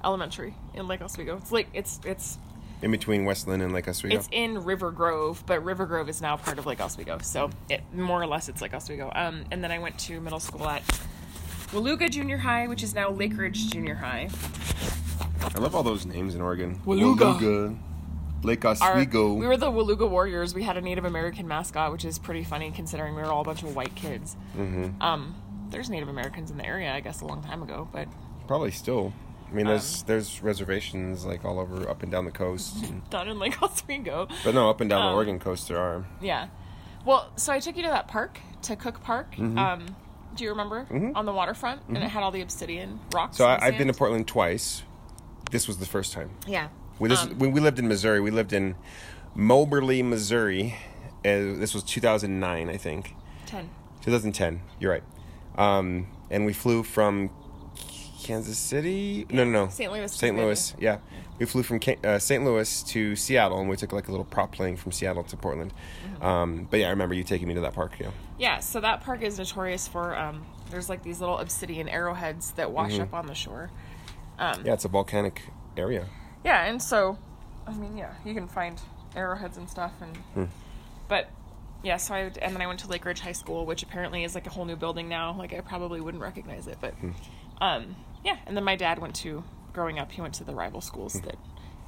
Elementary 0.03 0.53
in 0.73 0.87
Lake 0.87 1.01
Oswego. 1.01 1.35
It's 1.37 1.51
like 1.51 1.67
it's 1.73 1.99
it's 2.05 2.37
in 2.81 2.91
between 2.91 3.25
West 3.25 3.47
Linn 3.47 3.59
and 3.61 3.73
Lake 3.73 3.87
Oswego. 3.89 4.15
it's 4.15 4.29
in 4.31 4.63
River 4.63 4.91
Grove, 4.91 5.43
but 5.45 5.63
River 5.65 5.85
Grove 5.85 6.07
is 6.07 6.21
now 6.21 6.37
part 6.37 6.57
of 6.57 6.65
Lake 6.65 6.79
Oswego. 6.79 7.17
So 7.21 7.49
it 7.69 7.81
more 7.93 8.21
or 8.21 8.27
less 8.27 8.47
it's 8.47 8.61
Lake 8.61 8.73
Oswego. 8.73 9.11
Um, 9.13 9.43
and 9.51 9.61
then 9.63 9.71
I 9.71 9.79
went 9.79 9.97
to 9.99 10.21
middle 10.21 10.39
school 10.39 10.65
at 10.67 10.81
Waluga 11.73 12.07
Junior 12.07 12.37
High, 12.37 12.67
which 12.67 12.81
is 12.83 12.93
now 12.95 13.09
Lake 13.09 13.35
Ridge 13.37 13.71
Junior 13.71 13.95
High. 13.95 14.29
I 15.53 15.59
love 15.59 15.75
all 15.75 15.83
those 15.83 16.05
names 16.05 16.35
in 16.35 16.41
Oregon. 16.41 16.81
Waluga. 16.85 17.25
Waluga, 17.25 17.75
Lake 18.43 18.65
Our- 18.65 18.71
Oswego. 18.71 19.33
we 19.33 19.47
were 19.47 19.57
the 19.57 19.69
Waluga 19.71 20.07
Warriors. 20.09 20.53
We 20.53 20.63
had 20.63 20.77
a 20.77 20.81
Native 20.81 21.05
American 21.05 21.47
mascot, 21.47 21.91
which 21.91 22.05
is 22.05 22.17
pretty 22.19 22.43
funny 22.43 22.71
considering 22.71 23.15
we 23.15 23.21
were 23.21 23.27
all 23.31 23.41
a 23.41 23.45
bunch 23.45 23.63
of 23.63 23.75
white 23.75 23.93
kids. 23.95 24.35
mm-hmm. 24.57 25.01
Um, 25.01 25.35
there's 25.69 25.89
Native 25.89 26.09
Americans 26.09 26.51
in 26.51 26.57
the 26.57 26.65
area, 26.65 26.93
I 26.93 26.99
guess, 26.99 27.21
a 27.21 27.25
long 27.25 27.41
time 27.43 27.61
ago, 27.63 27.87
but 27.91 28.07
Probably 28.47 28.71
still. 28.71 29.11
I 29.49 29.53
mean, 29.53 29.65
there's 29.65 30.01
Um, 30.01 30.03
there's 30.07 30.43
reservations 30.43 31.25
like 31.25 31.43
all 31.45 31.59
over 31.59 31.89
up 31.89 32.03
and 32.03 32.11
down 32.11 32.25
the 32.25 32.31
coast, 32.31 32.83
and- 32.83 33.07
down 33.09 33.27
in 33.29 33.39
Lake 33.39 33.61
Oswego. 33.61 34.27
but 34.43 34.53
no, 34.53 34.69
up 34.69 34.81
and 34.81 34.89
down 34.89 35.01
Um, 35.01 35.11
the 35.11 35.15
Oregon 35.15 35.39
coast 35.39 35.67
there 35.67 35.79
are. 35.79 36.05
Yeah. 36.21 36.47
Well, 37.05 37.29
so 37.35 37.53
I 37.53 37.59
took 37.59 37.75
you 37.77 37.83
to 37.83 37.89
that 37.89 38.07
park, 38.07 38.39
to 38.63 38.75
Cook 38.75 39.01
Park. 39.03 39.37
Um, 39.39 39.85
do 40.35 40.43
you 40.43 40.49
remember? 40.49 40.85
Mhm. 40.91 41.13
On 41.15 41.25
the 41.25 41.31
waterfront, 41.33 41.81
and 41.87 41.97
it 41.97 42.03
had 42.09 42.21
all 42.23 42.31
the 42.31 42.41
obsidian 42.41 42.99
rocks. 43.13 43.37
So 43.37 43.45
I, 43.45 43.65
I've 43.67 43.77
been 43.77 43.87
to. 43.87 43.93
Portland 43.93 44.27
twice. 44.27 44.81
This 45.55 45.69
was 45.69 45.77
the 45.77 45.85
first 45.85 46.11
time. 46.11 46.31
Yeah. 46.45 46.67
We 46.99 47.07
this, 47.07 47.23
Um, 47.23 47.39
when 47.39 47.53
we 47.53 47.61
lived 47.61 47.79
in 47.79 47.87
Missouri. 47.87 48.19
We 48.19 48.29
lived 48.29 48.51
in 48.51 48.75
Moberly, 49.35 50.03
Missouri. 50.03 50.75
Uh, 51.23 51.55
this 51.55 51.73
was 51.73 51.81
2009, 51.83 52.67
I 52.69 52.75
think. 52.75 53.15
Ten. 53.45 53.69
2010. 54.01 54.59
You're 54.81 54.91
right. 54.91 55.03
Um, 55.57 56.07
and 56.29 56.45
we 56.45 56.51
flew 56.51 56.83
from 56.83 57.29
Kansas 58.21 58.57
City. 58.57 59.25
No, 59.29 59.45
no, 59.45 59.51
no. 59.63 59.69
St. 59.69 59.89
Louis, 59.93 60.11
St. 60.11 60.35
Louis. 60.35 60.75
Yeah, 60.77 60.97
we 61.39 61.45
flew 61.45 61.63
from 61.63 61.79
uh, 62.03 62.19
St. 62.19 62.43
Louis 62.43 62.83
to 62.83 63.15
Seattle, 63.15 63.61
and 63.61 63.69
we 63.69 63.77
took 63.77 63.93
like 63.93 64.09
a 64.09 64.11
little 64.11 64.25
prop 64.25 64.51
plane 64.51 64.75
from 64.75 64.91
Seattle 64.91 65.23
to 65.23 65.37
Portland. 65.37 65.73
Mm-hmm. 66.17 66.25
Um, 66.25 66.67
but 66.69 66.81
yeah, 66.81 66.87
I 66.87 66.89
remember 66.89 67.15
you 67.15 67.23
taking 67.23 67.47
me 67.47 67.53
to 67.53 67.61
that 67.61 67.73
park. 67.73 67.93
Yeah. 67.97 68.11
Yeah. 68.37 68.59
So 68.59 68.81
that 68.81 69.03
park 69.05 69.21
is 69.21 69.37
notorious 69.37 69.87
for 69.87 70.17
um, 70.17 70.45
there's 70.69 70.89
like 70.89 71.01
these 71.01 71.21
little 71.21 71.37
obsidian 71.37 71.87
arrowheads 71.87 72.51
that 72.57 72.71
wash 72.71 72.91
Mm-hmm. 72.91 73.03
up 73.03 73.13
on 73.13 73.27
the 73.27 73.35
shore. 73.35 73.71
Um, 74.39 74.61
Yeah, 74.65 74.73
it's 74.73 74.85
a 74.85 74.89
volcanic 74.89 75.41
area. 75.77 76.05
Yeah, 76.43 76.63
and 76.65 76.81
so, 76.81 77.17
I 77.67 77.73
mean, 77.73 77.97
yeah, 77.97 78.13
you 78.23 78.33
can 78.33 78.47
find 78.47 78.79
arrowheads 79.15 79.57
and 79.57 79.69
stuff, 79.69 79.93
and 80.01 80.17
Hmm. 80.33 80.43
but 81.07 81.29
yeah, 81.83 81.97
so 81.97 82.13
I 82.15 82.19
and 82.41 82.53
then 82.53 82.61
I 82.61 82.67
went 82.67 82.79
to 82.81 82.87
Lake 82.87 83.05
Ridge 83.05 83.19
High 83.21 83.31
School, 83.31 83.65
which 83.65 83.81
apparently 83.83 84.23
is 84.23 84.35
like 84.35 84.45
a 84.47 84.49
whole 84.49 84.65
new 84.65 84.75
building 84.75 85.07
now. 85.07 85.33
Like 85.37 85.53
I 85.53 85.61
probably 85.61 86.01
wouldn't 86.01 86.21
recognize 86.23 86.67
it, 86.67 86.77
but 86.81 86.93
Hmm. 86.95 87.11
um, 87.61 87.95
yeah. 88.23 88.37
And 88.45 88.55
then 88.57 88.63
my 88.63 88.75
dad 88.75 88.99
went 88.99 89.15
to 89.17 89.43
growing 89.73 89.99
up. 89.99 90.11
He 90.11 90.21
went 90.21 90.33
to 90.35 90.43
the 90.43 90.53
rival 90.55 90.81
Hmm. 90.81 90.85
schools 90.87 91.13
that 91.21 91.35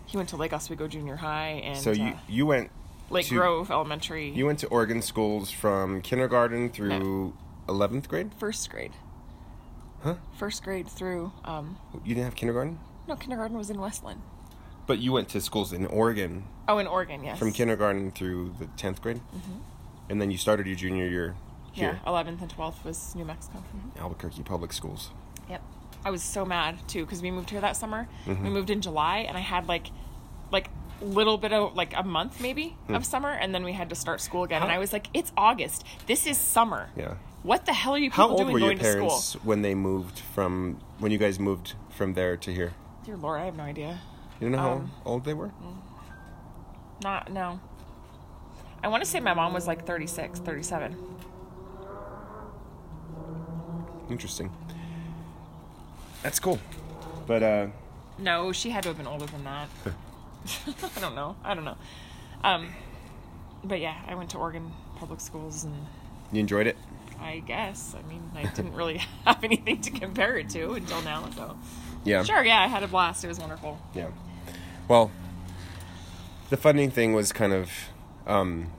he 0.05 0.15
went 0.17 0.29
to 0.29 0.37
Lake 0.37 0.53
Oswego 0.53 0.87
Junior 0.87 1.17
High 1.17 1.61
and 1.65 1.77
So 1.77 1.91
you 1.91 2.09
uh, 2.11 2.17
you 2.27 2.45
went 2.45 2.71
Lake 3.09 3.27
to- 3.27 3.35
Grove 3.35 3.69
Elementary. 3.71 4.29
you 4.29 4.45
went 4.45 4.59
to 4.59 4.67
Oregon 4.67 5.01
schools 5.01 5.51
from 5.51 6.01
kindergarten 6.01 6.69
through 6.69 7.33
eleventh 7.67 8.07
grade. 8.07 8.31
first 8.39 8.69
grade. 8.69 8.93
Huh? 10.03 10.15
First 10.37 10.63
grade 10.63 10.87
through. 10.87 11.31
Um, 11.43 11.77
You 12.03 12.13
didn't 12.15 12.25
have 12.25 12.35
kindergarten, 12.35 12.79
no, 13.07 13.15
kindergarten 13.15 13.57
was 13.57 13.69
in 13.69 13.79
West 13.79 14.03
Linn. 14.03 14.21
but 14.85 14.99
you 14.99 15.11
went 15.11 15.27
to 15.29 15.41
schools 15.41 15.73
in 15.73 15.85
Oregon 15.85 16.45
Oh, 16.67 16.77
in 16.77 16.87
Oregon, 16.87 17.23
yes. 17.23 17.37
from 17.39 17.51
kindergarten 17.51 18.11
through 18.11 18.53
the 18.59 18.67
tenth 18.77 19.01
grade, 19.01 19.21
and 20.09 20.21
then 20.21 20.31
you 20.31 20.37
started 20.37 20.67
your 20.67 20.75
junior 20.75 21.07
year 21.07 21.35
Mm-hmm. 21.75 21.81
Yeah, 21.83 21.95
eleventh 22.07 22.41
and 22.41 22.49
twelfth 22.49 22.83
was 22.83 23.13
New 23.13 23.23
Mexico. 23.25 23.59
Mhm. 23.75 24.01
Albuquerque 24.01 24.41
Public 24.41 24.73
Schools. 24.73 25.11
Yep. 25.47 25.61
I 26.03 26.09
was 26.09 26.23
so 26.23 26.43
mad 26.43 26.79
too 26.87 27.05
because 27.05 27.21
we 27.21 27.29
moved 27.29 27.51
here 27.51 27.61
that 27.61 27.75
summer. 27.77 28.07
Mm-hmm. 28.25 28.43
We 28.43 28.49
moved 28.49 28.71
in 28.71 28.81
July, 28.81 29.19
and 29.19 29.37
I 29.37 29.41
had 29.41 29.67
like, 29.67 29.91
like 30.51 30.71
little 31.01 31.37
bit 31.37 31.53
of 31.53 31.75
like 31.75 31.93
a 31.95 32.01
month 32.01 32.41
maybe 32.41 32.75
of 32.89 33.05
summer, 33.05 33.29
and 33.29 33.53
then 33.53 33.63
we 33.63 33.73
had 33.73 33.89
to 33.89 33.95
start 33.95 34.21
school 34.21 34.41
again. 34.43 34.63
And 34.63 34.71
Hmm. 34.71 34.75
I 34.77 34.79
was 34.79 34.91
like, 34.91 35.07
"It's 35.13 35.31
August. 35.37 35.83
This 36.07 36.25
is 36.25 36.35
summer. 36.39 36.89
Yeah. 36.95 37.13
What 37.47 37.65
the 37.65 37.71
hell 37.71 37.93
are 37.95 37.97
you 37.97 38.09
people 38.09 38.25
How 38.25 38.29
old 38.31 38.39
doing 38.41 38.51
were 38.51 38.59
your 38.59 38.67
going 38.75 38.77
to 38.79 38.83
school?" 38.91 39.07
parents 39.07 39.33
when 39.45 39.61
they 39.61 39.73
moved 39.73 40.19
from 40.19 40.79
when 40.99 41.13
you 41.13 41.17
guys 41.17 41.39
moved 41.39 41.75
from 41.89 42.13
there 42.13 42.35
to 42.35 42.53
here? 42.53 42.73
Dear 43.05 43.15
Lord, 43.15 43.39
I 43.39 43.45
have 43.45 43.55
no 43.55 43.63
idea. 43.63 44.01
You 44.41 44.47
don't 44.47 44.51
know 44.51 44.57
how 44.57 44.71
Um, 44.73 44.91
old 45.05 45.23
they 45.23 45.33
were? 45.33 45.51
Not 47.01 47.31
no. 47.31 47.61
I 48.83 48.89
want 48.89 49.01
to 49.01 49.09
say 49.09 49.21
my 49.21 49.33
mom 49.33 49.53
was 49.53 49.65
like 49.65 49.85
36, 49.85 50.39
37. 50.39 50.97
Interesting. 54.09 54.51
That's 56.23 56.39
cool. 56.41 56.59
But 57.27 57.43
uh 57.43 57.67
No, 58.17 58.51
she 58.51 58.71
had 58.71 58.83
to 58.83 58.89
have 58.89 58.97
been 58.97 59.07
older 59.07 59.25
than 59.25 59.45
that. 59.45 59.69
I 60.97 60.99
don't 60.99 61.15
know. 61.15 61.37
I 61.45 61.53
don't 61.53 61.63
know. 61.63 61.77
Um, 62.43 62.67
but 63.63 63.79
yeah, 63.79 63.95
I 64.05 64.15
went 64.15 64.31
to 64.31 64.37
Oregon 64.37 64.71
public 64.97 65.21
schools 65.21 65.63
and 65.63 65.73
you 66.33 66.41
enjoyed 66.41 66.67
it? 66.67 66.75
I 67.19 67.39
guess. 67.39 67.95
I 67.97 68.07
mean, 68.07 68.31
I 68.35 68.43
didn't 68.45 68.73
really 68.73 68.97
have 69.25 69.43
anything 69.43 69.81
to 69.81 69.91
compare 69.91 70.37
it 70.37 70.49
to 70.51 70.73
until 70.73 71.01
now, 71.01 71.29
so. 71.35 71.57
Yeah. 72.03 72.23
Sure, 72.23 72.43
yeah, 72.43 72.61
I 72.61 72.67
had 72.67 72.83
a 72.83 72.87
blast. 72.87 73.23
It 73.23 73.27
was 73.27 73.39
wonderful. 73.39 73.79
Yeah. 73.93 74.09
Well, 74.87 75.11
the 76.49 76.57
funding 76.57 76.91
thing 76.91 77.13
was 77.13 77.31
kind 77.33 77.51
of, 77.53 77.69
um, 78.25 78.71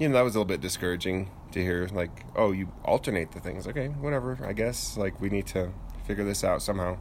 you 0.00 0.08
know, 0.08 0.14
that 0.14 0.22
was 0.22 0.34
a 0.34 0.38
little 0.38 0.48
bit 0.48 0.60
discouraging 0.60 1.30
to 1.52 1.62
hear. 1.62 1.88
Like, 1.92 2.24
oh, 2.34 2.52
you 2.52 2.72
alternate 2.84 3.32
the 3.32 3.40
things. 3.40 3.66
Okay, 3.68 3.88
whatever. 3.88 4.38
I 4.44 4.52
guess 4.52 4.96
like 4.96 5.20
we 5.20 5.28
need 5.28 5.46
to 5.48 5.70
figure 6.06 6.24
this 6.24 6.42
out 6.42 6.62
somehow. 6.62 6.98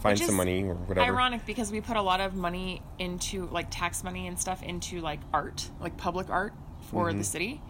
Find 0.00 0.16
Which 0.16 0.26
some 0.26 0.36
money 0.36 0.62
or 0.62 0.74
whatever. 0.74 1.12
Ironic 1.12 1.44
because 1.44 1.72
we 1.72 1.80
put 1.80 1.96
a 1.96 2.02
lot 2.02 2.20
of 2.20 2.36
money 2.36 2.82
into, 3.00 3.46
like, 3.48 3.66
tax 3.68 4.04
money 4.04 4.28
and 4.28 4.38
stuff 4.38 4.62
into, 4.62 5.00
like, 5.00 5.18
art, 5.34 5.68
like 5.80 5.96
public 5.96 6.30
art 6.30 6.52
for 6.82 7.08
Mm-hmm. 7.08 7.18
the 7.18 7.24
city, 7.24 7.60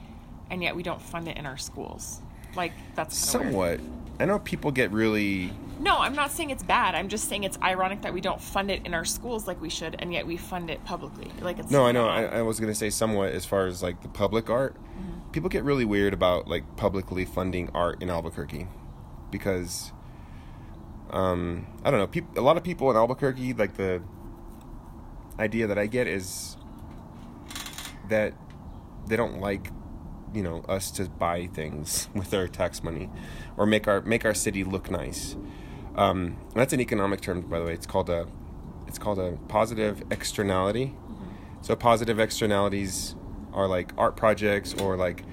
and 0.51 0.63
yet 0.63 0.75
we 0.77 0.83
don't 0.83 1.01
fund 1.01 1.29
it 1.29 1.37
in 1.37 1.47
our 1.47 1.57
schools. 1.57 2.21
Like, 2.57 2.73
that's 2.95 3.33
kinda 3.33 3.51
weird. 3.57 3.81
Somewhat. 3.81 3.99
I 4.21 4.25
know 4.25 4.39
people 4.41 4.73
get 4.73 4.91
really. 4.91 5.53
No, 5.79 5.99
I'm 5.99 6.15
not 6.15 6.33
saying 6.33 6.51
it's 6.51 6.65
bad. 6.65 6.97
I'm 6.97 7.09
just 7.09 7.29
saying 7.29 7.45
it's 7.45 7.59
ironic 7.63 8.03
that 8.03 8.13
we 8.13 8.21
don't 8.21 8.41
fund 8.41 8.71
it 8.71 8.85
in 8.85 8.95
our 8.95 9.05
schools 9.05 9.47
like 9.47 9.61
we 9.61 9.69
should, 9.69 9.95
and 10.01 10.13
yet 10.13 10.27
we 10.27 10.37
fund 10.37 10.71
it 10.71 10.85
publicly. 10.85 11.31
Like, 11.41 11.59
it's 11.61 11.71
No, 11.71 11.87
I 11.87 11.93
know. 11.93 12.09
I, 12.09 12.25
I 12.25 12.43
was 12.43 12.59
gonna 12.59 12.75
say 12.75 12.91
somewhat 12.91 13.33
as 13.33 13.45
far 13.45 13.67
as 13.67 13.83
like 13.83 14.03
the 14.03 14.09
public 14.09 14.51
art. 14.51 14.75
Mm-hmm. 14.75 15.31
People 15.31 15.49
get 15.49 15.63
really 15.63 15.85
weird 15.85 16.13
about 16.15 16.49
like 16.49 16.77
publicly 16.77 17.25
funding 17.25 17.71
art 17.75 18.03
in 18.03 18.11
Albuquerque 18.11 18.67
because 19.31 19.93
um, 21.11 21.67
I 21.85 21.91
don't 21.91 22.01
know. 22.01 22.07
Peop- 22.07 22.37
a 22.37 22.41
lot 22.41 22.57
of 22.57 22.65
people 22.65 22.91
in 22.91 22.97
Albuquerque, 22.97 23.55
like 23.55 23.77
the 23.77 24.03
idea 25.39 25.67
that 25.69 25.79
I 25.79 25.87
get 25.87 26.07
is 26.07 26.57
that 28.09 28.35
they 29.07 29.17
don't 29.17 29.41
like 29.41 29.71
you 30.35 30.43
know 30.43 30.61
us 30.69 30.91
to 30.93 31.05
buy 31.09 31.47
things 31.47 32.09
with 32.15 32.33
our 32.35 32.49
tax 32.49 32.83
money 32.83 33.11
or 33.57 33.67
make 33.67 33.89
our 33.89 34.01
make 34.03 34.25
our 34.25 34.35
city 34.35 34.65
look 34.65 34.91
nice. 34.91 35.37
Um, 35.97 36.37
that's 36.55 36.73
an 36.73 36.81
economic 36.81 37.21
term, 37.21 37.41
by 37.43 37.59
the 37.59 37.65
way. 37.65 37.73
It's 37.73 37.87
called 37.87 38.09
a 38.11 38.27
it's 38.87 38.99
called 38.99 39.19
a 39.19 39.39
positive 39.49 40.03
externality. 40.11 40.95
So 41.61 41.75
positive 41.75 42.21
externalities 42.21 43.17
are 43.53 43.67
like 43.67 43.93
art 43.99 44.17
projects 44.17 44.75
or 44.75 44.97
like 44.97 45.25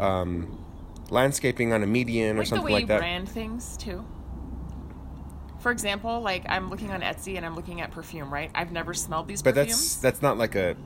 um, 0.00 0.64
landscaping 1.10 1.72
on 1.72 1.82
a 1.82 1.86
median 1.86 2.36
or 2.36 2.40
like 2.40 2.44
the 2.48 2.48
something 2.56 2.64
way 2.64 2.72
like 2.72 2.80
you 2.82 2.86
that. 2.88 2.98
brand 3.00 3.28
things 3.28 3.76
too. 3.76 4.04
For 5.60 5.70
example, 5.70 6.20
like 6.20 6.44
I'm 6.48 6.70
looking 6.70 6.90
on 6.90 7.00
Etsy 7.02 7.36
and 7.36 7.44
I'm 7.46 7.54
looking 7.54 7.80
at 7.80 7.90
perfume, 7.90 8.32
right? 8.32 8.50
I've 8.54 8.72
never 8.72 8.92
smelled 8.94 9.28
these 9.28 9.42
But 9.42 9.54
perfumes. 9.54 9.76
that's 9.78 9.96
that's 9.96 10.22
not 10.22 10.36
like 10.38 10.54
a 10.54 10.76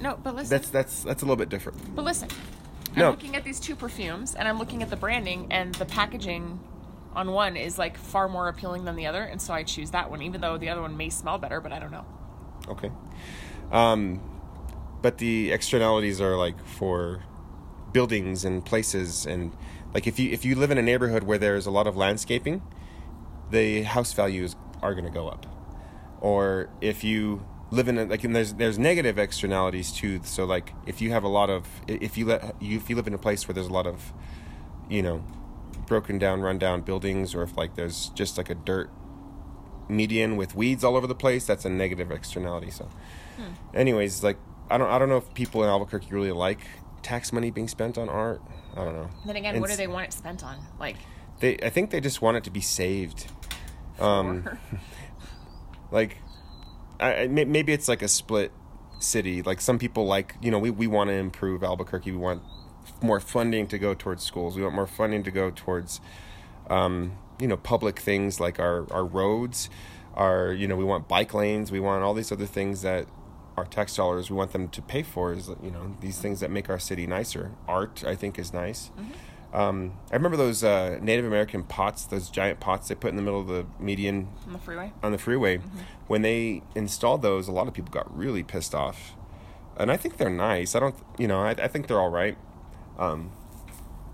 no, 0.00 0.18
but 0.22 0.34
listen. 0.34 0.50
that's 0.50 0.70
that's 0.70 1.02
that's 1.04 1.22
a 1.22 1.24
little 1.24 1.36
bit 1.36 1.48
different. 1.50 1.94
But 1.94 2.04
listen, 2.04 2.28
No. 2.96 3.06
I'm 3.06 3.10
looking 3.12 3.36
at 3.36 3.44
these 3.44 3.60
two 3.60 3.76
perfumes 3.76 4.34
and 4.34 4.48
I'm 4.48 4.58
looking 4.58 4.82
at 4.82 4.90
the 4.90 4.96
branding 4.96 5.46
and 5.50 5.74
the 5.76 5.84
packaging 5.84 6.60
on 7.14 7.32
one 7.32 7.56
is 7.56 7.78
like 7.78 7.96
far 7.96 8.28
more 8.28 8.48
appealing 8.48 8.84
than 8.84 8.96
the 8.96 9.06
other, 9.06 9.22
and 9.22 9.40
so 9.40 9.52
I 9.52 9.62
choose 9.64 9.90
that 9.90 10.10
one, 10.10 10.22
even 10.22 10.40
though 10.40 10.58
the 10.58 10.68
other 10.68 10.82
one 10.82 10.96
may 10.96 11.10
smell 11.10 11.38
better, 11.38 11.60
but 11.60 11.72
I 11.72 11.78
don't 11.78 11.90
know. 11.90 12.04
Okay. 12.68 12.90
Um, 13.72 14.20
but 15.02 15.18
the 15.18 15.52
externalities 15.52 16.20
are 16.20 16.36
like 16.36 16.64
for 16.64 17.24
buildings 17.92 18.44
and 18.44 18.64
places 18.64 19.26
and 19.26 19.52
like 19.94 20.06
if 20.06 20.18
you 20.20 20.30
if 20.30 20.44
you 20.44 20.54
live 20.54 20.70
in 20.70 20.78
a 20.78 20.82
neighborhood 20.82 21.24
where 21.24 21.38
there's 21.38 21.66
a 21.66 21.70
lot 21.70 21.86
of 21.86 21.96
landscaping, 21.96 22.62
the 23.50 23.82
house 23.82 24.12
values 24.12 24.54
are 24.82 24.94
going 24.94 25.04
to 25.04 25.10
go 25.10 25.28
up. 25.28 25.46
Or 26.20 26.68
if 26.80 27.02
you 27.02 27.44
live 27.70 27.88
in 27.88 27.98
a, 27.98 28.04
like 28.04 28.24
and 28.24 28.34
there's 28.34 28.54
there's 28.54 28.78
negative 28.78 29.18
externalities 29.18 29.92
too. 29.92 30.20
So 30.24 30.44
like 30.44 30.72
if 30.86 31.00
you 31.00 31.10
have 31.10 31.24
a 31.24 31.28
lot 31.28 31.50
of 31.50 31.66
if 31.86 32.16
you 32.18 32.26
let 32.26 32.60
you 32.60 32.76
if 32.76 32.90
you 32.90 32.96
live 32.96 33.06
in 33.06 33.14
a 33.14 33.18
place 33.18 33.46
where 33.46 33.54
there's 33.54 33.68
a 33.68 33.72
lot 33.72 33.86
of 33.86 34.12
you 34.88 35.02
know 35.02 35.24
broken 35.86 36.18
down 36.18 36.40
run 36.40 36.58
down 36.58 36.82
buildings 36.82 37.34
or 37.34 37.42
if 37.42 37.56
like 37.56 37.74
there's 37.74 38.10
just 38.10 38.38
like 38.38 38.50
a 38.50 38.54
dirt 38.54 38.90
median 39.88 40.36
with 40.36 40.54
weeds 40.54 40.84
all 40.84 40.96
over 40.96 41.06
the 41.06 41.14
place, 41.14 41.44
that's 41.44 41.64
a 41.64 41.70
negative 41.70 42.10
externality. 42.10 42.70
So, 42.70 42.88
anyways, 43.74 44.22
like 44.22 44.38
I 44.70 44.78
don't 44.78 44.88
I 44.88 44.98
don't 44.98 45.08
know 45.08 45.16
if 45.18 45.32
people 45.34 45.62
in 45.62 45.68
Albuquerque 45.68 46.08
really 46.10 46.32
like 46.32 46.60
tax 47.02 47.32
money 47.32 47.50
being 47.50 47.68
spent 47.68 47.98
on 47.98 48.08
art. 48.08 48.40
I 48.76 48.84
don't 48.84 48.94
know. 48.94 49.10
Then 49.26 49.36
again, 49.36 49.54
And 49.54 49.60
what 49.60 49.70
do 49.70 49.76
they 49.76 49.88
want 49.88 50.06
it 50.06 50.12
spent 50.12 50.44
on? 50.44 50.58
Like, 50.78 50.96
They 51.40 51.58
I 51.62 51.70
think 51.70 51.90
they 51.90 52.00
just 52.00 52.22
want 52.22 52.36
it 52.36 52.44
to 52.44 52.50
be 52.50 52.60
saved. 52.60 53.26
Um, 53.98 54.48
like 55.90 56.18
I, 57.00 57.26
maybe 57.26 57.72
it's 57.72 57.88
like 57.88 58.02
a 58.02 58.08
split 58.08 58.52
city. 58.98 59.42
Like 59.42 59.60
some 59.60 59.78
people 59.78 60.06
like 60.06 60.36
you 60.42 60.50
know 60.50 60.58
we, 60.58 60.70
we 60.70 60.86
want 60.86 61.08
to 61.08 61.14
improve 61.14 61.62
albuquerque. 61.62 62.12
We 62.12 62.18
want 62.18 62.42
more 63.02 63.20
funding 63.20 63.66
to 63.68 63.78
go 63.78 63.94
towards 63.94 64.22
schools. 64.22 64.56
We 64.56 64.62
want 64.62 64.74
more 64.74 64.86
funding 64.86 65.22
to 65.24 65.30
go 65.30 65.50
towards 65.50 66.00
um, 66.68 67.12
you 67.40 67.48
know 67.48 67.56
public 67.56 67.98
things 67.98 68.40
like 68.40 68.58
our, 68.58 68.90
our 68.92 69.04
roads 69.04 69.70
our 70.14 70.52
you 70.52 70.66
know 70.66 70.76
we 70.76 70.84
want 70.84 71.08
bike 71.08 71.32
lanes. 71.34 71.70
We 71.72 71.80
want 71.80 72.02
all 72.02 72.14
these 72.14 72.32
other 72.32 72.46
things 72.46 72.82
that 72.82 73.06
our 73.56 73.64
tax 73.64 73.96
dollars 73.96 74.30
we 74.30 74.36
want 74.36 74.52
them 74.52 74.68
to 74.68 74.82
pay 74.82 75.02
for 75.02 75.32
is 75.32 75.48
you 75.62 75.70
know 75.70 75.96
these 76.00 76.18
things 76.18 76.40
that 76.40 76.50
make 76.50 76.68
our 76.68 76.78
city 76.78 77.06
nicer. 77.06 77.52
Art 77.68 78.04
i 78.06 78.14
think 78.14 78.38
is 78.38 78.52
nice 78.52 78.90
um, 79.52 79.92
i 80.10 80.14
remember 80.14 80.36
those 80.36 80.62
uh, 80.62 80.98
native 81.02 81.24
american 81.24 81.62
pots 81.64 82.04
those 82.04 82.30
giant 82.30 82.60
pots 82.60 82.88
they 82.88 82.94
put 82.94 83.10
in 83.10 83.16
the 83.16 83.22
middle 83.22 83.40
of 83.40 83.48
the 83.48 83.66
median 83.78 84.28
on 84.46 84.52
the 84.52 84.58
freeway. 84.58 84.92
on 85.02 85.12
the 85.12 85.18
freeway. 85.18 85.60
When 86.06 86.22
they 86.22 86.62
installed 86.74 87.22
those, 87.22 87.46
a 87.48 87.52
lot 87.52 87.68
of 87.68 87.74
people 87.74 87.90
got 87.92 88.16
really 88.16 88.42
pissed 88.42 88.74
off, 88.74 89.14
and 89.76 89.90
I 89.92 89.96
think 89.96 90.16
they're 90.16 90.28
nice. 90.30 90.74
I 90.74 90.80
don't, 90.80 90.94
you 91.18 91.28
know, 91.28 91.40
I, 91.40 91.50
I 91.50 91.68
think 91.68 91.86
they're 91.86 92.00
all 92.00 92.10
right, 92.10 92.36
um, 92.98 93.30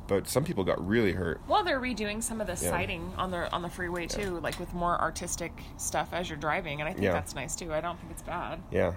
but 0.06 0.28
some 0.28 0.44
people 0.44 0.62
got 0.62 0.86
really 0.86 1.12
hurt. 1.12 1.40
Well, 1.48 1.64
they're 1.64 1.80
redoing 1.80 2.22
some 2.22 2.40
of 2.40 2.46
the 2.46 2.52
Yeah. 2.52 2.70
siding 2.70 3.12
on 3.16 3.30
the 3.30 3.50
on 3.52 3.62
the 3.62 3.70
freeway 3.70 4.06
too, 4.06 4.38
like 4.40 4.58
with 4.60 4.72
more 4.74 5.00
artistic 5.00 5.52
stuff 5.78 6.10
as 6.12 6.28
you're 6.28 6.38
driving, 6.38 6.80
and 6.80 6.88
I 6.88 6.92
think 6.92 7.04
Yeah. 7.04 7.12
that's 7.12 7.34
nice 7.34 7.56
too. 7.56 7.72
I 7.72 7.80
don't 7.80 7.98
think 7.98 8.12
it's 8.12 8.22
bad. 8.22 8.60
Yeah, 8.70 8.92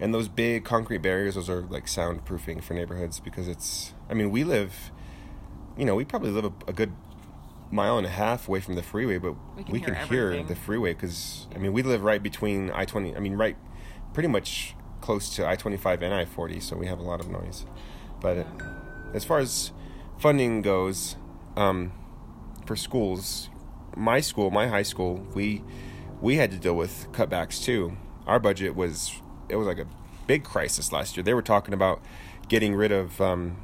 and 0.00 0.12
those 0.14 0.28
big 0.28 0.64
concrete 0.64 0.98
barriers, 1.02 1.34
those 1.34 1.50
are 1.50 1.60
like 1.62 1.86
soundproofing 1.86 2.62
for 2.62 2.72
neighborhoods 2.74 3.20
because 3.20 3.48
it's. 3.48 3.92
I 4.08 4.14
mean, 4.14 4.30
we 4.30 4.44
live, 4.44 4.90
you 5.80 5.86
know, 5.86 5.94
we 5.94 6.04
probably 6.04 6.30
live 6.30 6.44
a, 6.44 6.52
a 6.68 6.74
good 6.74 6.92
mile 7.70 7.96
and 7.96 8.06
a 8.06 8.10
half 8.10 8.46
away 8.48 8.60
from 8.60 8.74
the 8.74 8.82
freeway, 8.82 9.16
but 9.16 9.34
We 9.56 9.64
we 9.64 9.80
can 9.80 9.94
can, 9.94 10.08
hear 10.08 10.32
hear, 10.32 10.42
the 10.42 10.54
freeway 10.54 10.92
because 10.92 11.46
I 11.54 11.58
mean 11.58 11.72
we 11.72 11.82
live 11.82 12.02
right 12.02 12.22
between 12.22 12.70
I 12.70 12.84
twenty. 12.84 13.16
I 13.16 13.18
mean 13.18 13.34
right, 13.34 13.56
pretty 14.12 14.28
much 14.28 14.76
close 15.00 15.34
to 15.36 15.48
I 15.48 15.56
twenty 15.56 15.78
five 15.78 16.02
and 16.02 16.12
I 16.12 16.26
forty, 16.26 16.60
so 16.60 16.76
we 16.76 16.86
have 16.86 16.98
a 16.98 17.02
lot 17.02 17.18
of 17.18 17.30
noise. 17.30 17.64
But 18.20 18.38
uh, 18.38 18.44
as 19.14 19.24
far 19.24 19.38
as 19.38 19.72
funding 20.18 20.60
goes, 20.60 21.16
um, 21.56 21.92
for 22.66 22.76
schools, 22.76 23.48
my 23.96 24.20
school, 24.20 24.50
my 24.50 24.68
high 24.68 24.82
school, 24.82 25.26
we 25.34 25.64
we 26.20 26.36
had 26.36 26.50
to 26.50 26.58
deal 26.58 26.76
with 26.76 27.10
cutbacks 27.12 27.64
too. 27.64 27.96
Our 28.26 28.38
budget 28.38 28.76
was 28.76 29.22
it 29.48 29.56
was 29.56 29.66
like 29.66 29.78
a 29.78 29.86
big 30.26 30.44
crisis 30.44 30.92
last 30.92 31.16
year. 31.16 31.24
They 31.24 31.32
were 31.32 31.40
talking 31.40 31.72
about 31.72 32.02
getting 32.48 32.74
rid 32.74 32.92
of 32.92 33.18
um, 33.22 33.56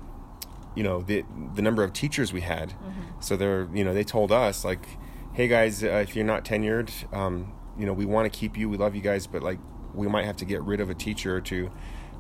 you 0.77 0.85
know 0.85 1.01
the 1.03 1.25
the 1.55 1.63
number 1.63 1.83
of 1.83 1.93
teachers 1.93 2.33
we 2.33 2.43
had. 2.43 2.75
So 3.19 3.37
they're 3.37 3.69
you 3.75 3.83
know 3.83 3.93
they 3.93 4.05
told 4.05 4.31
us 4.31 4.65
like, 4.65 4.87
hey 5.33 5.49
guys, 5.49 5.83
uh, 5.83 5.89
if 5.89 6.15
you're 6.15 6.25
not 6.25 6.45
tenured, 6.45 6.91
um, 7.13 7.53
you 7.77 7.87
know 7.87 7.93
we 7.93 8.05
want 8.05 8.33
to 8.33 8.39
keep 8.39 8.57
you. 8.57 8.69
We 8.69 8.77
love 8.77 8.95
you 8.95 9.01
guys, 9.01 9.27
but 9.27 9.43
like 9.43 9.59
we 9.95 10.07
might 10.07 10.27
have 10.27 10.37
to 10.37 10.45
get 10.45 10.63
rid 10.63 10.81
of 10.81 10.91
a 10.91 10.95
teacher 10.95 11.35
or 11.35 11.41
two. 11.41 11.73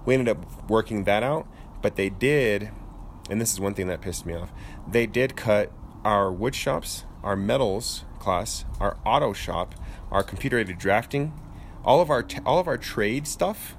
We 0.04 0.14
ended 0.14 0.36
up 0.36 0.70
working 0.70 1.04
that 1.04 1.22
out, 1.22 1.46
but 1.82 1.96
they 1.96 2.08
did, 2.08 2.70
and 3.28 3.40
this 3.40 3.52
is 3.52 3.60
one 3.60 3.74
thing 3.74 3.88
that 3.88 4.00
pissed 4.00 4.24
me 4.24 4.34
off. 4.34 4.50
They 4.88 5.06
did 5.06 5.36
cut 5.36 5.70
our 6.04 6.32
wood 6.32 6.54
shops, 6.54 7.04
our 7.22 7.36
metals 7.36 8.04
class, 8.18 8.64
our 8.80 8.96
auto 9.04 9.32
shop, 9.32 9.74
our 10.10 10.22
computer 10.22 10.58
aided 10.58 10.78
drafting, 10.78 11.32
all 11.84 12.00
of 12.00 12.08
our 12.08 12.22
t- 12.22 12.40
all 12.46 12.58
of 12.58 12.66
our 12.66 12.78
trade 12.78 13.26
stuff 13.28 13.75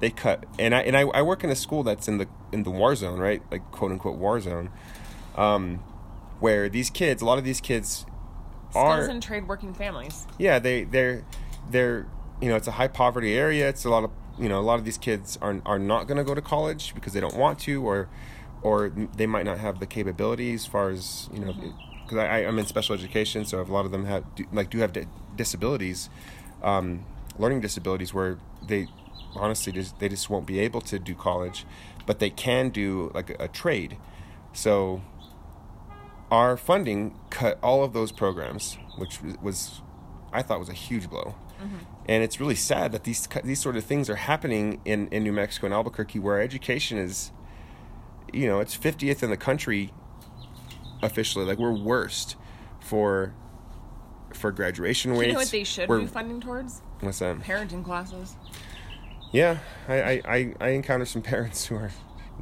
they 0.00 0.10
cut 0.10 0.44
and 0.58 0.74
I 0.74 0.80
and 0.82 0.96
I, 0.96 1.02
I 1.02 1.22
work 1.22 1.42
in 1.44 1.50
a 1.50 1.56
school 1.56 1.82
that's 1.82 2.08
in 2.08 2.18
the 2.18 2.28
in 2.52 2.62
the 2.62 2.70
war 2.70 2.94
zone, 2.94 3.18
right? 3.18 3.42
Like 3.50 3.70
quote 3.72 3.92
unquote 3.92 4.16
war 4.16 4.40
zone. 4.40 4.70
Um 5.36 5.80
where 6.40 6.68
these 6.68 6.90
kids, 6.90 7.22
a 7.22 7.24
lot 7.24 7.38
of 7.38 7.44
these 7.44 7.60
kids 7.60 8.04
Skills 8.70 8.84
are 8.84 9.08
and 9.08 9.22
trade 9.22 9.48
working 9.48 9.72
families. 9.72 10.26
yeah, 10.38 10.58
they 10.58 10.84
they're 10.84 11.24
they're 11.70 12.06
you 12.42 12.48
know, 12.50 12.56
it's 12.56 12.68
a 12.68 12.72
high 12.72 12.88
poverty 12.88 13.34
area. 13.34 13.68
It's 13.68 13.84
a 13.84 13.90
lot 13.90 14.04
of 14.04 14.10
you 14.38 14.48
know, 14.50 14.60
a 14.60 14.62
lot 14.62 14.78
of 14.78 14.84
these 14.84 14.98
kids 14.98 15.38
are 15.40 15.60
are 15.64 15.78
not 15.78 16.06
going 16.06 16.18
to 16.18 16.24
go 16.24 16.34
to 16.34 16.42
college 16.42 16.94
because 16.94 17.12
they 17.14 17.20
don't 17.20 17.36
want 17.36 17.58
to 17.60 17.82
or 17.86 18.08
or 18.62 18.90
they 19.16 19.26
might 19.26 19.44
not 19.44 19.58
have 19.58 19.80
the 19.80 19.86
capabilities 19.86 20.62
as 20.62 20.66
far 20.66 20.90
as, 20.90 21.28
you 21.32 21.40
know, 21.40 21.54
because 22.02 22.18
I, 22.18 22.38
I'm 22.38 22.58
in 22.58 22.66
special 22.66 22.94
education, 22.94 23.44
so 23.44 23.60
a 23.60 23.62
lot 23.62 23.84
of 23.84 23.92
them 23.92 24.06
have 24.06 24.34
do, 24.34 24.44
like 24.52 24.70
do 24.70 24.78
have 24.78 24.92
di- 24.92 25.06
disabilities, 25.36 26.10
um, 26.62 27.04
learning 27.38 27.60
disabilities 27.60 28.12
where 28.12 28.38
they 28.66 28.88
honestly 29.36 29.72
just 29.72 29.98
they 29.98 30.08
just 30.08 30.28
won't 30.30 30.46
be 30.46 30.58
able 30.60 30.80
to 30.82 30.98
do 30.98 31.14
college, 31.14 31.64
but 32.06 32.18
they 32.18 32.30
can 32.30 32.70
do 32.70 33.10
like 33.14 33.30
a, 33.30 33.44
a 33.44 33.48
trade. 33.48 33.96
So 34.52 35.02
our 36.30 36.56
funding 36.56 37.18
cut 37.30 37.58
all 37.62 37.84
of 37.84 37.92
those 37.92 38.12
programs, 38.12 38.78
which 38.98 39.20
was 39.42 39.80
I 40.32 40.42
thought 40.42 40.58
was 40.58 40.68
a 40.68 40.72
huge 40.74 41.08
blow. 41.08 41.34
Mm-hmm. 41.62 41.76
And 42.08 42.22
it's 42.22 42.38
really 42.40 42.54
sad 42.54 42.92
that 42.92 43.04
these 43.04 43.26
these 43.44 43.60
sort 43.60 43.76
of 43.76 43.84
things 43.84 44.10
are 44.10 44.16
happening 44.16 44.80
in, 44.84 45.08
in 45.08 45.22
New 45.22 45.32
Mexico 45.32 45.66
and 45.66 45.74
Albuquerque, 45.74 46.18
where 46.18 46.40
education 46.40 46.98
is, 46.98 47.32
you 48.32 48.46
know, 48.46 48.60
it's 48.60 48.76
50th 48.76 49.22
in 49.22 49.30
the 49.30 49.36
country 49.36 49.92
officially. 51.02 51.44
Like 51.44 51.58
we're 51.58 51.72
worst 51.72 52.36
for 52.80 53.34
for 54.32 54.52
graduation 54.52 55.12
Do 55.12 55.18
rates. 55.20 55.26
you 55.28 55.32
know 55.32 55.38
what 55.38 55.48
they 55.50 55.64
should 55.64 55.88
We're- 55.88 56.02
be 56.02 56.06
funding 56.08 56.40
towards? 56.40 56.82
What's 57.00 57.18
that? 57.20 57.38
Parenting 57.40 57.84
classes. 57.84 58.36
Yeah, 59.32 59.58
I, 59.88 59.94
I, 60.02 60.22
I, 60.26 60.54
I 60.60 60.68
encounter 60.70 61.04
some 61.04 61.22
parents 61.34 61.66
who 61.66 61.76
are 61.76 61.90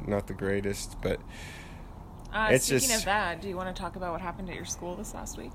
not 0.05 0.27
the 0.27 0.33
greatest, 0.33 1.01
but 1.01 1.19
Uh, 2.33 2.49
It's 2.51 2.65
speaking 2.65 2.89
just- 2.89 2.99
of 3.01 3.05
that, 3.05 3.41
do 3.41 3.47
you 3.49 3.55
want 3.55 3.73
to 3.75 3.81
talk 3.81 3.95
about 3.95 4.11
what 4.11 4.21
happened 4.21 4.49
at 4.49 4.55
your 4.55 4.65
school 4.65 4.95
this 4.95 5.13
last 5.13 5.37
week? 5.37 5.51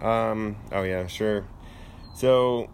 Um. 0.00 0.56
Oh 0.72 0.82
yeah, 0.82 1.06
sure. 1.06 1.44
So, 2.14 2.68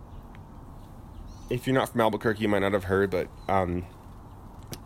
if 1.50 1.66
you're 1.66 1.74
not 1.74 1.90
from 1.90 2.00
Albuquerque, 2.00 2.40
you 2.40 2.48
might 2.48 2.60
not 2.60 2.72
have 2.72 2.84
heard, 2.84 3.10
but 3.10 3.28
um, 3.48 3.84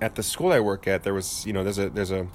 at 0.01 0.17
the 0.17 0.25
school 0.25 0.51
I 0.53 0.59
work 0.59 0.89
at, 0.89 1.05
there 1.05 1.15
was 1.15 1.47
you 1.47 1.53
know 1.53 1.63
there's 1.63 1.79
a 1.79 1.89
there's 1.91 2.11
a 2.11 2.27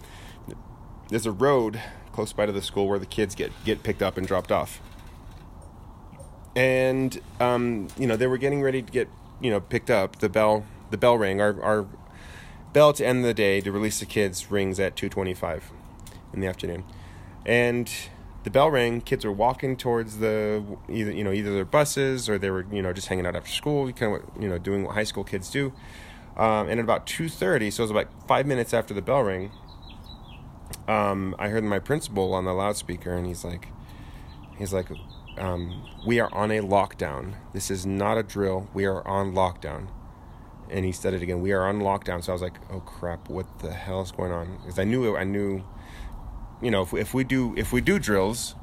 there's 1.10 1.26
a 1.26 1.32
road 1.32 1.82
close 2.14 2.32
by 2.32 2.46
to 2.46 2.54
the 2.54 2.62
school 2.62 2.88
where 2.88 3.00
the 3.00 3.06
kids 3.06 3.36
get 3.36 3.52
get 3.66 3.84
picked 3.84 4.02
up 4.02 4.18
and 4.18 4.26
dropped 4.26 4.50
off. 4.52 4.80
And 6.56 7.20
um, 7.42 7.90
you 7.98 8.08
know 8.08 8.16
they 8.16 8.28
were 8.28 8.38
getting 8.38 8.62
ready 8.62 8.82
to 8.82 8.90
get 8.92 9.10
you 9.42 9.50
know 9.50 9.60
picked 9.60 9.90
up. 9.90 10.18
The 10.18 10.30
bell 10.30 10.66
the 10.90 10.98
bell 10.98 11.18
rang. 11.18 11.42
Our 11.42 11.62
our 11.62 11.88
bell 12.74 12.94
to 12.94 13.06
end 13.06 13.26
the 13.26 13.34
day 13.34 13.62
to 13.62 13.72
release 13.72 14.00
the 14.00 14.06
kids 14.06 14.52
rings 14.52 14.80
at 14.80 14.96
two 14.96 15.10
twenty 15.10 15.34
five 15.34 15.72
in 16.34 16.42
the 16.42 16.48
afternoon, 16.48 16.84
and 17.46 17.92
the 18.44 18.50
bell 18.50 18.70
rang. 18.70 19.02
Kids 19.02 19.26
were 19.26 19.32
walking 19.32 19.78
towards 19.78 20.20
the 20.20 20.64
either 20.90 21.12
you 21.12 21.24
know 21.24 21.32
either 21.32 21.54
their 21.54 21.66
buses 21.66 22.30
or 22.30 22.38
they 22.38 22.50
were 22.50 22.66
you 22.72 22.82
know 22.82 22.94
just 22.94 23.08
hanging 23.08 23.26
out 23.26 23.36
after 23.36 23.50
school, 23.52 23.92
kind 23.94 24.16
of 24.16 24.42
you 24.42 24.50
know 24.50 24.58
doing 24.58 24.84
what 24.84 24.96
high 24.96 25.04
school 25.04 25.24
kids 25.24 25.50
do. 25.50 25.74
Um, 26.36 26.70
and 26.70 26.80
at 26.80 26.84
about 26.84 27.08
two 27.08 27.30
thirty, 27.30 27.72
so 27.72 27.82
it 27.82 27.86
was 27.86 27.92
about 27.92 28.28
five 28.28 28.46
minutes 28.46 28.74
after 28.74 28.94
the 28.94 29.02
bell 29.02 29.24
rang. 29.24 29.52
Um, 30.88 31.36
I 31.38 31.50
heard 31.50 31.64
my 31.64 31.80
principal 31.80 32.34
on 32.34 32.46
the 32.46 32.54
loudspeaker, 32.54 33.12
and 33.14 33.26
he's 33.26 33.44
like, 33.44 33.70
he's 34.58 34.72
like, 34.72 34.88
um, 35.38 35.84
"We 36.06 36.20
are 36.20 36.34
on 36.34 36.52
a 36.52 36.62
lockdown. 36.62 37.36
This 37.54 37.72
is 37.72 37.86
not 37.86 38.18
a 38.18 38.24
drill. 38.24 38.70
We 38.74 38.86
are 38.86 39.06
on 39.08 39.34
lockdown." 39.34 39.90
And 40.70 40.84
he 40.84 40.92
said 40.92 41.14
it 41.14 41.22
again. 41.22 41.42
We 41.42 41.54
are 41.54 41.66
on 41.66 41.80
lockdown. 41.80 42.24
So 42.24 42.32
I 42.32 42.34
was 42.34 42.42
like, 42.42 42.58
"Oh 42.72 42.82
crap! 42.82 43.30
What 43.30 43.60
the 43.60 43.72
hell 43.72 44.02
is 44.02 44.12
going 44.12 44.32
on?" 44.32 44.58
Because 44.58 44.80
I 44.80 44.84
knew, 44.84 45.16
I 45.16 45.24
knew 45.24 45.64
you 46.62 46.72
know, 46.72 46.82
if, 46.82 46.94
if 46.94 47.14
we 47.14 47.24
do 47.24 47.54
if 47.58 47.72
we 47.72 47.82
do 47.82 48.00
drills, 48.00 48.56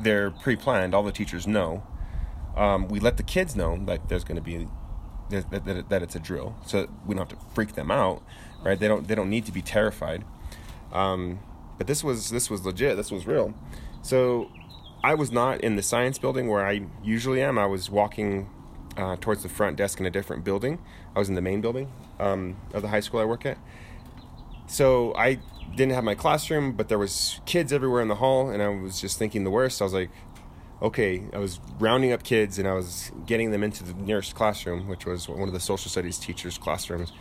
they're 0.00 0.30
pre-planned. 0.30 0.94
All 0.94 1.02
the 1.02 1.12
teachers 1.12 1.46
know, 1.46 1.82
um, 2.56 2.88
we 2.88 3.00
let 3.00 3.16
the 3.16 3.22
kids 3.22 3.56
know 3.56 3.78
that 3.86 4.08
there's 4.08 4.24
going 4.24 4.36
to 4.36 4.42
be 4.42 4.68
that, 5.30 5.64
that, 5.64 5.88
that 5.88 6.02
it's 6.02 6.16
a 6.16 6.20
drill, 6.20 6.56
so 6.66 6.88
we 7.06 7.14
don't 7.14 7.28
have 7.28 7.38
to 7.38 7.44
freak 7.54 7.74
them 7.74 7.90
out, 7.90 8.22
right? 8.62 8.78
They 8.78 8.88
don't 8.88 9.08
they 9.08 9.14
don't 9.14 9.30
need 9.30 9.46
to 9.46 9.52
be 9.52 9.62
terrified. 9.62 10.24
Um, 10.92 11.40
but 11.76 11.86
this 11.86 12.02
was 12.04 12.30
this 12.30 12.50
was 12.50 12.64
legit. 12.64 12.96
This 12.96 13.10
was 13.10 13.26
real. 13.26 13.54
So 14.02 14.50
I 15.02 15.14
was 15.14 15.30
not 15.30 15.60
in 15.60 15.76
the 15.76 15.82
science 15.82 16.18
building 16.18 16.48
where 16.48 16.66
I 16.66 16.82
usually 17.02 17.40
am. 17.42 17.58
I 17.58 17.66
was 17.66 17.90
walking 17.90 18.48
uh, 18.96 19.16
towards 19.20 19.42
the 19.42 19.48
front 19.48 19.76
desk 19.76 20.00
in 20.00 20.06
a 20.06 20.10
different 20.10 20.44
building. 20.44 20.78
I 21.14 21.18
was 21.18 21.28
in 21.28 21.34
the 21.34 21.42
main 21.42 21.60
building 21.60 21.92
um, 22.18 22.56
of 22.74 22.82
the 22.82 22.88
high 22.88 23.00
school 23.00 23.20
I 23.20 23.24
work 23.24 23.46
at. 23.46 23.58
So 24.66 25.14
I 25.14 25.38
didn't 25.76 25.92
have 25.92 26.04
my 26.04 26.14
classroom, 26.14 26.72
but 26.72 26.88
there 26.88 26.98
was 26.98 27.40
kids 27.46 27.72
everywhere 27.72 28.02
in 28.02 28.08
the 28.08 28.16
hall, 28.16 28.50
and 28.50 28.62
I 28.62 28.68
was 28.68 29.00
just 29.00 29.18
thinking 29.18 29.44
the 29.44 29.50
worst. 29.50 29.80
I 29.80 29.84
was 29.84 29.94
like, 29.94 30.10
okay, 30.82 31.24
I 31.32 31.38
was 31.38 31.60
rounding 31.78 32.12
up 32.12 32.22
kids 32.22 32.58
and 32.58 32.68
I 32.68 32.74
was 32.74 33.10
getting 33.26 33.50
them 33.50 33.64
into 33.64 33.82
the 33.82 33.94
nearest 33.94 34.34
classroom, 34.34 34.88
which 34.88 35.06
was 35.06 35.28
one 35.28 35.48
of 35.48 35.52
the 35.52 35.60
social 35.60 35.90
studies 35.90 36.18
teachers' 36.18 36.58
classrooms, 36.58 37.12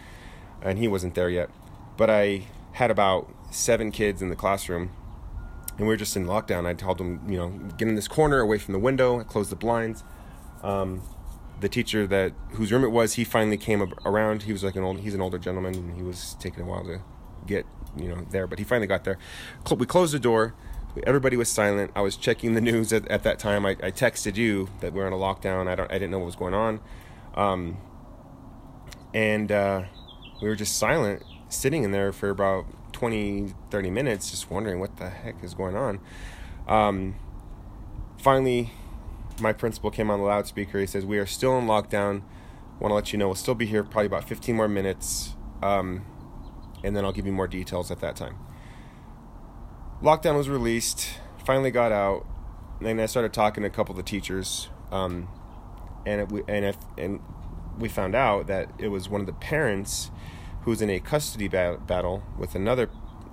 and 0.62 0.78
he 0.78 0.88
wasn't 0.88 1.16
there 1.16 1.30
yet. 1.30 1.50
But 1.96 2.10
I 2.10 2.48
had 2.74 2.92
about 2.92 3.30
seven 3.52 3.92
kids 3.92 4.22
in 4.22 4.30
the 4.30 4.36
classroom, 4.36 4.92
and 5.78 5.88
we 5.88 5.94
were 5.94 5.98
just 5.98 6.16
in 6.16 6.26
lockdown. 6.26 6.66
I 6.66 6.74
told 6.74 6.98
them, 6.98 7.22
you 7.30 7.38
know, 7.38 7.50
get 7.78 7.88
in 7.88 7.96
this 7.96 8.08
corner 8.08 8.40
away 8.40 8.58
from 8.58 8.74
the 8.74 8.80
window. 8.80 9.20
I 9.20 9.24
closed 9.24 9.52
the 9.52 9.56
blinds. 9.56 10.04
Um, 10.64 11.02
the 11.60 11.70
teacher 11.70 12.08
that 12.08 12.34
whose 12.52 12.72
room 12.72 12.84
it 12.84 12.92
was, 12.92 13.14
he 13.14 13.24
finally 13.24 13.58
came 13.58 13.82
around. 14.06 14.44
He 14.44 14.52
was 14.52 14.64
like 14.64 14.76
an 14.76 14.84
old, 14.84 15.00
he's 15.00 15.14
an 15.14 15.22
older 15.22 15.38
gentleman, 15.38 15.76
and 15.76 15.96
he 15.96 16.04
was 16.04 16.36
taking 16.40 16.62
a 16.62 16.66
while 16.66 16.84
to 16.84 17.02
get, 17.46 17.66
you 17.96 18.10
know, 18.10 18.26
there. 18.32 18.48
But 18.48 18.60
he 18.60 18.66
finally 18.66 18.88
got 18.88 19.04
there. 19.04 19.18
We 19.76 19.86
closed 19.86 20.14
the 20.14 20.20
door. 20.20 20.56
Everybody 21.06 21.38
was 21.38 21.50
silent. 21.50 21.92
I 21.96 22.02
was 22.02 22.18
checking 22.18 22.54
the 22.54 22.62
news 22.62 22.92
at, 22.92 23.08
at 23.08 23.22
that 23.24 23.38
time. 23.38 23.68
I, 23.68 23.72
I 23.72 23.92
texted 23.92 24.36
you 24.36 24.70
that 24.80 24.94
we 24.94 25.02
are 25.02 25.06
on 25.06 25.14
a 25.14 25.18
lockdown. 25.18 25.68
I 25.68 25.76
don't, 25.76 25.92
I 25.92 25.94
didn't 25.94 26.10
know 26.10 26.20
what 26.20 26.26
was 26.26 26.36
going 26.36 26.56
on, 26.56 26.80
um, 27.36 27.78
and 29.14 29.52
uh, 29.52 29.84
we 30.42 30.48
were 30.48 30.56
just 30.56 30.78
silent, 30.78 31.24
sitting 31.50 31.84
in 31.84 31.92
there 31.92 32.12
for 32.12 32.30
about 32.30 32.66
20, 32.98 33.54
30 33.70 33.90
minutes, 33.92 34.32
just 34.32 34.50
wondering 34.50 34.80
what 34.80 34.98
the 34.98 35.08
heck 35.08 35.44
is 35.44 35.54
going 35.54 35.76
on. 35.76 36.00
Um, 36.68 37.14
finally, 38.18 38.72
my 39.40 39.54
principal 39.54 39.92
came 39.92 40.10
on 40.10 40.20
the 40.20 40.26
loudspeaker. 40.26 40.80
He 40.80 40.88
says, 40.88 41.06
We 41.06 41.20
are 41.20 41.28
still 41.28 41.60
in 41.60 41.68
lockdown. 41.68 42.24
Want 42.80 42.90
to 42.90 42.96
let 42.96 43.14
you 43.14 43.20
know 43.20 43.28
we'll 43.28 43.36
still 43.36 43.54
be 43.54 43.68
here 43.68 43.84
probably 43.84 44.08
about 44.08 44.28
15 44.28 44.56
more 44.56 44.68
minutes. 44.68 45.36
Um, 45.62 46.08
and 46.84 46.96
then 46.96 47.06
I'll 47.06 47.12
give 47.12 47.28
you 47.28 47.32
more 47.32 47.48
details 47.48 47.92
at 47.92 48.00
that 48.00 48.16
time. 48.16 48.36
Lockdown 50.02 50.36
was 50.36 50.50
released, 50.50 51.08
finally 51.46 51.70
got 51.70 51.92
out. 51.92 52.26
Then 52.82 53.00
I 53.00 53.06
started 53.06 53.32
talking 53.32 53.62
to 53.62 53.68
a 53.68 53.72
couple 53.72 53.94
of 53.94 53.98
the 53.98 54.10
teachers. 54.10 54.70
Um, 54.92 55.28
and, 56.04 56.22
it, 56.22 56.46
and, 56.48 56.66
if, 56.66 56.78
and 56.98 57.20
we 57.78 57.90
found 57.90 58.16
out 58.16 58.48
that 58.48 58.72
it 58.80 58.88
was 58.88 59.08
one 59.08 59.22
of 59.22 59.28
the 59.28 59.34
parents 59.34 60.10
who's 60.68 60.82
in 60.82 60.90
a 60.90 61.00
custody 61.00 61.48
ba- 61.48 61.80
battle 61.88 62.22
with 62.38 62.54
another, 62.54 62.90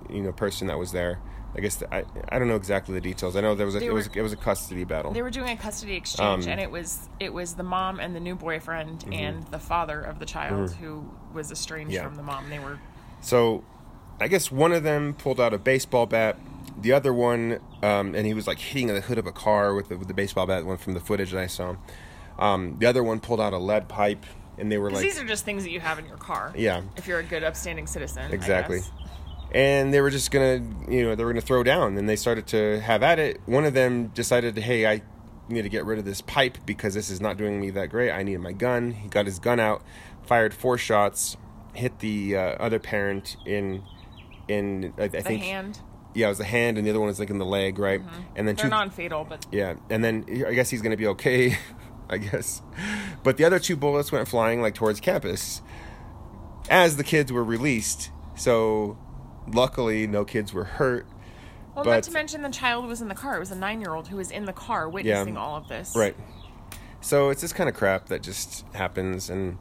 you 0.09 0.21
know, 0.21 0.31
person 0.31 0.67
that 0.67 0.79
was 0.79 0.93
there. 0.93 1.19
I 1.53 1.59
guess 1.59 1.75
the, 1.75 1.93
I 1.93 2.05
I 2.29 2.39
don't 2.39 2.47
know 2.47 2.55
exactly 2.55 2.95
the 2.95 3.01
details. 3.01 3.35
I 3.35 3.41
know 3.41 3.55
there 3.55 3.65
was 3.65 3.75
a, 3.75 3.79
it 3.79 3.93
was 3.93 4.07
it 4.07 4.21
was 4.21 4.31
a 4.31 4.37
custody 4.37 4.85
battle. 4.85 5.11
They 5.11 5.21
were 5.21 5.29
doing 5.29 5.49
a 5.49 5.57
custody 5.57 5.95
exchange, 5.95 6.45
um, 6.45 6.49
and 6.49 6.61
it 6.61 6.71
was 6.71 7.09
it 7.19 7.33
was 7.33 7.55
the 7.55 7.63
mom 7.63 7.99
and 7.99 8.15
the 8.15 8.21
new 8.21 8.35
boyfriend 8.35 8.99
mm-hmm. 8.99 9.13
and 9.13 9.47
the 9.47 9.59
father 9.59 9.99
of 9.99 10.19
the 10.19 10.25
child 10.25 10.69
mm-hmm. 10.69 10.83
who 10.83 11.11
was 11.33 11.51
estranged 11.51 11.91
yeah. 11.91 12.03
from 12.03 12.15
the 12.15 12.23
mom. 12.23 12.49
They 12.49 12.59
were 12.59 12.79
so. 13.19 13.65
I 14.17 14.29
guess 14.29 14.49
one 14.49 14.71
of 14.71 14.83
them 14.83 15.13
pulled 15.13 15.41
out 15.41 15.53
a 15.53 15.57
baseball 15.57 16.05
bat. 16.05 16.37
The 16.79 16.93
other 16.93 17.13
one, 17.13 17.59
um, 17.83 18.15
and 18.15 18.25
he 18.25 18.33
was 18.33 18.47
like 18.47 18.59
hitting 18.59 18.87
the 18.87 19.01
hood 19.01 19.17
of 19.17 19.27
a 19.27 19.33
car 19.33 19.73
with 19.73 19.89
the, 19.89 19.97
with 19.97 20.07
the 20.07 20.13
baseball 20.13 20.47
bat. 20.47 20.65
One 20.65 20.77
from 20.77 20.93
the 20.93 21.01
footage 21.01 21.31
that 21.31 21.41
I 21.41 21.47
saw. 21.47 21.75
Um, 22.39 22.77
the 22.79 22.85
other 22.85 23.03
one 23.03 23.19
pulled 23.19 23.41
out 23.41 23.51
a 23.51 23.57
lead 23.57 23.89
pipe 23.89 24.25
and 24.57 24.71
they 24.71 24.77
were 24.77 24.91
like 24.91 25.01
these 25.01 25.19
are 25.19 25.25
just 25.25 25.45
things 25.45 25.63
that 25.63 25.71
you 25.71 25.79
have 25.79 25.99
in 25.99 26.05
your 26.05 26.17
car. 26.17 26.53
Yeah. 26.55 26.81
If 26.95 27.07
you're 27.07 27.19
a 27.19 27.23
good 27.23 27.43
upstanding 27.43 27.87
citizen. 27.87 28.31
Exactly. 28.31 28.81
And 29.51 29.93
they 29.93 30.01
were 30.01 30.09
just 30.09 30.31
gonna, 30.31 30.61
you 30.89 31.03
know, 31.03 31.15
they 31.15 31.23
were 31.23 31.31
gonna 31.31 31.41
throw 31.41 31.63
down. 31.63 31.97
And 31.97 32.09
they 32.09 32.15
started 32.15 32.47
to 32.47 32.79
have 32.81 33.03
at 33.03 33.19
it. 33.19 33.41
One 33.45 33.65
of 33.65 33.73
them 33.73 34.07
decided, 34.07 34.57
hey, 34.57 34.85
I 34.85 35.01
need 35.47 35.61
to 35.61 35.69
get 35.69 35.85
rid 35.85 35.99
of 35.99 36.05
this 36.05 36.21
pipe 36.21 36.57
because 36.65 36.93
this 36.93 37.09
is 37.09 37.21
not 37.21 37.37
doing 37.37 37.59
me 37.59 37.69
that 37.71 37.89
great. 37.89 38.11
I 38.11 38.23
need 38.23 38.37
my 38.39 38.51
gun. 38.51 38.91
He 38.91 39.07
got 39.07 39.25
his 39.25 39.39
gun 39.39 39.59
out, 39.59 39.83
fired 40.23 40.53
four 40.53 40.77
shots, 40.77 41.37
hit 41.73 41.99
the 41.99 42.35
uh, 42.35 42.41
other 42.41 42.79
parent 42.79 43.37
in, 43.45 43.83
in 44.47 44.93
I, 44.97 45.03
I 45.03 45.07
think 45.07 45.43
hand. 45.43 45.79
Yeah, 46.13 46.27
it 46.27 46.29
was 46.29 46.37
the 46.37 46.45
hand, 46.45 46.77
and 46.77 46.87
the 46.87 46.91
other 46.91 46.99
one 47.01 47.07
was 47.07 47.19
like 47.19 47.29
in 47.29 47.39
the 47.39 47.45
leg, 47.45 47.77
right? 47.77 48.01
Mm-hmm. 48.01 48.21
And 48.37 48.47
then 48.47 48.55
they're 48.55 48.65
two, 48.65 48.69
non-fatal, 48.69 49.25
but 49.27 49.45
yeah. 49.51 49.75
And 49.89 50.01
then 50.01 50.25
I 50.47 50.53
guess 50.53 50.69
he's 50.69 50.81
gonna 50.81 50.95
be 50.97 51.07
okay. 51.07 51.57
I 52.09 52.17
guess. 52.17 52.61
But 53.23 53.37
the 53.37 53.43
other 53.45 53.59
two 53.59 53.75
bullets 53.75 54.11
went 54.11 54.27
flying 54.27 54.61
like 54.61 54.75
towards 54.75 54.99
campus 54.99 55.61
as 56.69 56.97
the 56.97 57.03
kids 57.03 57.31
were 57.31 57.43
released. 57.43 58.11
So 58.35 58.97
luckily, 59.51 60.07
no 60.07 60.25
kids 60.25 60.53
were 60.53 60.65
hurt. 60.65 61.07
Well, 61.75 61.83
but, 61.83 61.91
not 61.91 62.03
to 62.03 62.11
mention 62.11 62.41
the 62.41 62.49
child 62.49 62.85
was 62.85 63.01
in 63.01 63.09
the 63.09 63.15
car. 63.15 63.35
It 63.35 63.39
was 63.39 63.51
a 63.51 63.55
nine-year-old 63.55 64.07
who 64.07 64.17
was 64.17 64.31
in 64.31 64.45
the 64.45 64.53
car 64.53 64.87
witnessing 64.87 65.33
yeah, 65.33 65.39
all 65.39 65.57
of 65.57 65.67
this. 65.67 65.93
Right. 65.95 66.15
So 67.01 67.29
it's 67.29 67.41
this 67.41 67.53
kind 67.53 67.69
of 67.69 67.75
crap 67.75 68.07
that 68.07 68.23
just 68.23 68.65
happens, 68.73 69.29
and 69.29 69.57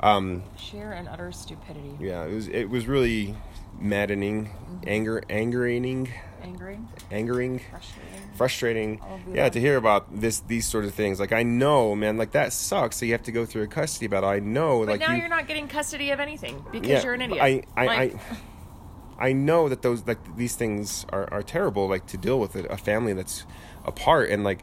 um, 0.00 0.44
sheer 0.56 0.92
and 0.92 1.08
utter 1.08 1.32
stupidity. 1.32 1.96
Yeah, 1.98 2.24
it 2.24 2.32
was. 2.32 2.48
It 2.48 2.70
was 2.70 2.86
really 2.86 3.34
maddening, 3.80 4.46
mm-hmm. 4.46 4.76
anger, 4.86 5.22
angering, 5.28 6.12
angering, 6.42 6.88
angering, 7.10 7.60
frustrating. 7.70 8.09
Frustrating. 8.34 9.00
Yeah, 9.32 9.48
to 9.48 9.60
hear 9.60 9.76
about 9.76 10.20
this, 10.20 10.40
these 10.40 10.66
sort 10.66 10.84
of 10.84 10.94
things. 10.94 11.20
Like 11.20 11.32
I 11.32 11.42
know, 11.42 11.94
man, 11.94 12.16
like 12.16 12.32
that 12.32 12.52
sucks. 12.52 12.96
So 12.96 13.06
you 13.06 13.12
have 13.12 13.22
to 13.24 13.32
go 13.32 13.44
through 13.44 13.62
a 13.62 13.66
custody 13.66 14.06
battle. 14.06 14.28
I 14.28 14.40
know, 14.40 14.80
but 14.80 14.88
like 14.88 15.00
now 15.00 15.14
you, 15.14 15.22
are 15.22 15.28
not 15.28 15.46
getting 15.46 15.68
custody 15.68 16.10
of 16.10 16.20
anything 16.20 16.64
because 16.72 16.88
yeah, 16.88 17.02
you're 17.02 17.14
an 17.14 17.22
idiot. 17.22 17.40
I, 17.42 17.62
I, 17.76 17.86
like, 17.86 18.16
I, 19.18 19.28
I 19.28 19.32
know 19.32 19.68
that 19.68 19.82
those 19.82 20.06
like 20.06 20.36
these 20.36 20.56
things 20.56 21.06
are, 21.10 21.32
are 21.32 21.42
terrible. 21.42 21.88
Like 21.88 22.06
to 22.06 22.16
deal 22.16 22.40
with 22.40 22.56
a, 22.56 22.64
a 22.66 22.76
family 22.76 23.12
that's 23.12 23.44
apart 23.84 24.30
and 24.30 24.44
like 24.44 24.60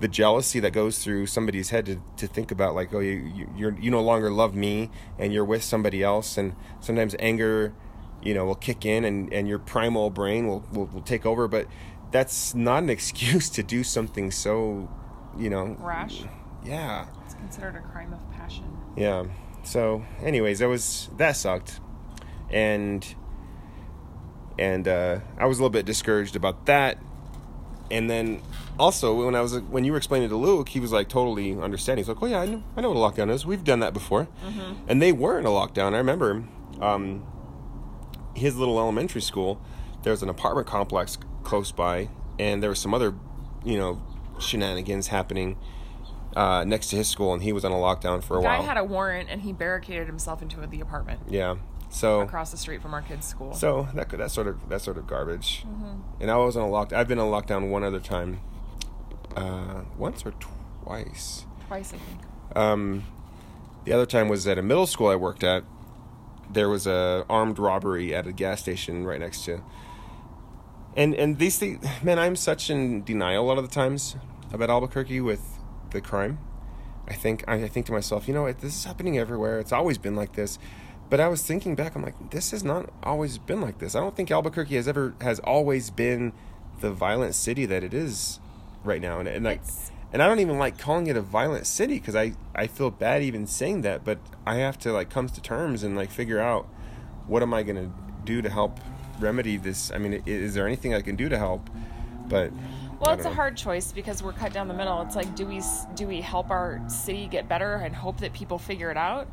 the 0.00 0.08
jealousy 0.08 0.58
that 0.58 0.72
goes 0.72 0.98
through 0.98 1.26
somebody's 1.26 1.70
head 1.70 1.86
to, 1.86 2.02
to 2.16 2.26
think 2.26 2.50
about 2.50 2.74
like 2.74 2.92
oh 2.92 2.98
you 2.98 3.46
you 3.56 3.76
you 3.80 3.90
no 3.90 4.02
longer 4.02 4.30
love 4.30 4.52
me 4.54 4.90
and 5.16 5.32
you're 5.32 5.44
with 5.44 5.62
somebody 5.62 6.02
else 6.02 6.36
and 6.36 6.56
sometimes 6.80 7.14
anger 7.20 7.72
you 8.20 8.34
know 8.34 8.44
will 8.44 8.56
kick 8.56 8.84
in 8.84 9.04
and, 9.04 9.32
and 9.32 9.46
your 9.46 9.60
primal 9.60 10.10
brain 10.10 10.48
will, 10.48 10.64
will, 10.72 10.86
will 10.86 11.02
take 11.02 11.24
over 11.24 11.46
but 11.46 11.68
that's 12.12 12.54
not 12.54 12.82
an 12.82 12.90
excuse 12.90 13.50
to 13.50 13.62
do 13.62 13.82
something 13.82 14.30
so 14.30 14.88
you 15.36 15.50
know 15.50 15.76
rash? 15.80 16.22
Yeah. 16.64 17.06
It's 17.24 17.34
considered 17.34 17.74
a 17.74 17.80
crime 17.80 18.12
of 18.12 18.30
passion. 18.32 18.64
Yeah. 18.96 19.24
So 19.64 20.04
anyways 20.22 20.60
that 20.60 20.68
was 20.68 21.08
that 21.16 21.32
sucked. 21.32 21.80
And 22.50 23.14
and 24.58 24.86
uh, 24.86 25.20
i 25.38 25.46
was 25.46 25.58
a 25.58 25.62
little 25.62 25.70
bit 25.70 25.86
discouraged 25.86 26.36
about 26.36 26.66
that. 26.66 26.98
And 27.90 28.08
then 28.08 28.40
also 28.78 29.24
when 29.24 29.34
i 29.34 29.40
was 29.40 29.58
when 29.60 29.84
you 29.84 29.92
were 29.92 29.98
explaining 29.98 30.28
to 30.28 30.36
luke 30.36 30.70
he 30.70 30.80
was 30.80 30.92
like 30.92 31.08
totally 31.08 31.58
understanding. 31.58 32.04
He's 32.04 32.08
like 32.08 32.22
oh 32.22 32.26
yeah 32.26 32.40
i 32.40 32.46
know, 32.46 32.62
I 32.76 32.80
know 32.82 32.90
what 32.90 33.18
a 33.18 33.22
lockdown 33.22 33.30
is. 33.30 33.46
We've 33.46 33.64
done 33.64 33.80
that 33.80 33.92
before. 33.92 34.28
Mm-hmm. 34.44 34.84
and 34.88 35.00
they 35.00 35.12
were 35.12 35.38
in 35.38 35.46
a 35.46 35.50
lockdown. 35.50 35.94
I 35.94 35.98
remember 35.98 36.44
um, 36.80 37.24
his 38.34 38.56
little 38.56 38.78
elementary 38.78 39.20
school, 39.22 39.60
there 40.02 40.10
was 40.10 40.22
an 40.22 40.28
apartment 40.28 40.66
complex 40.66 41.16
close 41.42 41.72
by, 41.72 42.08
and 42.38 42.62
there 42.62 42.70
was 42.70 42.78
some 42.78 42.94
other, 42.94 43.14
you 43.64 43.78
know, 43.78 44.02
shenanigans 44.38 45.08
happening 45.08 45.56
uh, 46.36 46.64
next 46.64 46.88
to 46.88 46.96
his 46.96 47.08
school, 47.08 47.32
and 47.32 47.42
he 47.42 47.52
was 47.52 47.64
on 47.64 47.72
a 47.72 47.76
lockdown 47.76 48.22
for 48.22 48.38
a 48.38 48.40
the 48.40 48.46
while. 48.46 48.60
Guy 48.60 48.66
had 48.66 48.78
a 48.78 48.84
warrant, 48.84 49.28
and 49.30 49.42
he 49.42 49.52
barricaded 49.52 50.06
himself 50.06 50.42
into 50.42 50.66
the 50.66 50.80
apartment. 50.80 51.20
Yeah. 51.28 51.56
So 51.90 52.22
across 52.22 52.50
the 52.50 52.56
street 52.56 52.80
from 52.80 52.94
our 52.94 53.02
kids' 53.02 53.26
school. 53.26 53.52
So 53.52 53.88
that 53.94 54.08
that 54.08 54.30
sort 54.30 54.46
of 54.46 54.68
that 54.70 54.80
sort 54.80 54.96
of 54.96 55.06
garbage. 55.06 55.64
Mm-hmm. 55.66 56.22
And 56.22 56.30
I 56.30 56.36
was 56.36 56.56
on 56.56 56.62
a 56.62 56.70
lock. 56.70 56.92
I've 56.92 57.06
been 57.06 57.18
on 57.18 57.30
lockdown 57.30 57.68
one 57.70 57.84
other 57.84 58.00
time. 58.00 58.40
Uh, 59.36 59.82
once 59.96 60.24
or 60.26 60.32
twice. 60.84 61.46
Twice, 61.66 61.94
I 61.94 61.96
think. 61.96 62.20
Um, 62.54 63.04
the 63.84 63.92
other 63.92 64.06
time 64.06 64.28
was 64.28 64.46
at 64.46 64.58
a 64.58 64.62
middle 64.62 64.86
school 64.86 65.08
I 65.08 65.16
worked 65.16 65.42
at, 65.42 65.64
there 66.50 66.68
was 66.68 66.86
a 66.86 67.24
armed 67.28 67.58
robbery 67.58 68.14
at 68.14 68.26
a 68.26 68.32
gas 68.32 68.60
station 68.60 69.04
right 69.04 69.20
next 69.20 69.44
to. 69.46 69.62
And 70.96 71.14
and 71.14 71.38
these 71.38 71.58
things, 71.58 71.84
man, 72.02 72.18
I'm 72.18 72.36
such 72.36 72.70
in 72.70 73.04
denial 73.04 73.44
a 73.44 73.46
lot 73.46 73.58
of 73.58 73.68
the 73.68 73.74
times 73.74 74.16
about 74.52 74.70
Albuquerque 74.70 75.20
with 75.20 75.58
the 75.90 76.00
crime. 76.00 76.38
I 77.08 77.14
think 77.14 77.44
I, 77.48 77.54
I 77.54 77.68
think 77.68 77.86
to 77.86 77.92
myself, 77.92 78.28
you 78.28 78.34
know, 78.34 78.50
this 78.52 78.76
is 78.76 78.84
happening 78.84 79.18
everywhere. 79.18 79.58
It's 79.58 79.72
always 79.72 79.98
been 79.98 80.14
like 80.14 80.34
this. 80.34 80.58
But 81.10 81.20
I 81.20 81.28
was 81.28 81.42
thinking 81.42 81.74
back, 81.74 81.94
I'm 81.94 82.02
like, 82.02 82.30
this 82.30 82.52
has 82.52 82.64
not 82.64 82.90
always 83.02 83.36
been 83.36 83.60
like 83.60 83.78
this. 83.78 83.94
I 83.94 84.00
don't 84.00 84.16
think 84.16 84.30
Albuquerque 84.30 84.76
has 84.76 84.88
ever 84.88 85.14
has 85.20 85.40
always 85.40 85.90
been 85.90 86.32
the 86.80 86.90
violent 86.90 87.34
city 87.34 87.66
that 87.66 87.84
it 87.84 87.92
is 87.92 88.40
right 88.82 89.00
now. 89.00 89.18
And, 89.18 89.28
and 89.28 89.44
like, 89.44 89.60
and 90.12 90.22
I 90.22 90.26
don't 90.26 90.40
even 90.40 90.58
like 90.58 90.78
calling 90.78 91.08
it 91.08 91.16
a 91.16 91.20
violent 91.20 91.66
city 91.66 91.98
because 91.98 92.16
I, 92.16 92.32
I 92.54 92.66
feel 92.66 92.90
bad 92.90 93.22
even 93.22 93.46
saying 93.46 93.82
that, 93.82 94.04
but 94.04 94.18
I 94.46 94.56
have 94.56 94.78
to 94.80 94.92
like 94.92 95.10
come 95.10 95.28
to 95.28 95.40
terms 95.40 95.82
and 95.82 95.96
like 95.96 96.10
figure 96.10 96.40
out 96.40 96.66
what 97.26 97.42
am 97.42 97.52
I 97.52 97.62
gonna 97.62 97.92
do 98.24 98.40
to 98.40 98.48
help 98.48 98.80
remedy 99.18 99.56
this. 99.56 99.90
I 99.92 99.98
mean, 99.98 100.22
is 100.26 100.54
there 100.54 100.66
anything 100.66 100.94
I 100.94 101.00
can 101.02 101.16
do 101.16 101.28
to 101.28 101.38
help? 101.38 101.68
But 102.28 102.52
Well, 103.00 103.14
it's 103.14 103.24
a 103.24 103.28
know. 103.28 103.34
hard 103.34 103.56
choice 103.56 103.92
because 103.92 104.22
we're 104.22 104.32
cut 104.32 104.52
down 104.52 104.68
the 104.68 104.74
middle. 104.74 105.02
It's 105.02 105.16
like, 105.16 105.34
do 105.34 105.46
we 105.46 105.60
do 105.94 106.06
we 106.06 106.20
help 106.20 106.50
our 106.50 106.80
city 106.88 107.26
get 107.26 107.48
better 107.48 107.74
and 107.74 107.94
hope 107.94 108.18
that 108.20 108.32
people 108.32 108.58
figure 108.58 108.90
it 108.90 108.96
out, 108.96 109.26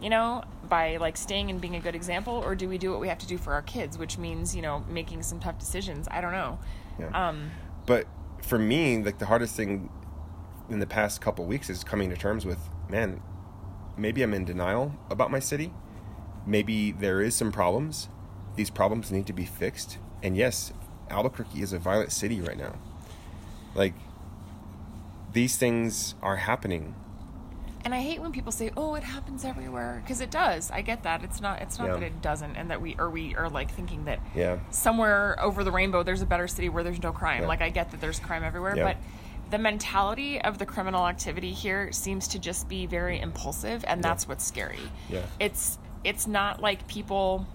you 0.00 0.10
know, 0.10 0.42
by 0.68 0.96
like 0.98 1.16
staying 1.16 1.50
and 1.50 1.60
being 1.60 1.76
a 1.76 1.80
good 1.80 1.94
example, 1.94 2.34
or 2.34 2.54
do 2.54 2.68
we 2.68 2.78
do 2.78 2.90
what 2.90 3.00
we 3.00 3.08
have 3.08 3.18
to 3.18 3.26
do 3.26 3.38
for 3.38 3.52
our 3.52 3.62
kids, 3.62 3.98
which 3.98 4.18
means 4.18 4.54
you 4.54 4.62
know 4.62 4.84
making 4.88 5.22
some 5.22 5.40
tough 5.40 5.58
decisions? 5.58 6.06
I 6.10 6.20
don't 6.20 6.32
know. 6.32 6.58
Yeah. 6.98 7.28
Um, 7.28 7.50
But 7.86 8.06
for 8.42 8.58
me, 8.58 9.02
like 9.02 9.18
the 9.18 9.26
hardest 9.26 9.56
thing 9.56 9.90
in 10.70 10.78
the 10.80 10.86
past 10.86 11.20
couple 11.20 11.44
weeks 11.46 11.70
is 11.70 11.82
coming 11.82 12.10
to 12.10 12.16
terms 12.16 12.44
with, 12.44 12.58
man, 12.90 13.20
maybe 13.96 14.22
I'm 14.22 14.34
in 14.34 14.44
denial 14.44 14.94
about 15.10 15.30
my 15.30 15.38
city. 15.38 15.72
Maybe 16.46 16.92
there 16.92 17.20
is 17.20 17.34
some 17.34 17.52
problems. 17.52 18.08
These 18.58 18.70
problems 18.70 19.12
need 19.12 19.28
to 19.28 19.32
be 19.32 19.44
fixed. 19.44 19.98
And 20.20 20.36
yes, 20.36 20.72
Albuquerque 21.10 21.62
is 21.62 21.72
a 21.72 21.78
violent 21.78 22.10
city 22.10 22.40
right 22.40 22.58
now. 22.58 22.74
Like 23.76 23.94
these 25.32 25.56
things 25.56 26.16
are 26.22 26.36
happening. 26.36 26.94
and 27.84 27.94
I 27.94 28.00
hate 28.00 28.20
when 28.20 28.32
people 28.32 28.50
say, 28.50 28.70
"Oh, 28.76 28.96
it 28.96 29.04
happens 29.04 29.44
everywhere," 29.44 30.00
because 30.02 30.20
it 30.20 30.30
does. 30.32 30.70
I 30.72 30.82
get 30.82 31.04
that. 31.04 31.22
It's 31.22 31.40
not. 31.40 31.62
It's 31.62 31.78
not 31.78 31.86
Yeah. 31.86 31.94
that 31.94 32.02
it 32.02 32.20
doesn't, 32.20 32.56
and 32.56 32.68
that 32.70 32.82
we 32.82 32.96
or 32.98 33.08
we 33.08 33.36
are 33.36 33.48
like 33.48 33.70
thinking 33.70 34.04
that 34.06 34.18
Yeah. 34.34 34.56
somewhere 34.70 35.36
over 35.40 35.62
the 35.62 35.70
rainbow 35.70 36.02
there's 36.02 36.20
a 36.20 36.26
better 36.26 36.48
city 36.48 36.68
where 36.68 36.82
there's 36.82 37.00
no 37.00 37.12
crime. 37.12 37.42
Yeah. 37.42 37.48
Like 37.48 37.62
I 37.62 37.70
get 37.70 37.92
that 37.92 38.00
there's 38.00 38.18
crime 38.18 38.42
everywhere, 38.42 38.74
but 38.74 38.96
the 39.50 39.58
mentality 39.58 40.42
of 40.42 40.58
the 40.58 40.66
criminal 40.66 41.06
activity 41.06 41.52
here 41.52 41.92
seems 41.92 42.26
to 42.28 42.40
just 42.40 42.68
be 42.68 42.84
very 42.86 43.20
impulsive 43.20 43.84
and 43.86 44.02
that's 44.02 44.26
what's 44.26 44.44
scary. 44.44 44.80
Yeah. 45.08 45.20
It's 45.38 45.78
it's 46.02 46.26
not 46.26 46.60
like 46.60 46.88
people 46.88 47.46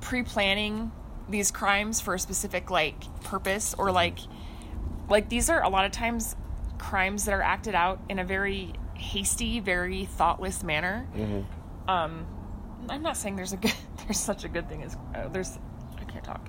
pre-planning 0.00 0.92
these 1.28 1.50
crimes 1.50 2.00
for 2.00 2.14
a 2.14 2.18
specific 2.18 2.70
like 2.70 2.96
purpose 3.22 3.74
or 3.78 3.92
like 3.92 4.18
like 5.08 5.28
these 5.28 5.50
are 5.50 5.62
a 5.62 5.68
lot 5.68 5.84
of 5.84 5.92
times 5.92 6.36
crimes 6.78 7.24
that 7.26 7.32
are 7.32 7.42
acted 7.42 7.74
out 7.74 8.00
in 8.08 8.18
a 8.18 8.24
very 8.24 8.72
hasty, 8.94 9.60
very 9.60 10.04
thoughtless 10.04 10.62
manner. 10.62 11.06
Um, 11.88 12.26
I'm 12.88 13.02
not 13.02 13.16
saying 13.16 13.36
there's 13.36 13.52
a 13.52 13.56
good 13.56 13.74
there's 14.04 14.20
such 14.20 14.44
a 14.44 14.48
good 14.48 14.68
thing 14.68 14.82
as 14.82 14.96
uh, 15.14 15.28
there's 15.28 15.58
I 15.98 16.04
can't 16.04 16.24
talk. 16.24 16.48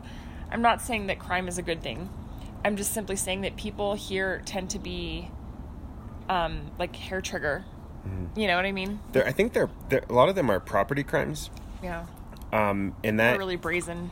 I'm 0.50 0.62
not 0.62 0.82
saying 0.82 1.08
that 1.08 1.20
crime 1.20 1.48
is 1.48 1.58
a 1.58 1.62
good 1.62 1.82
thing. 1.82 2.10
I'm 2.64 2.78
just 2.78 2.94
simply 2.94 3.16
saying 3.16 3.42
that 3.42 3.56
people 3.56 3.96
here 3.96 4.42
tend 4.46 4.72
to 4.72 4.80
be 4.80 5.30
um, 6.30 6.72
like 6.78 6.96
hair 6.96 7.22
trigger. 7.22 7.66
You 8.36 8.48
know 8.48 8.56
what 8.56 8.66
I 8.66 8.72
mean? 8.72 9.00
There, 9.12 9.28
I 9.28 9.32
think 9.32 9.54
they're, 9.54 9.70
they're 9.90 10.04
a 10.10 10.14
lot 10.14 10.28
of 10.28 10.36
them 10.36 10.50
are 10.50 10.60
property 10.60 11.04
crimes. 11.04 11.52
Yeah. 11.84 12.06
Um, 12.52 12.96
and 13.04 13.20
that 13.20 13.38
really 13.38 13.56
brazen. 13.56 14.12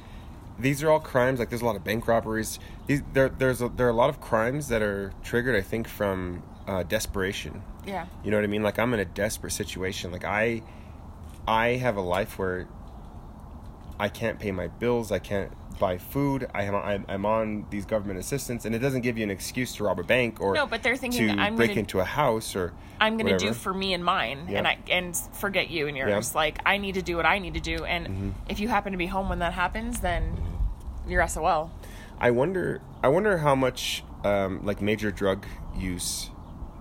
these 0.58 0.82
are 0.84 0.89
all 0.89 0.99
crimes. 0.99 1.39
Like 1.39 1.49
there's 1.49 1.62
a 1.62 1.65
lot 1.65 1.75
of 1.75 1.84
bank 1.84 2.08
robberies. 2.08 2.60
These 2.88 3.02
there 3.13 3.30
there's 3.30 3.62
a, 3.62 3.69
there 3.69 3.88
are 3.88 3.91
a 3.91 3.93
lot 3.93 4.10
of 4.10 4.21
crimes 4.21 4.69
that 4.69 4.82
are 4.82 5.12
triggered. 5.23 5.56
I 5.56 5.62
think 5.62 5.88
from 5.88 6.43
uh, 6.67 6.84
desperation. 6.84 7.63
Yeah. 7.86 8.06
You 8.23 8.32
know 8.32 8.38
what 8.38 8.43
I 8.43 8.47
mean? 8.47 8.63
Like 8.63 8.78
I'm 8.78 8.93
in 8.93 8.99
a 8.99 9.06
desperate 9.06 9.52
situation. 9.52 10.12
Like 10.12 10.23
I, 10.25 10.62
I 11.47 11.69
have 11.69 11.97
a 11.97 12.02
life 12.02 12.38
where 12.38 12.67
I 13.99 14.10
can't 14.10 14.39
pay 14.39 14.52
my 14.52 14.67
bills. 14.67 15.12
I 15.12 15.19
can't 15.19 15.52
buy 15.79 15.97
food. 15.97 16.47
I 16.53 16.63
am 16.63 16.75
I'm, 16.75 17.05
I'm 17.07 17.25
on 17.25 17.65
these 17.69 17.85
government 17.85 18.19
assistance, 18.19 18.65
and 18.65 18.75
it 18.75 18.79
doesn't 18.79 19.01
give 19.01 19.17
you 19.17 19.23
an 19.23 19.31
excuse 19.31 19.75
to 19.77 19.85
rob 19.85 19.99
a 19.99 20.03
bank 20.03 20.39
or 20.41 20.53
No, 20.53 20.67
but 20.67 20.83
they're 20.83 20.97
thinking, 20.97 21.35
to 21.35 21.41
I'm 21.41 21.55
break 21.55 21.69
gonna- 21.69 21.79
into 21.81 21.99
a 21.99 22.03
house 22.05 22.55
or 22.55 22.73
I'm 23.01 23.15
going 23.17 23.27
to 23.27 23.37
do 23.37 23.53
for 23.53 23.73
me 23.73 23.93
and 23.93 24.03
mine, 24.03 24.47
and 24.49 24.67
I 24.67 24.77
and 24.91 25.15
forget 25.33 25.69
you 25.69 25.87
and 25.87 25.95
yours. 25.95 26.35
Like 26.35 26.59
I 26.65 26.77
need 26.77 26.95
to 26.95 27.01
do 27.01 27.15
what 27.15 27.25
I 27.25 27.39
need 27.39 27.53
to 27.55 27.61
do, 27.61 27.85
and 27.85 28.07
Mm-hmm. 28.07 28.29
if 28.49 28.59
you 28.59 28.67
happen 28.67 28.91
to 28.91 28.97
be 28.97 29.07
home 29.07 29.29
when 29.29 29.39
that 29.39 29.53
happens, 29.53 30.01
then 30.01 30.37
you're 31.07 31.25
SOL. 31.27 31.71
I 32.19 32.31
wonder. 32.31 32.81
I 33.01 33.07
wonder 33.07 33.37
how 33.37 33.55
much 33.55 34.03
um, 34.25 34.59
like 34.65 34.81
major 34.81 35.09
drug 35.11 35.45
use 35.77 36.29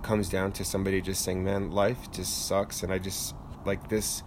comes 0.01 0.27
down 0.29 0.51
to 0.53 0.65
somebody 0.65 1.01
just 1.01 1.23
saying, 1.23 1.43
"Man, 1.45 1.71
life 1.71 2.11
just 2.11 2.45
sucks," 2.47 2.83
and 2.83 2.91
I 2.91 2.99
just 2.99 3.33
like 3.65 3.87
this 3.89 4.21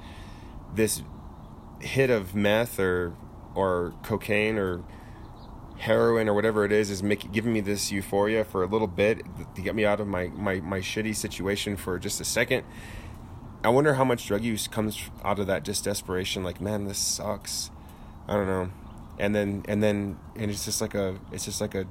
this 0.74 1.02
hit 1.80 2.08
of 2.08 2.34
meth 2.34 2.80
or 2.80 3.12
or 3.54 3.94
cocaine 4.02 4.58
or 4.58 4.82
heroin 5.78 6.28
or 6.28 6.34
whatever 6.34 6.64
it 6.64 6.70
is 6.70 6.90
is 6.90 7.02
making 7.02 7.32
giving 7.32 7.52
me 7.52 7.60
this 7.60 7.90
euphoria 7.90 8.44
for 8.44 8.62
a 8.62 8.66
little 8.66 8.86
bit 8.86 9.20
to 9.56 9.62
get 9.62 9.74
me 9.74 9.84
out 9.84 10.00
of 10.00 10.06
my 10.06 10.28
my 10.28 10.60
my 10.60 10.78
shitty 10.78 11.14
situation 11.14 11.76
for 11.76 11.98
just 11.98 12.20
a 12.20 12.24
second. 12.24 12.64
I 13.64 13.68
wonder 13.68 13.94
how 13.94 14.04
much 14.04 14.26
drug 14.26 14.42
use 14.42 14.66
comes 14.66 15.10
out 15.24 15.38
of 15.38 15.46
that 15.46 15.64
just 15.64 15.84
desperation. 15.84 16.42
Like, 16.42 16.60
man, 16.60 16.84
this 16.84 16.98
sucks. 16.98 17.70
I 18.26 18.34
don't 18.34 18.46
know. 18.46 18.70
And 19.18 19.34
then 19.34 19.64
and 19.68 19.82
then 19.82 20.18
and 20.36 20.50
it's 20.50 20.64
just 20.64 20.80
like 20.80 20.94
a 20.94 21.18
it's 21.30 21.44
just 21.44 21.60
like 21.60 21.74
a 21.74 21.86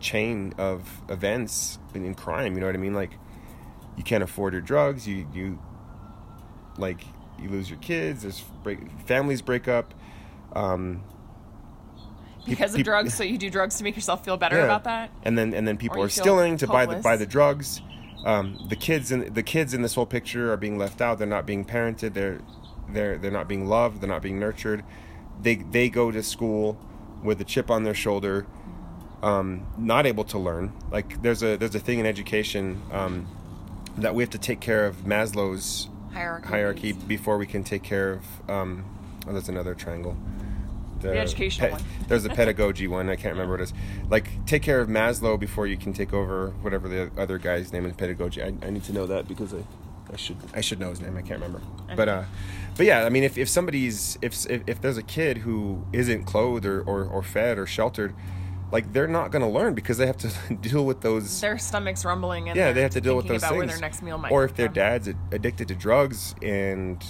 chain 0.00 0.54
of 0.58 1.02
events 1.08 1.78
in, 1.94 2.14
crime. 2.14 2.54
You 2.54 2.60
know 2.60 2.66
what 2.66 2.76
I 2.76 2.78
mean? 2.78 2.94
Like, 2.94 3.12
you 3.96 4.04
can't 4.04 4.22
afford 4.22 4.52
your 4.52 4.62
drugs. 4.62 5.06
You 5.06 5.26
you 5.32 5.58
like 6.76 7.00
you 7.40 7.48
lose 7.48 7.68
your 7.70 7.78
kids. 7.80 8.22
There's 8.22 8.40
break 8.62 8.78
families 9.02 9.42
break 9.42 9.68
up. 9.68 9.94
Um, 10.54 11.02
Because 12.46 12.72
of 12.72 12.76
peop- 12.76 12.86
drugs, 12.86 13.14
so 13.14 13.22
you 13.24 13.38
do 13.38 13.50
drugs 13.50 13.76
to 13.78 13.84
make 13.84 13.94
yourself 13.94 14.24
feel 14.24 14.36
better 14.36 14.56
yeah. 14.56 14.64
about 14.64 14.84
that. 14.84 15.10
And 15.22 15.36
then 15.36 15.52
and 15.54 15.66
then 15.68 15.76
people 15.76 16.02
are 16.02 16.08
stealing 16.08 16.56
to 16.58 16.66
buy 16.66 16.86
the 16.86 16.96
buy 16.96 17.16
the 17.16 17.26
drugs. 17.26 17.82
Um, 18.24 18.58
the 18.68 18.76
kids 18.76 19.12
in 19.12 19.32
the 19.32 19.42
kids 19.42 19.74
in 19.74 19.82
this 19.82 19.94
whole 19.94 20.06
picture 20.06 20.52
are 20.52 20.56
being 20.56 20.78
left 20.78 21.00
out. 21.00 21.18
They're 21.18 21.26
not 21.26 21.46
being 21.46 21.64
parented. 21.64 22.14
They're 22.14 22.40
they're 22.90 23.18
they're 23.18 23.30
not 23.30 23.48
being 23.48 23.66
loved. 23.66 24.00
They're 24.00 24.08
not 24.08 24.22
being 24.22 24.38
nurtured. 24.38 24.84
They 25.40 25.56
they 25.56 25.88
go 25.88 26.10
to 26.10 26.22
school 26.22 26.78
with 27.22 27.40
a 27.40 27.44
chip 27.44 27.70
on 27.70 27.84
their 27.84 27.94
shoulder, 27.94 28.46
um, 29.22 29.66
not 29.76 30.06
able 30.06 30.24
to 30.24 30.38
learn. 30.38 30.72
Like 30.90 31.20
there's 31.22 31.42
a 31.42 31.56
there's 31.56 31.74
a 31.74 31.80
thing 31.80 31.98
in 31.98 32.06
education 32.06 32.82
um, 32.92 33.26
that 33.98 34.14
we 34.14 34.22
have 34.22 34.30
to 34.30 34.38
take 34.38 34.60
care 34.60 34.86
of 34.86 34.96
Maslow's 35.04 35.88
Hierarchy. 36.12 36.48
hierarchy 36.48 36.92
before 36.92 37.36
we 37.38 37.46
can 37.46 37.62
take 37.62 37.82
care 37.82 38.12
of. 38.14 38.50
Um, 38.50 38.84
oh, 39.28 39.32
that's 39.32 39.48
another 39.48 39.74
triangle. 39.74 40.16
The, 41.00 41.16
educational 41.16 41.70
one. 41.70 41.82
There's 42.08 42.24
a 42.24 42.28
pedagogy 42.28 42.88
one. 42.88 43.08
I 43.08 43.14
can't 43.14 43.32
remember 43.34 43.52
what 43.52 43.60
it 43.60 43.64
is. 43.64 43.74
Like, 44.10 44.44
take 44.46 44.62
care 44.62 44.80
of 44.80 44.88
Maslow 44.88 45.38
before 45.38 45.66
you 45.66 45.76
can 45.76 45.92
take 45.92 46.12
over 46.12 46.50
whatever 46.60 46.88
the 46.88 47.10
other 47.16 47.38
guy's 47.38 47.72
name 47.72 47.84
in 47.84 47.94
pedagogy. 47.94 48.42
I, 48.42 48.52
I 48.62 48.70
need 48.70 48.84
to 48.84 48.92
know 48.92 49.06
that 49.06 49.28
because 49.28 49.54
I, 49.54 49.62
I 50.12 50.16
should 50.16 50.36
I 50.54 50.60
should 50.60 50.80
know 50.80 50.90
his 50.90 51.00
name. 51.00 51.16
I 51.16 51.22
can't 51.22 51.40
remember. 51.40 51.60
But 51.94 52.08
uh, 52.08 52.24
but 52.76 52.86
yeah. 52.86 53.04
I 53.04 53.10
mean, 53.10 53.22
if, 53.22 53.38
if 53.38 53.48
somebody's 53.48 54.18
if, 54.22 54.46
if 54.50 54.62
if 54.66 54.80
there's 54.80 54.96
a 54.96 55.02
kid 55.02 55.38
who 55.38 55.84
isn't 55.92 56.24
clothed 56.24 56.66
or, 56.66 56.80
or, 56.82 57.04
or 57.04 57.22
fed 57.22 57.58
or 57.58 57.66
sheltered, 57.66 58.14
like 58.70 58.92
they're 58.92 59.06
not 59.06 59.30
going 59.30 59.42
to 59.42 59.48
learn 59.48 59.74
because 59.74 59.98
they 59.98 60.06
have 60.06 60.16
to 60.18 60.28
deal 60.60 60.84
with 60.84 61.00
those 61.00 61.40
Their 61.40 61.58
stomach's 61.58 62.04
rumbling, 62.04 62.48
and 62.48 62.56
yeah, 62.56 62.72
they're 62.72 62.84
have 62.84 62.92
to 62.92 63.00
deal 63.00 63.16
with 63.16 63.28
those 63.28 63.42
things. 63.42 63.56
where 63.56 63.66
their 63.66 63.78
next 63.78 64.02
meal 64.02 64.18
might. 64.18 64.32
or 64.32 64.44
if 64.44 64.54
their 64.54 64.68
dad's 64.68 65.08
addicted 65.30 65.68
to 65.68 65.74
drugs 65.74 66.34
and 66.42 67.02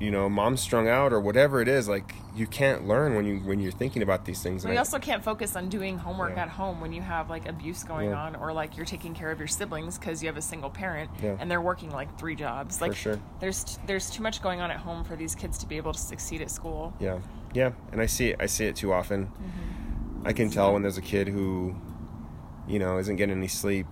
you 0.00 0.10
know 0.10 0.28
mom's 0.30 0.60
strung 0.62 0.88
out 0.88 1.12
or 1.12 1.20
whatever 1.20 1.60
it 1.60 1.68
is, 1.68 1.86
like 1.88 2.14
you 2.34 2.46
can't 2.46 2.88
learn 2.88 3.14
when 3.14 3.26
you 3.26 3.38
when 3.40 3.60
you're 3.60 3.70
thinking 3.70 4.02
about 4.02 4.24
these 4.24 4.42
things. 4.42 4.64
We 4.64 4.70
And 4.70 4.78
also 4.78 4.98
can't 4.98 5.22
focus 5.22 5.56
on 5.56 5.68
doing 5.68 5.98
homework 5.98 6.34
Yeah. 6.36 6.42
at 6.44 6.48
home 6.48 6.80
when 6.80 6.92
you 6.92 7.02
have 7.02 7.28
like 7.28 7.46
abuse 7.46 7.84
going 7.84 8.10
Yeah. 8.10 8.22
on, 8.22 8.34
or 8.36 8.52
like 8.52 8.76
you're 8.76 8.86
taking 8.86 9.14
care 9.14 9.30
of 9.30 9.38
your 9.38 9.46
siblings 9.48 9.98
because 9.98 10.22
you 10.22 10.28
have 10.28 10.38
a 10.38 10.42
single 10.42 10.70
parent 10.70 11.10
Yeah. 11.22 11.36
and 11.38 11.50
they're 11.50 11.60
working 11.60 11.90
like 11.90 12.18
three 12.18 12.34
jobs. 12.34 12.80
Like 12.80 12.96
sure. 12.96 13.18
there's 13.40 13.62
t- 13.64 13.80
there's 13.86 14.08
too 14.10 14.22
much 14.22 14.42
going 14.42 14.60
on 14.62 14.70
at 14.70 14.78
home 14.78 15.04
for 15.04 15.16
these 15.16 15.34
kids 15.34 15.58
to 15.58 15.66
be 15.66 15.76
able 15.76 15.92
to 15.92 16.00
succeed 16.00 16.40
at 16.40 16.50
school. 16.50 16.94
Yeah, 16.98 17.18
yeah, 17.52 17.72
and 17.92 18.00
I 18.00 18.06
see 18.06 18.28
it. 18.30 18.36
I 18.40 18.46
see 18.46 18.64
it 18.66 18.76
too 18.76 18.92
often. 18.94 19.26
Mm-hmm. 19.26 20.26
I 20.28 20.32
can 20.32 20.48
tell 20.50 20.72
when 20.72 20.82
there's 20.82 20.98
a 20.98 21.02
kid 21.02 21.28
who, 21.28 21.74
you 22.66 22.78
know, 22.78 22.98
isn't 22.98 23.16
getting 23.16 23.36
any 23.36 23.48
sleep, 23.48 23.86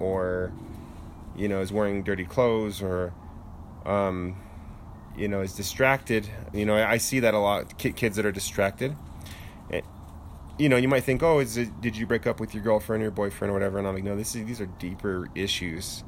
or, 0.00 0.52
you 1.36 1.48
know, 1.48 1.60
is 1.60 1.72
wearing 1.72 2.02
dirty 2.02 2.24
clothes, 2.24 2.80
or, 2.82 3.12
um, 3.84 4.36
you 5.18 5.28
know, 5.28 5.40
is 5.42 5.52
distracted. 5.54 6.28
You 6.52 6.64
know, 6.64 6.76
I, 6.76 6.96
see 6.98 7.20
that 7.20 7.34
a 7.34 7.38
lot. 7.38 7.76
Kids 7.78 8.16
that 8.16 8.24
are 8.24 8.32
distracted. 8.32 8.94
Eh, 9.70 9.80
You 10.58 10.68
know, 10.68 10.76
you 10.76 10.88
might 10.88 11.04
think, 11.04 11.22
oh, 11.22 11.40
is 11.40 11.56
it, 11.56 11.80
did 11.80 11.96
you 11.96 12.06
break 12.06 12.26
up 12.26 12.40
with 12.40 12.54
your 12.54 12.62
girlfriend 12.62 13.02
or 13.02 13.04
your 13.06 13.10
boyfriend 13.10 13.50
or 13.50 13.54
whatever? 13.54 13.78
And 13.78 13.86
I'm 13.88 13.94
like, 13.94 14.04
no, 14.04 14.16
this 14.16 14.34
is 14.34 14.46
these 14.46 14.60
are 14.60 14.66
deeper 14.66 15.28
issues. 15.34 16.04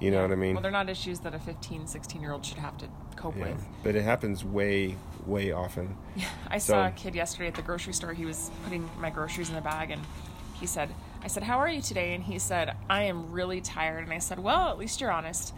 You 0.00 0.10
know 0.10 0.22
what 0.22 0.32
I 0.32 0.34
mean? 0.34 0.54
Well, 0.54 0.62
they're 0.62 0.70
not 0.70 0.88
issues 0.88 1.20
that 1.20 1.34
a 1.34 1.38
15, 1.38 1.86
16 1.86 2.22
year 2.22 2.32
old 2.32 2.44
should 2.46 2.56
have 2.56 2.78
to 2.78 2.86
cope 3.16 3.36
Yeah. 3.36 3.50
with. 3.50 3.66
But 3.82 3.94
it 3.96 4.02
happens 4.02 4.42
way, 4.42 4.96
way 5.26 5.52
often. 5.52 5.96
I 6.48 6.56
saw 6.58 6.86
a 6.86 6.90
kid 6.90 7.14
yesterday 7.14 7.48
at 7.48 7.54
the 7.54 7.62
grocery 7.62 7.92
store. 7.92 8.14
He 8.14 8.24
was 8.24 8.50
putting 8.64 8.88
my 8.98 9.10
groceries 9.10 9.50
in 9.50 9.56
a 9.56 9.60
bag, 9.60 9.90
and 9.90 10.00
he 10.54 10.66
said, 10.66 10.88
"I 11.22 11.28
said, 11.28 11.42
how 11.42 11.58
are 11.58 11.68
you 11.68 11.82
today?" 11.82 12.14
And 12.14 12.24
he 12.24 12.38
said, 12.38 12.74
"I 12.88 13.02
am 13.04 13.30
really 13.30 13.60
tired." 13.60 14.04
And 14.04 14.12
I 14.12 14.18
said, 14.18 14.38
"Well, 14.38 14.70
at 14.70 14.78
least 14.78 15.02
you're 15.02 15.12
honest." 15.12 15.52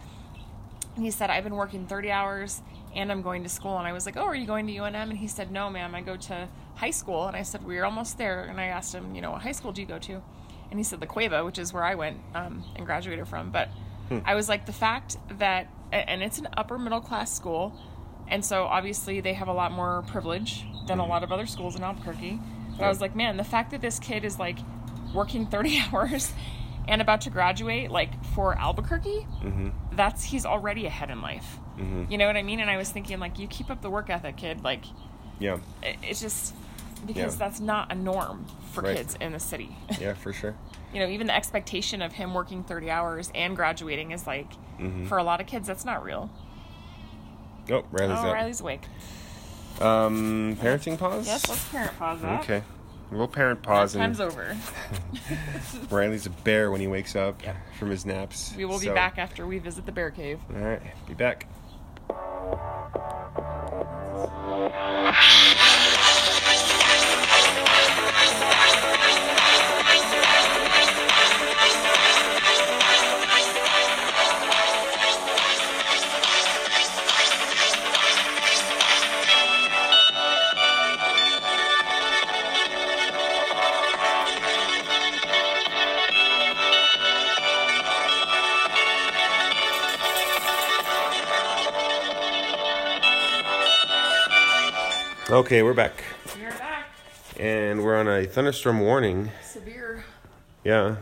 He 0.97 1.11
said, 1.11 1.29
"I've 1.29 1.43
been 1.43 1.55
working 1.55 1.87
30 1.87 2.11
hours, 2.11 2.61
and 2.95 3.11
I'm 3.11 3.21
going 3.21 3.43
to 3.43 3.49
school." 3.49 3.77
And 3.77 3.87
I 3.87 3.93
was 3.93 4.05
like, 4.05 4.17
"Oh, 4.17 4.25
are 4.25 4.35
you 4.35 4.45
going 4.45 4.67
to 4.67 4.73
UNM?" 4.73 5.09
And 5.09 5.17
he 5.17 5.27
said, 5.27 5.51
"No, 5.51 5.69
ma'am, 5.69 5.95
I 5.95 6.01
go 6.01 6.15
to 6.15 6.47
high 6.75 6.91
school." 6.91 7.27
And 7.27 7.35
I 7.35 7.41
said, 7.43 7.65
"We're 7.65 7.83
almost 7.85 8.17
there." 8.17 8.43
And 8.43 8.59
I 8.59 8.65
asked 8.65 8.93
him, 8.93 9.15
"You 9.15 9.21
know, 9.21 9.31
what 9.31 9.41
high 9.41 9.51
school 9.53 9.71
do 9.71 9.81
you 9.81 9.87
go 9.87 9.99
to?" 9.99 10.21
And 10.69 10.79
he 10.79 10.83
said, 10.83 11.01
"La 11.01 11.07
Cueva, 11.07 11.43
which 11.43 11.57
is 11.57 11.73
where 11.73 11.83
I 11.83 11.95
went 11.95 12.17
um, 12.35 12.63
and 12.75 12.85
graduated 12.85 13.27
from." 13.27 13.51
But 13.51 13.69
I 14.25 14.35
was 14.35 14.49
like, 14.49 14.65
the 14.65 14.73
fact 14.73 15.17
that, 15.39 15.67
and 15.91 16.21
it's 16.21 16.37
an 16.37 16.47
upper 16.55 16.77
middle 16.77 17.01
class 17.01 17.33
school, 17.33 17.73
and 18.27 18.43
so 18.45 18.65
obviously 18.65 19.21
they 19.21 19.33
have 19.33 19.47
a 19.47 19.53
lot 19.53 19.71
more 19.71 20.03
privilege 20.07 20.65
than 20.87 20.99
a 20.99 21.05
lot 21.05 21.23
of 21.23 21.31
other 21.31 21.45
schools 21.45 21.75
in 21.75 21.83
Albuquerque. 21.83 22.39
But 22.77 22.85
I 22.85 22.89
was 22.89 23.01
like, 23.01 23.15
man, 23.15 23.37
the 23.37 23.43
fact 23.43 23.71
that 23.71 23.81
this 23.81 23.99
kid 23.99 24.25
is 24.25 24.39
like 24.39 24.57
working 25.13 25.45
30 25.47 25.83
hours 25.91 26.33
and 26.87 27.01
about 27.01 27.21
to 27.21 27.29
graduate, 27.29 27.91
like 27.91 28.23
for 28.33 28.57
Albuquerque, 28.57 29.25
Mm-hmm. 29.43 29.69
that's 29.95 30.23
he's 30.25 30.45
already 30.45 30.85
ahead 30.85 31.09
in 31.09 31.21
life. 31.21 31.57
Mhm. 31.77 32.09
You 32.11 32.17
know 32.17 32.27
what 32.27 32.37
I 32.37 32.43
mean? 32.43 32.59
And 32.59 32.69
I 32.69 32.77
was 32.77 32.89
thinking, 32.89 33.19
like, 33.19 33.39
you 33.39 33.47
keep 33.47 33.69
up 33.71 33.81
the 33.81 33.89
work 33.89 34.09
ethic, 34.09 34.37
kid. 34.37 34.63
Like, 34.63 34.85
Yeah. 35.39 35.57
it, 35.81 35.97
it's 36.03 36.21
just 36.21 36.53
because 37.05 37.33
Yeah. 37.33 37.39
that's 37.39 37.59
not 37.59 37.91
a 37.91 37.95
norm 37.95 38.45
for 38.71 38.81
Right. 38.81 38.97
kids 38.97 39.15
in 39.19 39.31
the 39.33 39.39
city. 39.39 39.75
Yeah, 39.99 40.13
for 40.13 40.33
sure. 40.33 40.55
you 40.93 40.99
know, 40.99 41.07
even 41.07 41.25
the 41.25 41.35
expectation 41.35 42.03
of 42.03 42.13
him 42.13 42.35
working 42.35 42.63
30 42.63 42.91
hours 42.91 43.31
and 43.33 43.55
graduating 43.55 44.11
is 44.11 44.27
like, 44.27 44.51
Mhm. 44.79 45.07
for 45.07 45.17
a 45.17 45.23
lot 45.23 45.41
of 45.41 45.47
kids, 45.47 45.65
that's 45.67 45.83
not 45.85 46.03
real. 46.03 46.29
Oh, 47.71 47.83
Riley's 47.91 48.19
oh. 48.19 48.31
Riley's 48.31 48.61
awake. 48.61 48.83
Um, 49.81 50.55
parenting 50.61 50.99
pause. 50.99 51.25
Yes, 51.25 51.49
let's 51.49 51.67
parent 51.69 51.97
pause 51.97 52.21
that. 52.21 52.41
Okay. 52.41 52.61
We'll 53.11 53.27
parent 53.27 53.61
That 53.61 53.67
pause 53.67 53.93
time's 53.93 54.19
and 54.19 54.31
over. 54.31 54.55
Riley's 55.91 56.25
a 56.25 56.29
bear 56.31 56.71
when 56.71 56.81
he 56.81 56.87
wakes 56.87 57.15
up 57.15 57.43
Yep. 57.43 57.55
from 57.77 57.89
his 57.89 58.05
naps. 58.05 58.53
We 58.57 58.65
will 58.65 58.79
be 58.79 58.87
back 58.89 59.17
after 59.17 59.45
we 59.45 59.59
visit 59.59 59.85
the 59.85 59.91
bear 59.91 60.09
cave. 60.11 60.39
All 60.55 60.61
right, 60.61 60.81
be 61.07 61.13
back. 61.13 61.47
Okay, 95.33 95.63
we're 95.63 95.73
back, 95.73 96.03
We're 96.39 96.51
back. 96.51 96.85
and 97.39 97.83
we're 97.83 97.95
on 97.95 98.07
a 98.07 98.27
thunderstorm 98.27 98.79
warning. 98.81 99.31
Severe. 99.43 100.03
Yeah. 100.63 100.97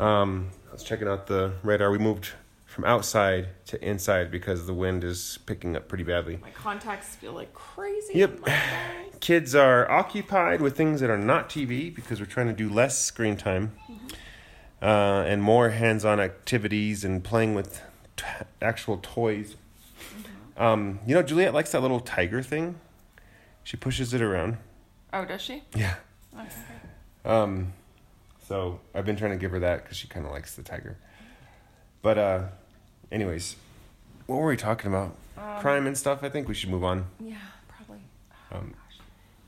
Um, 0.00 0.48
I 0.68 0.72
was 0.72 0.82
checking 0.82 1.06
out 1.06 1.28
the 1.28 1.52
radar. 1.62 1.92
We 1.92 1.98
moved 1.98 2.30
from 2.66 2.84
outside 2.84 3.50
to 3.66 3.80
inside 3.88 4.32
because 4.32 4.66
the 4.66 4.74
wind 4.74 5.04
is 5.04 5.38
picking 5.46 5.76
up 5.76 5.86
pretty 5.86 6.02
badly. 6.02 6.38
My 6.42 6.50
contacts 6.50 7.14
feel 7.14 7.34
like 7.34 7.54
crazy. 7.54 8.14
Yep. 8.18 8.34
in 8.34 8.40
my 8.40 8.50
eyes. 8.50 9.14
Kids 9.20 9.54
are 9.54 9.88
occupied 9.88 10.60
with 10.60 10.76
things 10.76 11.00
that 11.00 11.08
are 11.08 11.16
not 11.16 11.48
TV 11.48 11.94
because 11.94 12.18
we're 12.18 12.26
trying 12.26 12.48
to 12.48 12.52
do 12.52 12.68
less 12.68 12.98
screen 13.00 13.36
time 13.36 13.76
uh, 14.82 15.22
and 15.24 15.40
more 15.40 15.70
hands 15.70 16.04
on 16.04 16.18
activities 16.18 17.04
and 17.04 17.22
playing 17.22 17.54
with 17.54 17.80
t- 18.16 18.24
actual 18.60 18.98
toys. 19.00 19.54
Um, 20.56 20.98
you 21.06 21.14
know, 21.14 21.22
Juliet 21.22 21.54
likes 21.54 21.70
that 21.70 21.80
little 21.80 22.00
tiger 22.00 22.42
thing. 22.42 22.80
She 23.64 23.76
pushes 23.76 24.12
it 24.14 24.20
around. 24.22 24.56
Oh, 25.12 25.24
does 25.24 25.40
she? 25.42 25.62
Yeah. 25.74 25.94
Okay. 26.34 26.48
Um, 27.24 27.72
so 28.48 28.80
I've 28.94 29.04
been 29.04 29.16
trying 29.16 29.30
to 29.32 29.36
give 29.36 29.50
her 29.52 29.60
that 29.60 29.82
because 29.82 29.96
she 29.96 30.08
kind 30.08 30.26
of 30.26 30.32
likes 30.32 30.54
the 30.56 30.62
tiger. 30.62 30.96
But 32.02 32.18
uh, 32.18 32.42
anyways, 33.12 33.56
what 34.26 34.36
were 34.36 34.46
we 34.48 34.56
talking 34.56 34.88
about? 34.90 35.14
Um, 35.38 35.60
Crime 35.60 35.86
and 35.86 35.96
stuff. 35.96 36.22
I 36.24 36.28
think 36.28 36.48
we 36.48 36.54
should 36.54 36.70
move 36.70 36.84
on. 36.84 37.06
Yeah, 37.20 37.36
probably. 37.68 38.02
Oh, 38.52 38.58
Um, 38.58 38.68
gosh. 38.72 38.98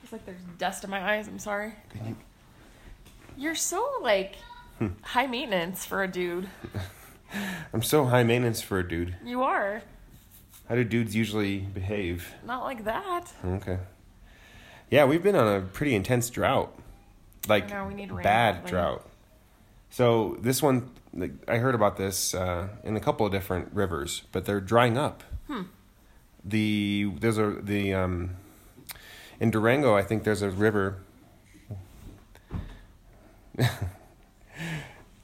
It's 0.02 0.12
like 0.12 0.24
there's 0.26 0.40
dust 0.58 0.84
in 0.84 0.90
my 0.90 1.14
eyes. 1.14 1.26
I'm 1.28 1.38
sorry. 1.38 1.72
you- 2.04 2.16
You're 3.36 3.54
so 3.56 3.84
like 4.02 4.36
Hmm. 4.78 4.88
high 5.02 5.26
maintenance 5.26 5.84
for 5.84 6.02
a 6.02 6.08
dude. 6.08 6.48
I'm 7.72 7.82
so 7.82 8.04
high 8.06 8.22
maintenance 8.24 8.60
for 8.60 8.78
a 8.78 8.88
dude. 8.88 9.16
You 9.24 9.42
are 9.42 9.82
How 10.68 10.74
do 10.76 10.84
dudes 10.84 11.14
usually 11.16 11.58
behave? 11.58 12.32
not 12.46 12.62
like 12.64 12.84
that. 12.84 13.32
Okay. 13.44 13.78
Yeah, 14.90 15.04
we've 15.04 15.22
been 15.22 15.36
on 15.36 15.46
a 15.46 15.60
pretty 15.60 15.94
intense 15.94 16.30
drought. 16.30 16.72
Like 17.48 17.68
need 17.94 18.14
bad 18.22 18.64
drought. 18.66 19.06
So 19.90 20.36
this 20.40 20.62
one, 20.62 20.90
like, 21.12 21.32
I 21.46 21.58
heard 21.58 21.74
about 21.74 21.96
this 21.96 22.34
uh, 22.34 22.68
in 22.82 22.96
a 22.96 23.00
couple 23.00 23.24
of 23.26 23.32
different 23.32 23.72
rivers, 23.72 24.22
but 24.32 24.44
they're 24.44 24.60
drying 24.60 24.98
up. 24.98 25.22
Hmm. 25.46 25.62
The 26.44 27.12
there's 27.20 27.38
a 27.38 27.50
the 27.62 27.94
um, 27.94 28.36
in 29.40 29.50
Durango, 29.50 29.96
I 29.96 30.02
think 30.02 30.24
there's 30.24 30.42
a 30.42 30.50
river. 30.50 30.98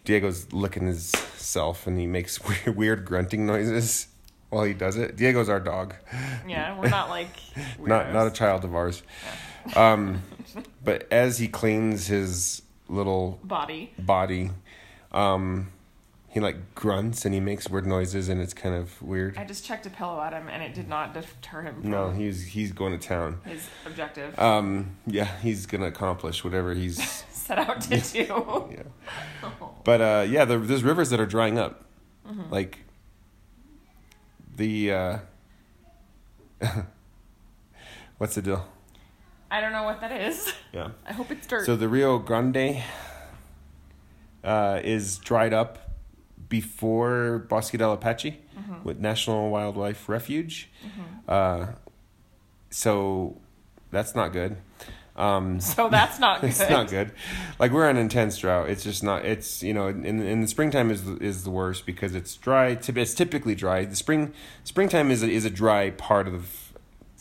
Diego's 0.04 0.52
licking 0.52 0.86
his 0.86 1.08
self, 1.36 1.86
and 1.86 1.98
he 1.98 2.06
makes 2.06 2.40
weird, 2.48 2.76
weird 2.76 3.04
grunting 3.04 3.46
noises 3.46 4.08
while 4.50 4.64
he 4.64 4.74
does 4.74 4.96
it. 4.96 5.16
Diego's 5.16 5.48
our 5.48 5.60
dog 5.60 5.94
Yeah, 6.46 6.78
we're 6.78 6.88
not 6.88 7.08
like 7.08 7.28
not 7.78 8.12
not 8.12 8.26
a 8.26 8.30
child 8.30 8.64
of 8.64 8.74
ours. 8.74 9.02
Um, 9.76 10.22
but 10.82 11.06
as 11.12 11.38
he 11.38 11.48
cleans 11.48 12.06
his 12.06 12.62
little 12.88 13.38
body. 13.44 13.92
body, 13.98 14.50
um, 15.12 15.70
he 16.28 16.38
like 16.40 16.74
grunts 16.74 17.24
and 17.24 17.34
he 17.34 17.40
makes 17.40 17.68
weird 17.68 17.86
noises, 17.86 18.28
and 18.28 18.40
it's 18.40 18.54
kind 18.54 18.74
of 18.74 19.00
weird. 19.02 19.36
I 19.36 19.44
just 19.44 19.64
checked 19.64 19.84
a 19.86 19.90
pillow 19.90 20.20
at 20.20 20.32
him, 20.32 20.48
and 20.48 20.62
it 20.62 20.74
did 20.74 20.88
not 20.88 21.12
deter 21.14 21.62
him 21.62 21.80
from 21.82 21.90
No, 21.90 22.10
he's 22.10 22.44
he's 22.46 22.72
going 22.72 22.98
to 22.98 23.06
town. 23.08 23.40
his 23.44 23.68
objective 23.86 24.38
Um, 24.38 24.96
yeah, 25.06 25.26
he's 25.42 25.66
gonna 25.66 25.86
accomplish 25.86 26.42
whatever 26.44 26.72
he's. 26.74 27.24
set 27.32 27.58
out 27.58 27.80
to 27.80 27.98
do. 28.00 28.68
Yeah, 29.42 29.50
but 29.82 30.00
uh, 30.00 30.26
yeah, 30.28 30.44
there, 30.44 30.58
there's 30.58 30.84
rivers 30.84 31.10
that 31.10 31.18
are 31.20 31.26
drying 31.26 31.58
up, 31.58 31.84
Mm-hmm. 32.28 32.52
like 32.52 32.78
the. 34.56 34.92
Uh, 34.92 35.18
what's 38.18 38.34
the 38.34 38.42
deal? 38.42 38.66
I 39.50 39.60
don't 39.60 39.72
know 39.72 39.82
what 39.84 40.00
that 40.00 40.12
is. 40.12 40.52
Yeah. 40.72 40.90
I 41.06 41.12
hope 41.12 41.30
it's 41.30 41.46
dirt. 41.46 41.66
So 41.66 41.76
the 41.76 41.88
Rio 41.88 42.18
Grande 42.18 42.82
uh, 44.44 44.80
is 44.82 45.18
dried 45.18 45.52
up 45.52 45.90
before 46.48 47.46
Bosque 47.48 47.76
del 47.78 47.92
Apache 47.92 48.38
Mm-hmm. 48.60 48.82
with 48.84 48.98
National 48.98 49.48
Wildlife 49.48 50.06
Refuge. 50.06 50.68
Uh, 51.26 51.68
so 52.68 53.38
that's 53.90 54.14
not 54.14 54.34
good. 54.34 54.58
Um, 55.16 55.60
So 55.62 55.88
that's 55.88 56.18
not 56.18 56.40
good. 56.42 56.50
it's 56.50 56.60
not 56.68 56.88
good. 56.90 57.12
Like 57.58 57.70
we're 57.72 57.88
on 57.88 57.96
intense 57.96 58.36
drought. 58.36 58.68
It's 58.68 58.84
just 58.84 59.02
not. 59.02 59.24
It's 59.24 59.62
you 59.62 59.72
know 59.72 59.88
in 59.88 60.04
in 60.04 60.42
the 60.42 60.46
springtime 60.46 60.90
is 60.90 61.08
is 61.08 61.44
the 61.44 61.50
worst 61.50 61.86
because 61.86 62.14
it's 62.14 62.36
dry. 62.36 62.78
It's 62.86 63.14
typically 63.14 63.54
dry. 63.54 63.86
The 63.86 63.96
spring 63.96 64.34
springtime 64.62 65.10
is 65.10 65.22
a, 65.22 65.30
is 65.30 65.46
a 65.46 65.50
dry 65.50 65.88
part 65.90 66.28
of 66.28 66.34
the. 66.34 66.69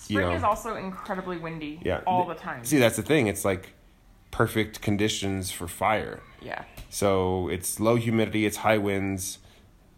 Spring 0.09 0.25
you 0.25 0.31
know, 0.31 0.35
is 0.35 0.43
also 0.43 0.75
incredibly 0.75 1.37
windy 1.37 1.79
yeah 1.85 2.01
all 2.07 2.25
the 2.25 2.33
time. 2.33 2.65
See, 2.65 2.79
that's 2.79 2.95
the 2.95 3.03
thing. 3.03 3.27
It's 3.27 3.45
like 3.45 3.73
perfect 4.31 4.81
conditions 4.81 5.51
for 5.51 5.67
fire. 5.67 6.19
yeah. 6.41 6.63
So 6.89 7.47
it's 7.49 7.79
low 7.79 7.95
humidity, 7.95 8.47
it's 8.47 8.57
high 8.57 8.79
winds. 8.79 9.37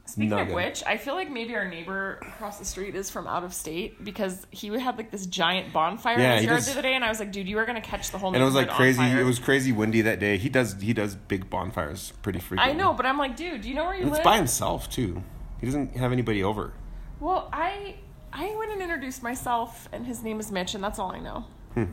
Speaking 0.05 0.29
Not 0.31 0.47
of 0.47 0.53
which, 0.53 0.83
I 0.85 0.97
feel 0.97 1.13
like 1.13 1.31
maybe 1.31 1.55
our 1.55 1.69
neighbor 1.69 2.19
across 2.21 2.59
the 2.59 2.65
street 2.65 2.95
is 2.95 3.09
from 3.09 3.27
out 3.27 3.45
of 3.45 3.53
state 3.53 4.03
because 4.03 4.45
he 4.51 4.67
had 4.67 4.97
like 4.97 5.09
this 5.11 5.25
giant 5.25 5.71
bonfire 5.71 6.19
Yeah, 6.19 6.33
in 6.33 6.37
his 6.39 6.45
yard 6.45 6.57
does- 6.57 6.65
the 6.65 6.71
other 6.73 6.81
day, 6.81 6.95
and 6.95 7.05
I 7.05 7.07
was 7.07 7.19
like, 7.19 7.31
dude, 7.31 7.47
you 7.47 7.57
are 7.59 7.65
gonna 7.65 7.79
catch 7.79 8.11
the 8.11 8.17
whole 8.17 8.31
neighborhood. 8.31 8.47
And 8.49 8.57
it 8.57 8.59
was 8.59 8.67
like 8.67 8.75
crazy. 8.75 9.03
It 9.03 9.23
was 9.23 9.39
crazy 9.39 9.71
windy 9.71 10.01
that 10.01 10.19
day. 10.19 10.35
He 10.37 10.49
does 10.49 10.75
he 10.81 10.91
does 10.91 11.15
big 11.15 11.49
bonfires 11.49 12.11
pretty 12.21 12.39
frequently. 12.39 12.73
I 12.73 12.75
know, 12.75 12.93
but 12.93 13.05
I'm 13.05 13.17
like, 13.17 13.37
dude, 13.37 13.61
do 13.61 13.69
you 13.69 13.75
know 13.75 13.85
where 13.85 13.95
you 13.95 14.01
And 14.01 14.11
it's 14.11 14.19
by 14.19 14.35
himself 14.35 14.89
too. 14.89 15.23
He 15.61 15.67
doesn't 15.67 15.95
have 15.95 16.11
anybody 16.11 16.43
over. 16.43 16.73
Well, 17.21 17.47
I 17.53 17.95
I 18.33 18.55
went 18.57 18.71
and 18.71 18.81
introduced 18.81 19.21
myself, 19.23 19.89
and 19.91 20.05
his 20.05 20.23
name 20.23 20.39
is 20.39 20.51
Mitch, 20.51 20.73
and 20.75 20.83
that's 20.83 20.99
all 20.99 21.11
I 21.11 21.19
know. 21.19 21.45
Hmm. 21.73 21.85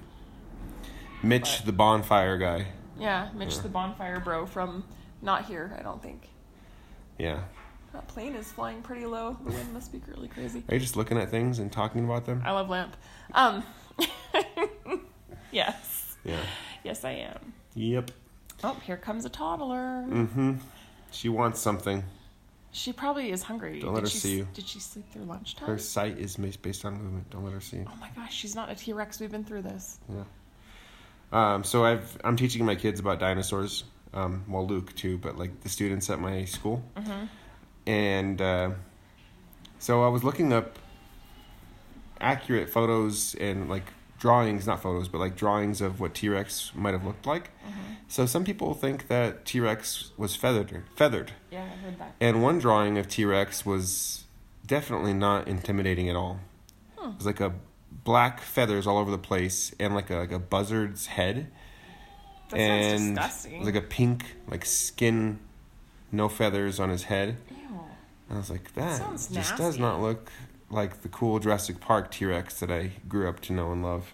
Mitch, 1.22 1.58
But- 1.58 1.66
the 1.66 1.72
bonfire 1.72 2.38
guy. 2.38 2.66
Yeah, 2.98 3.28
Mitch, 3.34 3.58
the 3.60 3.68
bonfire 3.68 4.18
bro 4.20 4.44
from 4.46 4.84
not 5.22 5.44
here, 5.44 5.74
I 5.78 5.82
don't 5.82 6.02
think. 6.02 6.28
Yeah. 7.16 7.40
That 7.92 8.06
plane 8.08 8.34
is 8.34 8.50
flying 8.52 8.82
pretty 8.82 9.06
low. 9.06 9.36
The 9.44 9.52
wind 9.52 9.72
must 9.72 9.92
be 9.92 10.00
really 10.08 10.28
crazy. 10.28 10.62
Are 10.68 10.74
you 10.74 10.80
just 10.80 10.96
looking 10.96 11.16
at 11.18 11.30
things 11.30 11.58
and 11.60 11.70
talking 11.72 12.04
about 12.04 12.26
them? 12.26 12.42
I 12.44 12.50
love 12.52 12.68
lamp. 12.68 12.96
Um, 13.34 13.62
yes, 15.52 16.16
Yeah. 16.24 16.40
yes, 16.84 17.04
I 17.04 17.10
am. 17.12 17.52
Yep. 17.74 18.10
Oh, 18.64 18.74
here 18.84 18.96
comes 18.96 19.24
a 19.24 19.28
toddler. 19.28 20.04
Mm-hmm. 20.08 20.54
She 21.12 21.28
wants 21.28 21.60
something. 21.60 22.04
She 22.78 22.92
probably 22.92 23.32
is 23.32 23.42
hungry. 23.42 23.80
Don't 23.80 23.92
let 23.92 24.04
did 24.04 24.06
her 24.06 24.10
she, 24.10 24.18
see 24.18 24.36
you. 24.36 24.48
Did 24.54 24.68
she 24.68 24.78
sleep 24.78 25.10
through 25.12 25.24
lunchtime? 25.24 25.66
Her 25.66 25.78
sight 25.78 26.16
is 26.16 26.36
based 26.36 26.84
on 26.84 26.94
movement. 26.94 27.28
Don't 27.30 27.44
let 27.44 27.52
her 27.52 27.60
see. 27.60 27.82
Oh 27.84 27.96
my 28.00 28.08
gosh, 28.14 28.32
she's 28.32 28.54
not 28.54 28.70
a 28.70 28.74
T 28.76 28.92
Rex. 28.92 29.18
We've 29.18 29.32
been 29.32 29.44
through 29.44 29.62
this. 29.62 29.98
Yeah. 30.08 30.24
Um, 31.32 31.64
so 31.64 31.84
I've 31.84 32.16
I'm 32.22 32.36
teaching 32.36 32.64
my 32.64 32.76
kids 32.76 33.00
about 33.00 33.18
dinosaurs. 33.18 33.82
Um, 34.14 34.44
well, 34.48 34.64
Luke 34.64 34.94
too, 34.94 35.18
but 35.18 35.36
like 35.36 35.60
the 35.62 35.68
students 35.68 36.08
at 36.08 36.20
my 36.20 36.44
school. 36.44 36.84
Mm-hmm. 36.96 37.24
And 37.88 38.40
uh, 38.40 38.70
so 39.80 40.04
I 40.04 40.08
was 40.08 40.22
looking 40.22 40.52
up 40.52 40.78
accurate 42.20 42.70
photos 42.70 43.34
and 43.34 43.68
like 43.68 43.92
drawings, 44.18 44.66
not 44.66 44.82
photos, 44.82 45.08
but 45.08 45.18
like 45.18 45.36
drawings 45.36 45.80
of 45.80 46.00
what 46.00 46.14
T 46.14 46.28
Rex 46.28 46.72
might 46.74 46.92
have 46.92 47.04
looked 47.04 47.26
like. 47.26 47.50
Mm-hmm. 47.66 47.94
So 48.08 48.26
some 48.26 48.44
people 48.44 48.74
think 48.74 49.08
that 49.08 49.44
T 49.44 49.60
Rex 49.60 50.12
was 50.16 50.34
feathered. 50.34 50.82
Feathered, 50.96 51.32
Yeah, 51.50 51.64
I 51.64 51.76
heard 51.84 51.98
that. 51.98 52.14
and 52.20 52.42
one 52.42 52.58
drawing 52.58 52.98
of 52.98 53.08
T 53.08 53.24
Rex 53.24 53.64
was 53.66 54.24
definitely 54.66 55.14
not 55.14 55.46
intimidating 55.48 56.08
at 56.08 56.16
all. 56.16 56.40
It 57.02 57.16
was 57.16 57.26
like 57.26 57.40
a 57.40 57.52
black 58.04 58.40
feathers 58.40 58.86
all 58.86 58.98
over 58.98 59.10
the 59.10 59.18
place 59.18 59.74
and 59.80 59.94
like 59.94 60.10
a 60.10 60.16
like 60.16 60.32
a 60.32 60.38
buzzard's 60.38 61.06
head 61.06 61.50
That 62.50 62.58
and 62.58 63.02
it 63.02 63.14
disgusting. 63.14 63.58
was 63.60 63.66
like 63.66 63.76
a 63.82 63.86
pink 63.86 64.24
like 64.48 64.64
skin, 64.64 65.38
no 66.12 66.28
feathers 66.28 66.80
on 66.80 66.88
his 66.90 67.04
head. 67.04 67.36
Ew. 67.50 67.56
And 68.28 68.36
I 68.36 68.40
was 68.40 68.50
like, 68.50 68.72
that 68.74 68.98
sounds 68.98 69.28
just 69.28 69.56
does 69.56 69.78
not 69.78 70.00
look 70.02 70.30
like 70.70 71.02
the 71.02 71.08
cool 71.08 71.38
Jurassic 71.38 71.80
Park 71.80 72.10
T 72.10 72.24
Rex 72.24 72.60
that 72.60 72.70
I 72.70 72.92
grew 73.08 73.28
up 73.28 73.40
to 73.40 73.52
know 73.52 73.72
and 73.72 73.82
love. 73.82 74.12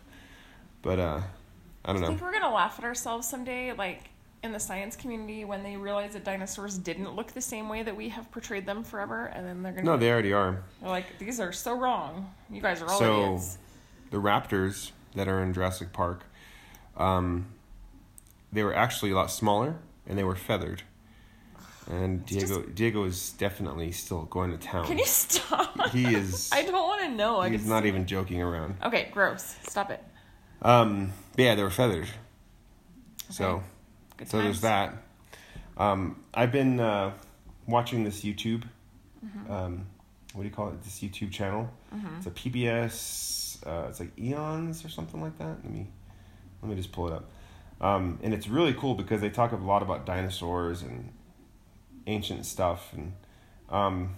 But 0.83 0.99
uh, 0.99 1.21
I 1.85 1.93
don't 1.93 2.01
know. 2.01 2.07
I 2.07 2.11
think 2.11 2.23
we're 2.23 2.33
gonna 2.33 2.55
laugh 2.55 2.79
at 2.79 2.85
ourselves 2.85 3.29
someday, 3.29 3.73
like 3.73 4.11
in 4.43 4.53
the 4.53 4.61
science 4.61 4.95
community, 4.97 5.45
when 5.45 5.63
they 5.63 5.77
realize 5.77 6.13
that 6.13 6.25
dinosaurs 6.25 6.77
didn't 6.77 7.15
look 7.17 7.33
the 7.33 7.41
same 7.41 7.69
way 7.69 7.83
that 7.83 7.97
we 7.97 8.11
have 8.11 8.31
portrayed 8.31 8.67
them 8.67 8.85
forever, 8.85 9.27
and 9.27 9.47
then 9.47 9.63
they're 9.63 9.73
gonna 9.73 9.85
No, 9.85 9.97
they 9.97 10.11
already 10.13 10.33
are. 10.33 10.63
they're 10.81 10.91
like, 10.91 11.19
these 11.19 11.41
are 11.41 11.53
so 11.53 11.75
wrong. 11.79 12.31
You 12.51 12.61
guys 12.61 12.83
are 12.83 12.89
all 12.89 12.99
So- 12.99 13.23
idiots. 13.25 13.59
The 14.11 14.19
raptors 14.21 14.93
that 15.17 15.27
are 15.29 15.43
in 15.43 15.53
Jurassic 15.55 15.93
Park, 15.93 16.23
um, 16.97 17.47
they 18.53 18.63
were 18.63 18.75
actually 18.75 19.11
a 19.11 19.17
lot 19.17 19.31
smaller 19.31 19.77
and 20.07 20.17
they 20.17 20.23
were 20.25 20.37
feathered. 20.37 20.83
And 21.91 22.25
Diego 22.25 22.63
Diego 22.63 23.05
is 23.05 23.33
definitely 23.33 23.93
still 23.93 24.23
going 24.23 24.51
to 24.51 24.57
town. 24.59 24.87
Can 24.87 24.99
you 24.99 25.07
stop? 25.07 25.91
He 25.91 26.15
is. 26.15 26.51
I 26.53 26.63
don't 26.63 26.73
want 26.73 27.03
to 27.03 27.11
know. 27.11 27.41
I 27.41 27.51
he's 27.51 27.67
not 27.67 27.85
even 27.85 28.07
joking 28.07 28.41
around. 28.41 28.77
Okay, 28.83 29.11
gross. 29.13 29.55
Stop 29.69 29.91
it. 29.91 30.03
Um, 30.63 31.13
but 31.37 31.43
yeah, 31.43 31.55
they 31.55 31.63
were 31.63 31.71
feathered. 31.71 32.09
So, 33.31 33.63
Good 34.17 34.29
so 34.29 34.39
there's 34.39 34.63
that. 34.63 34.95
Um, 35.77 36.23
I've 36.33 36.53
been 36.53 36.81
uh, 36.81 37.13
watching 37.67 38.05
this 38.05 38.23
YouTube. 38.23 38.65
Mm-hmm. 39.25 39.53
Um, 39.53 39.87
what 40.33 40.43
do 40.43 40.49
you 40.49 40.55
call 40.55 40.69
it? 40.69 40.83
This 40.83 41.01
YouTube 41.01 41.33
channel. 41.33 41.71
It's 42.19 42.27
a 42.27 42.31
PBS. 42.31 43.67
Uh, 43.67 43.89
it's 43.89 44.01
like 44.01 44.19
Eons 44.19 44.85
or 44.85 44.89
something 44.89 45.21
like 45.21 45.39
that. 45.39 45.57
Let 45.63 45.71
me 45.71 45.87
let 46.63 46.71
me 46.71 46.77
just 46.77 46.93
pull 46.93 47.09
it 47.09 47.13
up. 47.13 47.31
Um, 47.81 48.19
and 48.23 48.33
it's 48.33 48.49
really 48.49 48.75
cool 48.75 48.95
because 48.95 49.21
they 49.21 49.31
talk 49.31 49.53
a 49.53 49.57
lot 49.57 49.83
about 49.83 50.07
dinosaurs 50.07 50.83
and 50.83 51.13
ancient 52.07 52.47
stuff 52.47 52.93
and. 52.93 53.13
Um, 53.71 54.17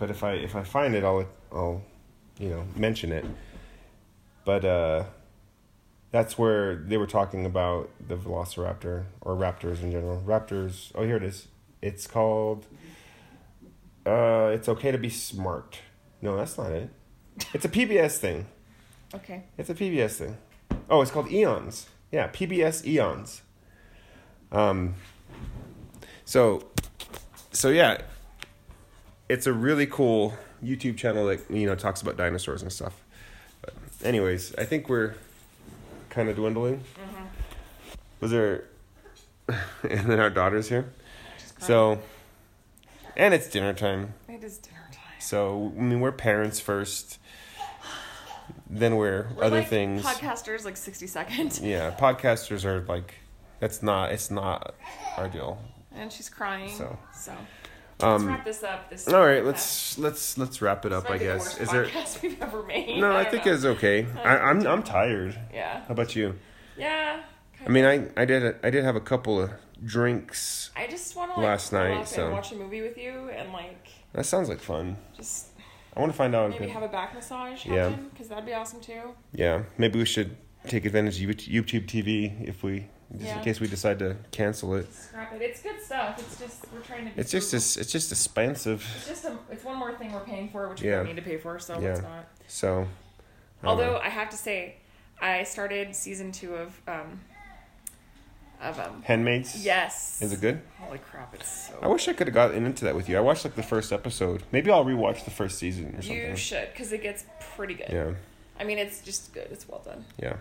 but 0.00 0.10
if 0.10 0.24
I 0.24 0.32
if 0.32 0.56
I 0.56 0.64
find 0.64 0.94
it, 0.94 1.04
I'll 1.04 1.26
I'll 1.52 1.82
you 2.38 2.48
know 2.48 2.64
mention 2.74 3.12
it. 3.12 3.24
But 4.46 4.64
uh, 4.64 5.04
that's 6.10 6.38
where 6.38 6.76
they 6.76 6.96
were 6.96 7.06
talking 7.06 7.44
about 7.44 7.90
the 8.08 8.16
Velociraptor 8.16 9.04
or 9.20 9.36
raptors 9.36 9.82
in 9.82 9.92
general. 9.92 10.22
Raptors. 10.26 10.90
Oh, 10.94 11.04
here 11.04 11.16
it 11.16 11.22
is. 11.22 11.48
It's 11.82 12.06
called. 12.06 12.66
Uh, 14.06 14.50
it's 14.54 14.68
okay 14.70 14.90
to 14.90 14.98
be 14.98 15.10
smart. 15.10 15.78
No, 16.22 16.34
that's 16.36 16.56
not 16.56 16.72
it. 16.72 16.88
It's 17.52 17.64
a 17.64 17.68
PBS 17.68 18.16
thing. 18.16 18.46
Okay. 19.14 19.44
It's 19.58 19.68
a 19.68 19.74
PBS 19.74 20.16
thing. 20.16 20.36
Oh, 20.88 21.02
it's 21.02 21.10
called 21.10 21.30
Eons. 21.30 21.86
Yeah, 22.10 22.28
PBS 22.28 22.86
Eons. 22.86 23.42
Um. 24.50 24.94
So, 26.30 26.62
so 27.50 27.70
yeah, 27.70 28.02
it's 29.28 29.48
a 29.48 29.52
really 29.52 29.86
cool 29.86 30.32
YouTube 30.62 30.96
channel 30.96 31.26
that 31.26 31.40
you 31.50 31.66
know 31.66 31.74
talks 31.74 32.02
about 32.02 32.16
dinosaurs 32.16 32.62
and 32.62 32.72
stuff. 32.72 33.02
But 33.60 33.74
anyways, 34.04 34.54
I 34.54 34.64
think 34.64 34.88
we're 34.88 35.16
kind 36.08 36.28
of 36.28 36.36
dwindling. 36.36 36.76
Mm-hmm. 36.76 37.24
Was 38.20 38.30
there? 38.30 38.66
and 39.48 40.06
then 40.08 40.20
our 40.20 40.30
daughter's 40.30 40.68
here. 40.68 40.92
So, 41.58 41.98
and 43.16 43.34
it's 43.34 43.48
dinner 43.48 43.72
time. 43.72 44.14
It 44.28 44.44
is 44.44 44.58
dinner 44.58 44.86
time. 44.92 45.18
So 45.18 45.72
I 45.76 45.80
mean, 45.80 45.98
we're 45.98 46.12
parents 46.12 46.60
first. 46.60 47.18
Then 48.68 48.94
we're, 48.94 49.26
We're 49.34 49.42
other 49.42 49.58
like 49.58 49.68
things. 49.68 50.04
Podcasters 50.04 50.64
like 50.64 50.76
sixty 50.76 51.08
seconds, 51.08 51.58
Yeah, 51.60 51.90
podcasters 51.90 52.64
are 52.64 52.82
like, 52.82 53.14
that's 53.58 53.82
not. 53.82 54.12
It's 54.12 54.30
not 54.30 54.76
our 55.16 55.28
deal. 55.28 55.58
And 56.00 56.12
she's 56.12 56.28
crying. 56.28 56.70
So. 56.70 56.98
So, 57.12 57.32
let's 58.00 58.04
Um, 58.04 58.26
wrap 58.28 58.44
this 58.44 58.62
up. 58.62 58.88
This 58.90 59.06
all 59.08 59.24
right, 59.26 59.44
let's 59.44 59.98
let's 59.98 60.38
let's 60.38 60.60
wrap 60.62 60.84
it 60.86 60.92
up. 60.92 61.08
I 61.10 61.18
the 61.18 61.24
guess. 61.24 61.40
worst 61.58 61.60
Is 61.60 61.70
there? 61.70 61.86
we've 62.22 62.42
ever 62.42 62.62
made. 62.62 62.98
No, 63.00 63.12
I 63.12 63.22
don't 63.24 63.30
think 63.32 63.46
know. 63.46 63.52
it's 63.52 63.64
okay. 63.64 64.06
I, 64.24 64.36
I'm 64.38 64.66
I'm 64.66 64.82
tired. 64.82 65.38
Yeah. 65.52 65.80
How 65.86 65.92
about 65.92 66.16
you? 66.16 66.34
Yeah. 66.76 67.20
I 67.64 67.68
mean, 67.68 67.84
I 67.84 68.08
I 68.16 68.24
did 68.24 68.56
I 68.64 68.70
did 68.70 68.84
have 68.84 68.96
a 68.96 69.00
couple 69.00 69.40
of 69.42 69.50
drinks. 69.84 70.70
I 70.76 70.86
just 70.86 71.14
want 71.16 71.34
to 71.34 71.40
like 71.40 71.46
Last 71.46 71.72
night, 71.72 72.08
so- 72.08 72.24
and 72.24 72.32
watch 72.32 72.52
a 72.52 72.56
movie 72.56 72.80
with 72.82 72.96
you 72.96 73.28
and 73.30 73.52
like 73.52 73.88
That 74.14 74.24
sounds 74.24 74.48
like 74.48 74.60
fun. 74.60 74.96
just 75.16 75.48
I 75.96 76.00
want 76.00 76.12
to 76.12 76.16
find 76.16 76.34
out. 76.34 76.50
maybe 76.50 76.68
have 76.68 76.82
a 76.82 76.88
back 76.88 77.14
massage 77.14 77.66
Yeah. 77.66 77.90
because 77.90 78.28
that'd 78.28 78.46
be 78.46 78.54
awesome 78.54 78.80
too. 78.80 79.14
yeah, 79.32 79.64
maybe 79.76 79.98
we 79.98 80.04
should 80.06 80.36
take 80.68 80.84
advantage 80.86 81.22
of 81.22 81.28
YouTube 81.36 81.86
TV 81.86 82.46
if 82.48 82.62
we, 82.62 82.86
just 83.12 83.24
Yeah. 83.24 83.38
in 83.38 83.44
case 83.44 83.60
we 83.60 83.66
decide 83.68 83.98
to 84.00 84.16
cancel 84.30 84.74
it. 84.76 84.92
Scrap 84.94 85.32
it. 85.34 85.42
It's 85.42 85.60
good 85.62 85.80
stuff. 85.82 86.18
It's 86.18 86.38
just 86.38 86.64
we're 86.72 86.80
trying 86.80 87.08
to. 87.08 87.14
Be 87.14 87.20
It's 87.20 87.30
just 87.30 87.50
this. 87.52 87.76
It's 87.76 87.90
just 87.90 88.12
expensive. 88.12 88.86
It's 88.96 89.08
just 89.08 89.24
a, 89.24 89.36
it's 89.50 89.64
one 89.64 89.76
more 89.76 89.92
thing 89.94 90.12
we're 90.12 90.20
paying 90.20 90.48
for, 90.48 90.68
which 90.68 90.82
we 90.82 90.90
don't 90.90 91.06
need 91.06 91.16
to 91.16 91.22
pay 91.22 91.36
for, 91.38 91.58
so 91.58 91.78
Yeah. 91.80 91.88
let's 91.90 92.02
not. 92.02 92.28
So. 92.46 92.86
I 93.62 93.66
Although 93.66 93.92
know. 93.94 93.98
I 93.98 94.08
have 94.08 94.30
to 94.30 94.36
say, 94.36 94.76
I 95.20 95.42
started 95.42 95.94
season 95.94 96.32
two 96.32 96.54
of 96.54 96.80
um 96.88 97.20
of 98.62 98.78
um 98.78 99.02
Handmaids. 99.02 99.64
yes. 99.64 100.20
Is 100.22 100.32
it 100.32 100.40
good? 100.40 100.60
Holy 100.78 100.98
crap! 100.98 101.34
It's 101.34 101.68
so. 101.68 101.78
I 101.82 101.88
wish 101.88 102.06
I 102.08 102.12
could 102.12 102.26
have 102.26 102.34
gotten 102.34 102.64
into 102.66 102.84
that 102.84 102.94
with 102.94 103.08
you. 103.08 103.16
I 103.16 103.20
watched 103.20 103.44
like 103.44 103.54
the 103.56 103.62
first 103.62 103.92
episode. 103.92 104.42
Maybe 104.52 104.70
I'll 104.70 104.84
rewatch 104.84 105.24
the 105.24 105.30
first 105.30 105.58
season 105.58 105.94
or 105.96 106.02
something. 106.02 106.16
You 106.30 106.36
should, 106.36 106.68
because 106.72 106.92
it 106.92 107.02
gets 107.02 107.24
pretty 107.56 107.74
good. 107.74 107.88
yeah, 107.90 108.12
I 108.58 108.64
mean, 108.64 108.78
it's 108.78 109.00
just 109.00 109.32
good. 109.34 109.48
It's 109.50 109.66
well 109.68 109.82
done. 109.84 110.04
yeah. 110.18 110.36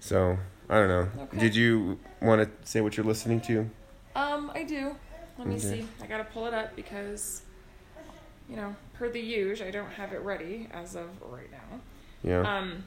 So 0.00 0.38
I 0.70 0.74
don't 0.74 0.88
know. 0.88 1.08
Okay. 1.24 1.38
Did 1.38 1.56
you 1.56 1.98
want 2.20 2.42
to 2.42 2.68
say 2.68 2.80
what 2.80 2.96
you're 2.96 3.06
listening 3.06 3.40
to? 3.42 3.68
Um, 4.14 4.50
I 4.54 4.64
do. 4.64 4.94
Let 5.38 5.46
me 5.46 5.54
Okay. 5.54 5.80
see. 5.82 5.86
I 6.02 6.06
gotta 6.06 6.24
pull 6.24 6.46
it 6.46 6.54
up 6.54 6.74
because, 6.76 7.42
you 8.48 8.56
know, 8.56 8.74
per 8.94 9.08
the 9.08 9.20
usual, 9.20 9.66
I 9.68 9.70
don't 9.70 9.90
have 9.92 10.12
it 10.12 10.20
ready 10.20 10.68
as 10.72 10.94
of 10.96 11.08
right 11.30 11.50
now. 11.50 11.80
Yeah. 12.22 12.40
Um, 12.58 12.84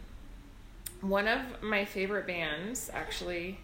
one 1.02 1.28
of 1.28 1.40
my 1.64 1.86
favorite 1.86 2.28
bands, 2.28 2.90
actually, 2.94 3.60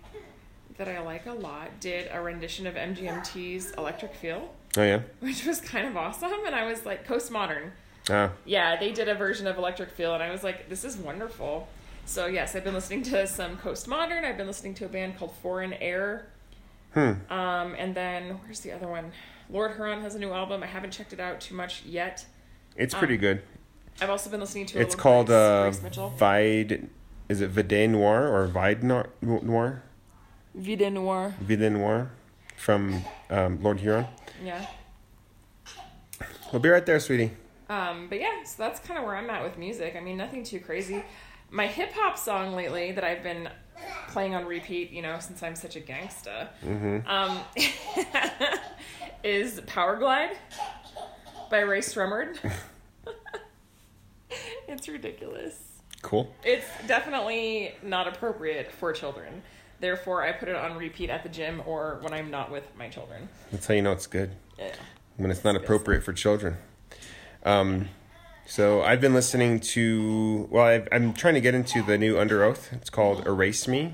that 0.78 0.88
I 0.88 1.00
like 1.02 1.26
a 1.26 1.34
lot, 1.34 1.80
did 1.80 2.10
a 2.12 2.22
rendition 2.22 2.66
of 2.66 2.76
MGMT's 2.76 3.72
Electric 3.74 4.16
Feel, 4.16 4.54
oh 4.78 4.84
yeah. 4.84 5.02
which 5.20 5.46
was 5.46 5.60
kind 5.60 5.86
of 5.88 5.98
awesome. 5.98 6.32
And 6.46 6.56
I 6.56 6.66
was 6.66 6.86
like, 6.86 7.06
Coast 7.06 7.30
Modern. 7.32 7.74
Ah. 8.10 8.32
Yeah, 8.46 8.78
they 8.80 8.92
did 8.94 9.10
a 9.10 9.16
version 9.16 9.46
of 9.48 9.58
Electric 9.58 9.92
Feel, 9.92 10.14
and 10.14 10.24
I 10.24 10.32
was 10.32 10.44
like, 10.44 10.70
this 10.70 10.84
is 10.86 10.96
wonderful. 10.98 11.68
So, 12.08 12.26
yes, 12.28 12.56
I've 12.56 12.64
been 12.64 12.74
listening 12.74 13.04
to 13.04 13.28
some 13.28 13.58
Coast 13.58 13.86
Modern. 13.86 14.24
I've 14.24 14.38
been 14.38 14.48
listening 14.48 14.74
to 14.76 14.86
a 14.86 14.88
band 14.88 15.18
called 15.18 15.34
Foreign 15.44 15.74
Air. 15.74 16.28
Hmm. 16.94 17.12
Um, 17.30 17.76
and 17.78 17.94
then, 17.94 18.40
where's 18.46 18.62
the 18.62 18.72
other 18.72 18.88
one? 18.88 19.12
Lord 19.50 19.76
Huron 19.76 20.02
has 20.02 20.16
a 20.16 20.20
new 20.20 20.32
album. 20.32 20.64
I 20.64 20.68
haven't 20.68 20.92
checked 20.92 21.12
it 21.12 21.20
out 21.20 21.42
too 21.42 21.54
much 21.54 21.84
yet. 21.84 22.26
It's 22.78 22.94
pretty 22.94 23.16
Um, 23.16 23.20
good. 23.20 23.42
I've 24.00 24.10
also 24.10 24.30
been 24.30 24.40
listening 24.40 24.68
to 24.68 24.80
It's 24.80 24.96
little 24.96 25.02
called 25.04 25.28
Grace, 25.28 25.80
uh, 25.84 25.90
Grace 25.90 26.12
Vide. 26.18 26.90
Is 27.28 27.42
it 27.42 27.50
Vide 27.50 27.90
Noir 27.90 28.28
or 28.34 28.48
Vide 28.48 28.84
Noir? 28.86 29.10
Noir? 29.22 29.84
Vide 30.56 30.94
Noir. 30.94 31.34
Vide 31.42 31.72
Noir 31.74 32.12
from 32.56 33.04
um, 33.30 33.62
Lord 33.62 33.82
Huron. 33.82 34.08
Yeah. 34.42 34.66
We'll 36.54 36.62
be 36.62 36.70
right 36.70 36.86
there, 36.86 37.02
sweetie. 37.02 37.32
Um, 37.70 38.08
but 38.08 38.22
yeah, 38.22 38.44
so 38.46 38.56
that's 38.64 38.80
kind 38.80 38.98
of 38.98 39.04
where 39.06 39.18
I'm 39.18 39.30
at 39.30 39.44
with 39.44 39.58
music. 39.58 39.96
I 39.98 40.00
mean, 40.00 40.16
nothing 40.16 40.44
too 40.46 40.62
crazy. 40.62 41.04
My 41.50 41.68
hip 41.68 41.92
hop 41.94 42.18
song 42.18 42.56
lately 42.56 42.92
that 42.92 43.04
I've 43.04 43.24
been 43.24 43.50
playing 44.10 44.36
on 44.36 44.46
repeat, 44.46 44.92
you 44.92 45.02
know, 45.02 45.18
since 45.20 45.42
I'm 45.44 45.56
such 45.56 45.76
a 45.76 45.80
gangsta, 45.80 46.50
Mm-hmm. 46.66 47.08
um, 47.08 47.40
is 49.24 49.62
Power 49.62 49.96
Glide 49.98 50.38
by 51.50 51.60
Rae 51.60 51.80
Sremmurd. 51.80 52.38
it's 54.68 54.88
ridiculous. 54.88 55.56
Cool. 56.02 56.34
It's 56.44 56.66
definitely 56.88 57.74
not 57.82 58.08
appropriate 58.08 58.72
for 58.72 58.92
children. 58.94 59.42
Therefore, 59.80 60.24
I 60.24 60.32
put 60.32 60.50
it 60.50 60.56
on 60.56 60.76
repeat 60.78 61.10
at 61.10 61.24
the 61.24 61.30
gym 61.30 61.62
or 61.66 62.00
when 62.02 62.14
I'm 62.14 62.30
not 62.32 62.52
with 62.52 62.64
my 62.78 62.90
children. 62.90 63.30
That's 63.52 63.68
how 63.68 63.74
you 63.74 63.82
know 63.82 63.92
it's 63.92 64.08
good. 64.08 64.32
Yeah. 64.58 64.74
when 65.18 65.32
it's 65.32 65.44
not 65.44 65.52
It's 65.56 65.60
good 65.62 65.66
appropriate 65.66 66.04
for 66.04 66.14
children. 66.14 66.58
Um, 67.44 67.88
so 68.48 68.82
I've 68.82 69.02
been 69.02 69.14
listening 69.14 69.60
to. 69.60 70.48
Well, 70.50 70.66
I've, 70.66 70.88
I'm 70.92 71.14
trying 71.14 71.36
to 71.36 71.42
get 71.42 71.54
into 71.54 71.84
the 71.84 71.98
new 71.98 72.16
Underoath. 72.16 72.74
It's 72.74 72.90
called 72.90 73.28
Erase 73.28 73.68
Me. 73.68 73.94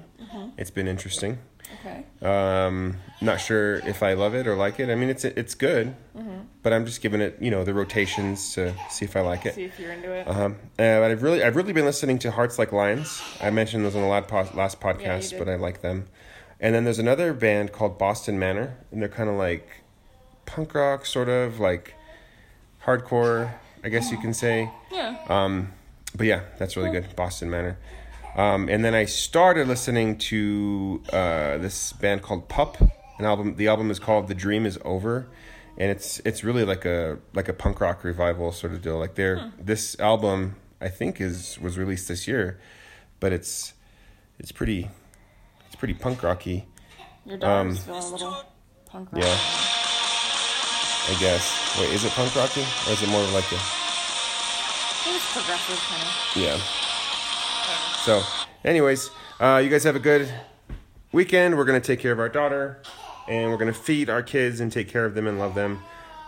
It's 0.58 0.72
been 0.72 0.88
interesting. 0.88 1.40
Okay. 1.86 2.06
Um, 2.22 2.98
not 3.22 3.42
sure 3.42 3.76
if 3.88 4.02
I 4.04 4.14
love 4.14 4.34
it 4.36 4.48
or 4.48 4.56
like 4.56 4.80
it. 4.80 4.90
I 4.90 4.96
mean, 4.96 5.10
it's 5.10 5.26
it's 5.26 5.54
good. 5.56 5.96
Mhm. 6.18 6.46
but 6.62 6.72
I'm 6.72 6.86
just 6.86 7.02
giving 7.02 7.20
it, 7.20 7.38
you 7.42 7.52
know, 7.52 7.64
the 7.66 7.74
rotations 7.74 8.54
to 8.54 8.74
see 8.90 9.04
if 9.06 9.16
I 9.18 9.22
like 9.22 9.46
it. 9.46 9.56
See 9.56 9.66
if 9.66 9.78
you're 9.80 9.92
into 9.92 10.12
it. 10.12 10.26
Uh-huh. 10.28 10.46
Uh, 10.46 10.52
but 10.78 11.12
I've 11.12 11.22
really, 11.24 11.44
I've 11.44 11.56
really 11.58 11.74
been 11.74 11.84
listening 11.86 12.20
to 12.20 12.32
Hearts 12.32 12.58
Like 12.58 12.72
Lions. 12.72 13.22
I 13.42 13.50
mentioned 13.50 13.84
those 13.84 13.96
on 13.96 14.02
the 14.02 14.08
last, 14.08 14.28
po- 14.30 14.50
last 14.56 14.80
podcast, 14.80 15.32
did. 15.32 15.40
but 15.40 15.50
I 15.50 15.56
like 15.56 15.82
them. 15.82 16.08
And 16.62 16.74
then 16.74 16.84
there's 16.86 17.00
another 17.00 17.34
band 17.34 17.74
called 17.74 17.98
Boston 18.00 18.40
Manor, 18.40 18.78
and 18.92 19.02
they're 19.02 19.10
kind 19.10 19.30
of 19.30 19.36
like 19.36 19.68
punk 20.46 20.74
rock, 20.74 21.06
sort 21.06 21.28
of 21.28 21.60
like 21.60 21.96
hardcore, 22.86 23.54
I 23.84 23.90
guess 23.90 24.12
you 24.12 24.18
can 24.18 24.34
say. 24.34 24.70
Yeah. 24.92 25.18
Um, 25.28 25.74
but 26.16 26.28
yeah, 26.28 26.42
that's 26.58 26.78
really 26.78 26.92
good, 26.92 27.16
Boston 27.16 27.50
Manor. 27.50 27.78
Um, 28.36 28.70
and 28.70 28.84
then 28.84 28.96
I 28.96 29.06
started 29.06 29.68
listening 29.68 30.18
to 30.18 31.04
uh, 31.12 31.58
this 31.58 31.94
band 31.94 32.22
called 32.22 32.50
Pup. 32.50 32.82
An 33.20 33.26
album. 33.26 33.56
The 33.58 33.68
album 33.68 33.92
is 33.92 34.00
called 34.00 34.28
"The 34.28 34.34
Dream 34.34 34.66
Is 34.66 34.80
Over," 34.84 35.28
and 35.78 35.92
it's 35.92 36.20
it's 36.26 36.44
really 36.44 36.66
like 36.66 36.84
a 36.84 37.20
like 37.34 37.48
a 37.48 37.54
punk 37.54 37.80
rock 37.80 38.04
revival 38.04 38.52
sort 38.52 38.74
of 38.74 38.82
deal. 38.82 38.98
Like 38.98 39.14
they're 39.14 39.52
this 39.60 40.00
album 40.00 40.56
I 40.82 40.90
think 40.90 41.22
is 41.22 41.60
was 41.62 41.78
released 41.78 42.08
this 42.08 42.28
year, 42.28 42.60
but 43.20 43.32
it's 43.32 43.74
it's 44.40 44.52
pretty 44.52 44.90
it's 45.68 45.76
pretty 45.76 45.94
punk 45.94 46.24
rocky. 46.24 46.68
Your 47.26 47.38
daughter's 47.38 47.78
um, 47.78 47.86
feeling 47.86 48.04
a 48.04 48.08
little 48.10 48.44
punk 48.88 49.12
rock. 49.12 49.22
Yeah. 49.22 49.73
I 51.10 51.16
guess. 51.20 51.78
Wait, 51.80 51.90
is 51.92 52.06
it 52.06 52.12
punk 52.12 52.36
rocky 52.36 52.62
or 52.62 52.94
is 52.94 53.02
it 53.04 53.10
more 53.10 53.24
like 53.32 53.52
a 53.52 53.56
I 53.56 55.06
think 55.06 55.16
it's 55.18 55.34
progressive 55.34 55.80
kind 55.90 56.02
of. 56.02 56.36
Yeah. 56.36 56.58
So, 58.04 58.24
anyways, 58.64 59.10
uh, 59.40 59.62
you 59.64 59.70
guys 59.70 59.84
have 59.84 59.96
a 59.96 60.00
good 60.00 60.34
weekend. 61.12 61.58
We're 61.58 61.66
gonna 61.66 61.82
take 61.82 62.00
care 62.00 62.14
of 62.14 62.20
our 62.20 62.30
daughter, 62.30 62.82
and 63.28 63.52
we're 63.52 63.58
gonna 63.58 63.74
feed 63.74 64.10
our 64.10 64.24
kids 64.24 64.60
and 64.62 64.72
take 64.72 64.88
care 64.88 65.06
of 65.06 65.14
them 65.14 65.28
and 65.28 65.40
love 65.40 65.56
them. 65.56 65.82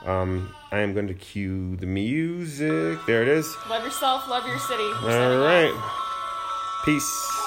Um, 0.06 0.54
I 0.72 0.80
am 0.80 0.94
going 0.94 1.08
to 1.08 1.14
cue 1.14 1.78
the 1.78 1.88
music. 1.88 3.00
There 3.08 3.22
it 3.24 3.28
is. 3.28 3.56
Love 3.70 3.84
yourself, 3.84 4.28
love 4.28 4.46
your 4.46 4.60
city. 4.60 4.84
All 4.84 5.74
off. 5.74 6.86
Peace. 6.86 7.45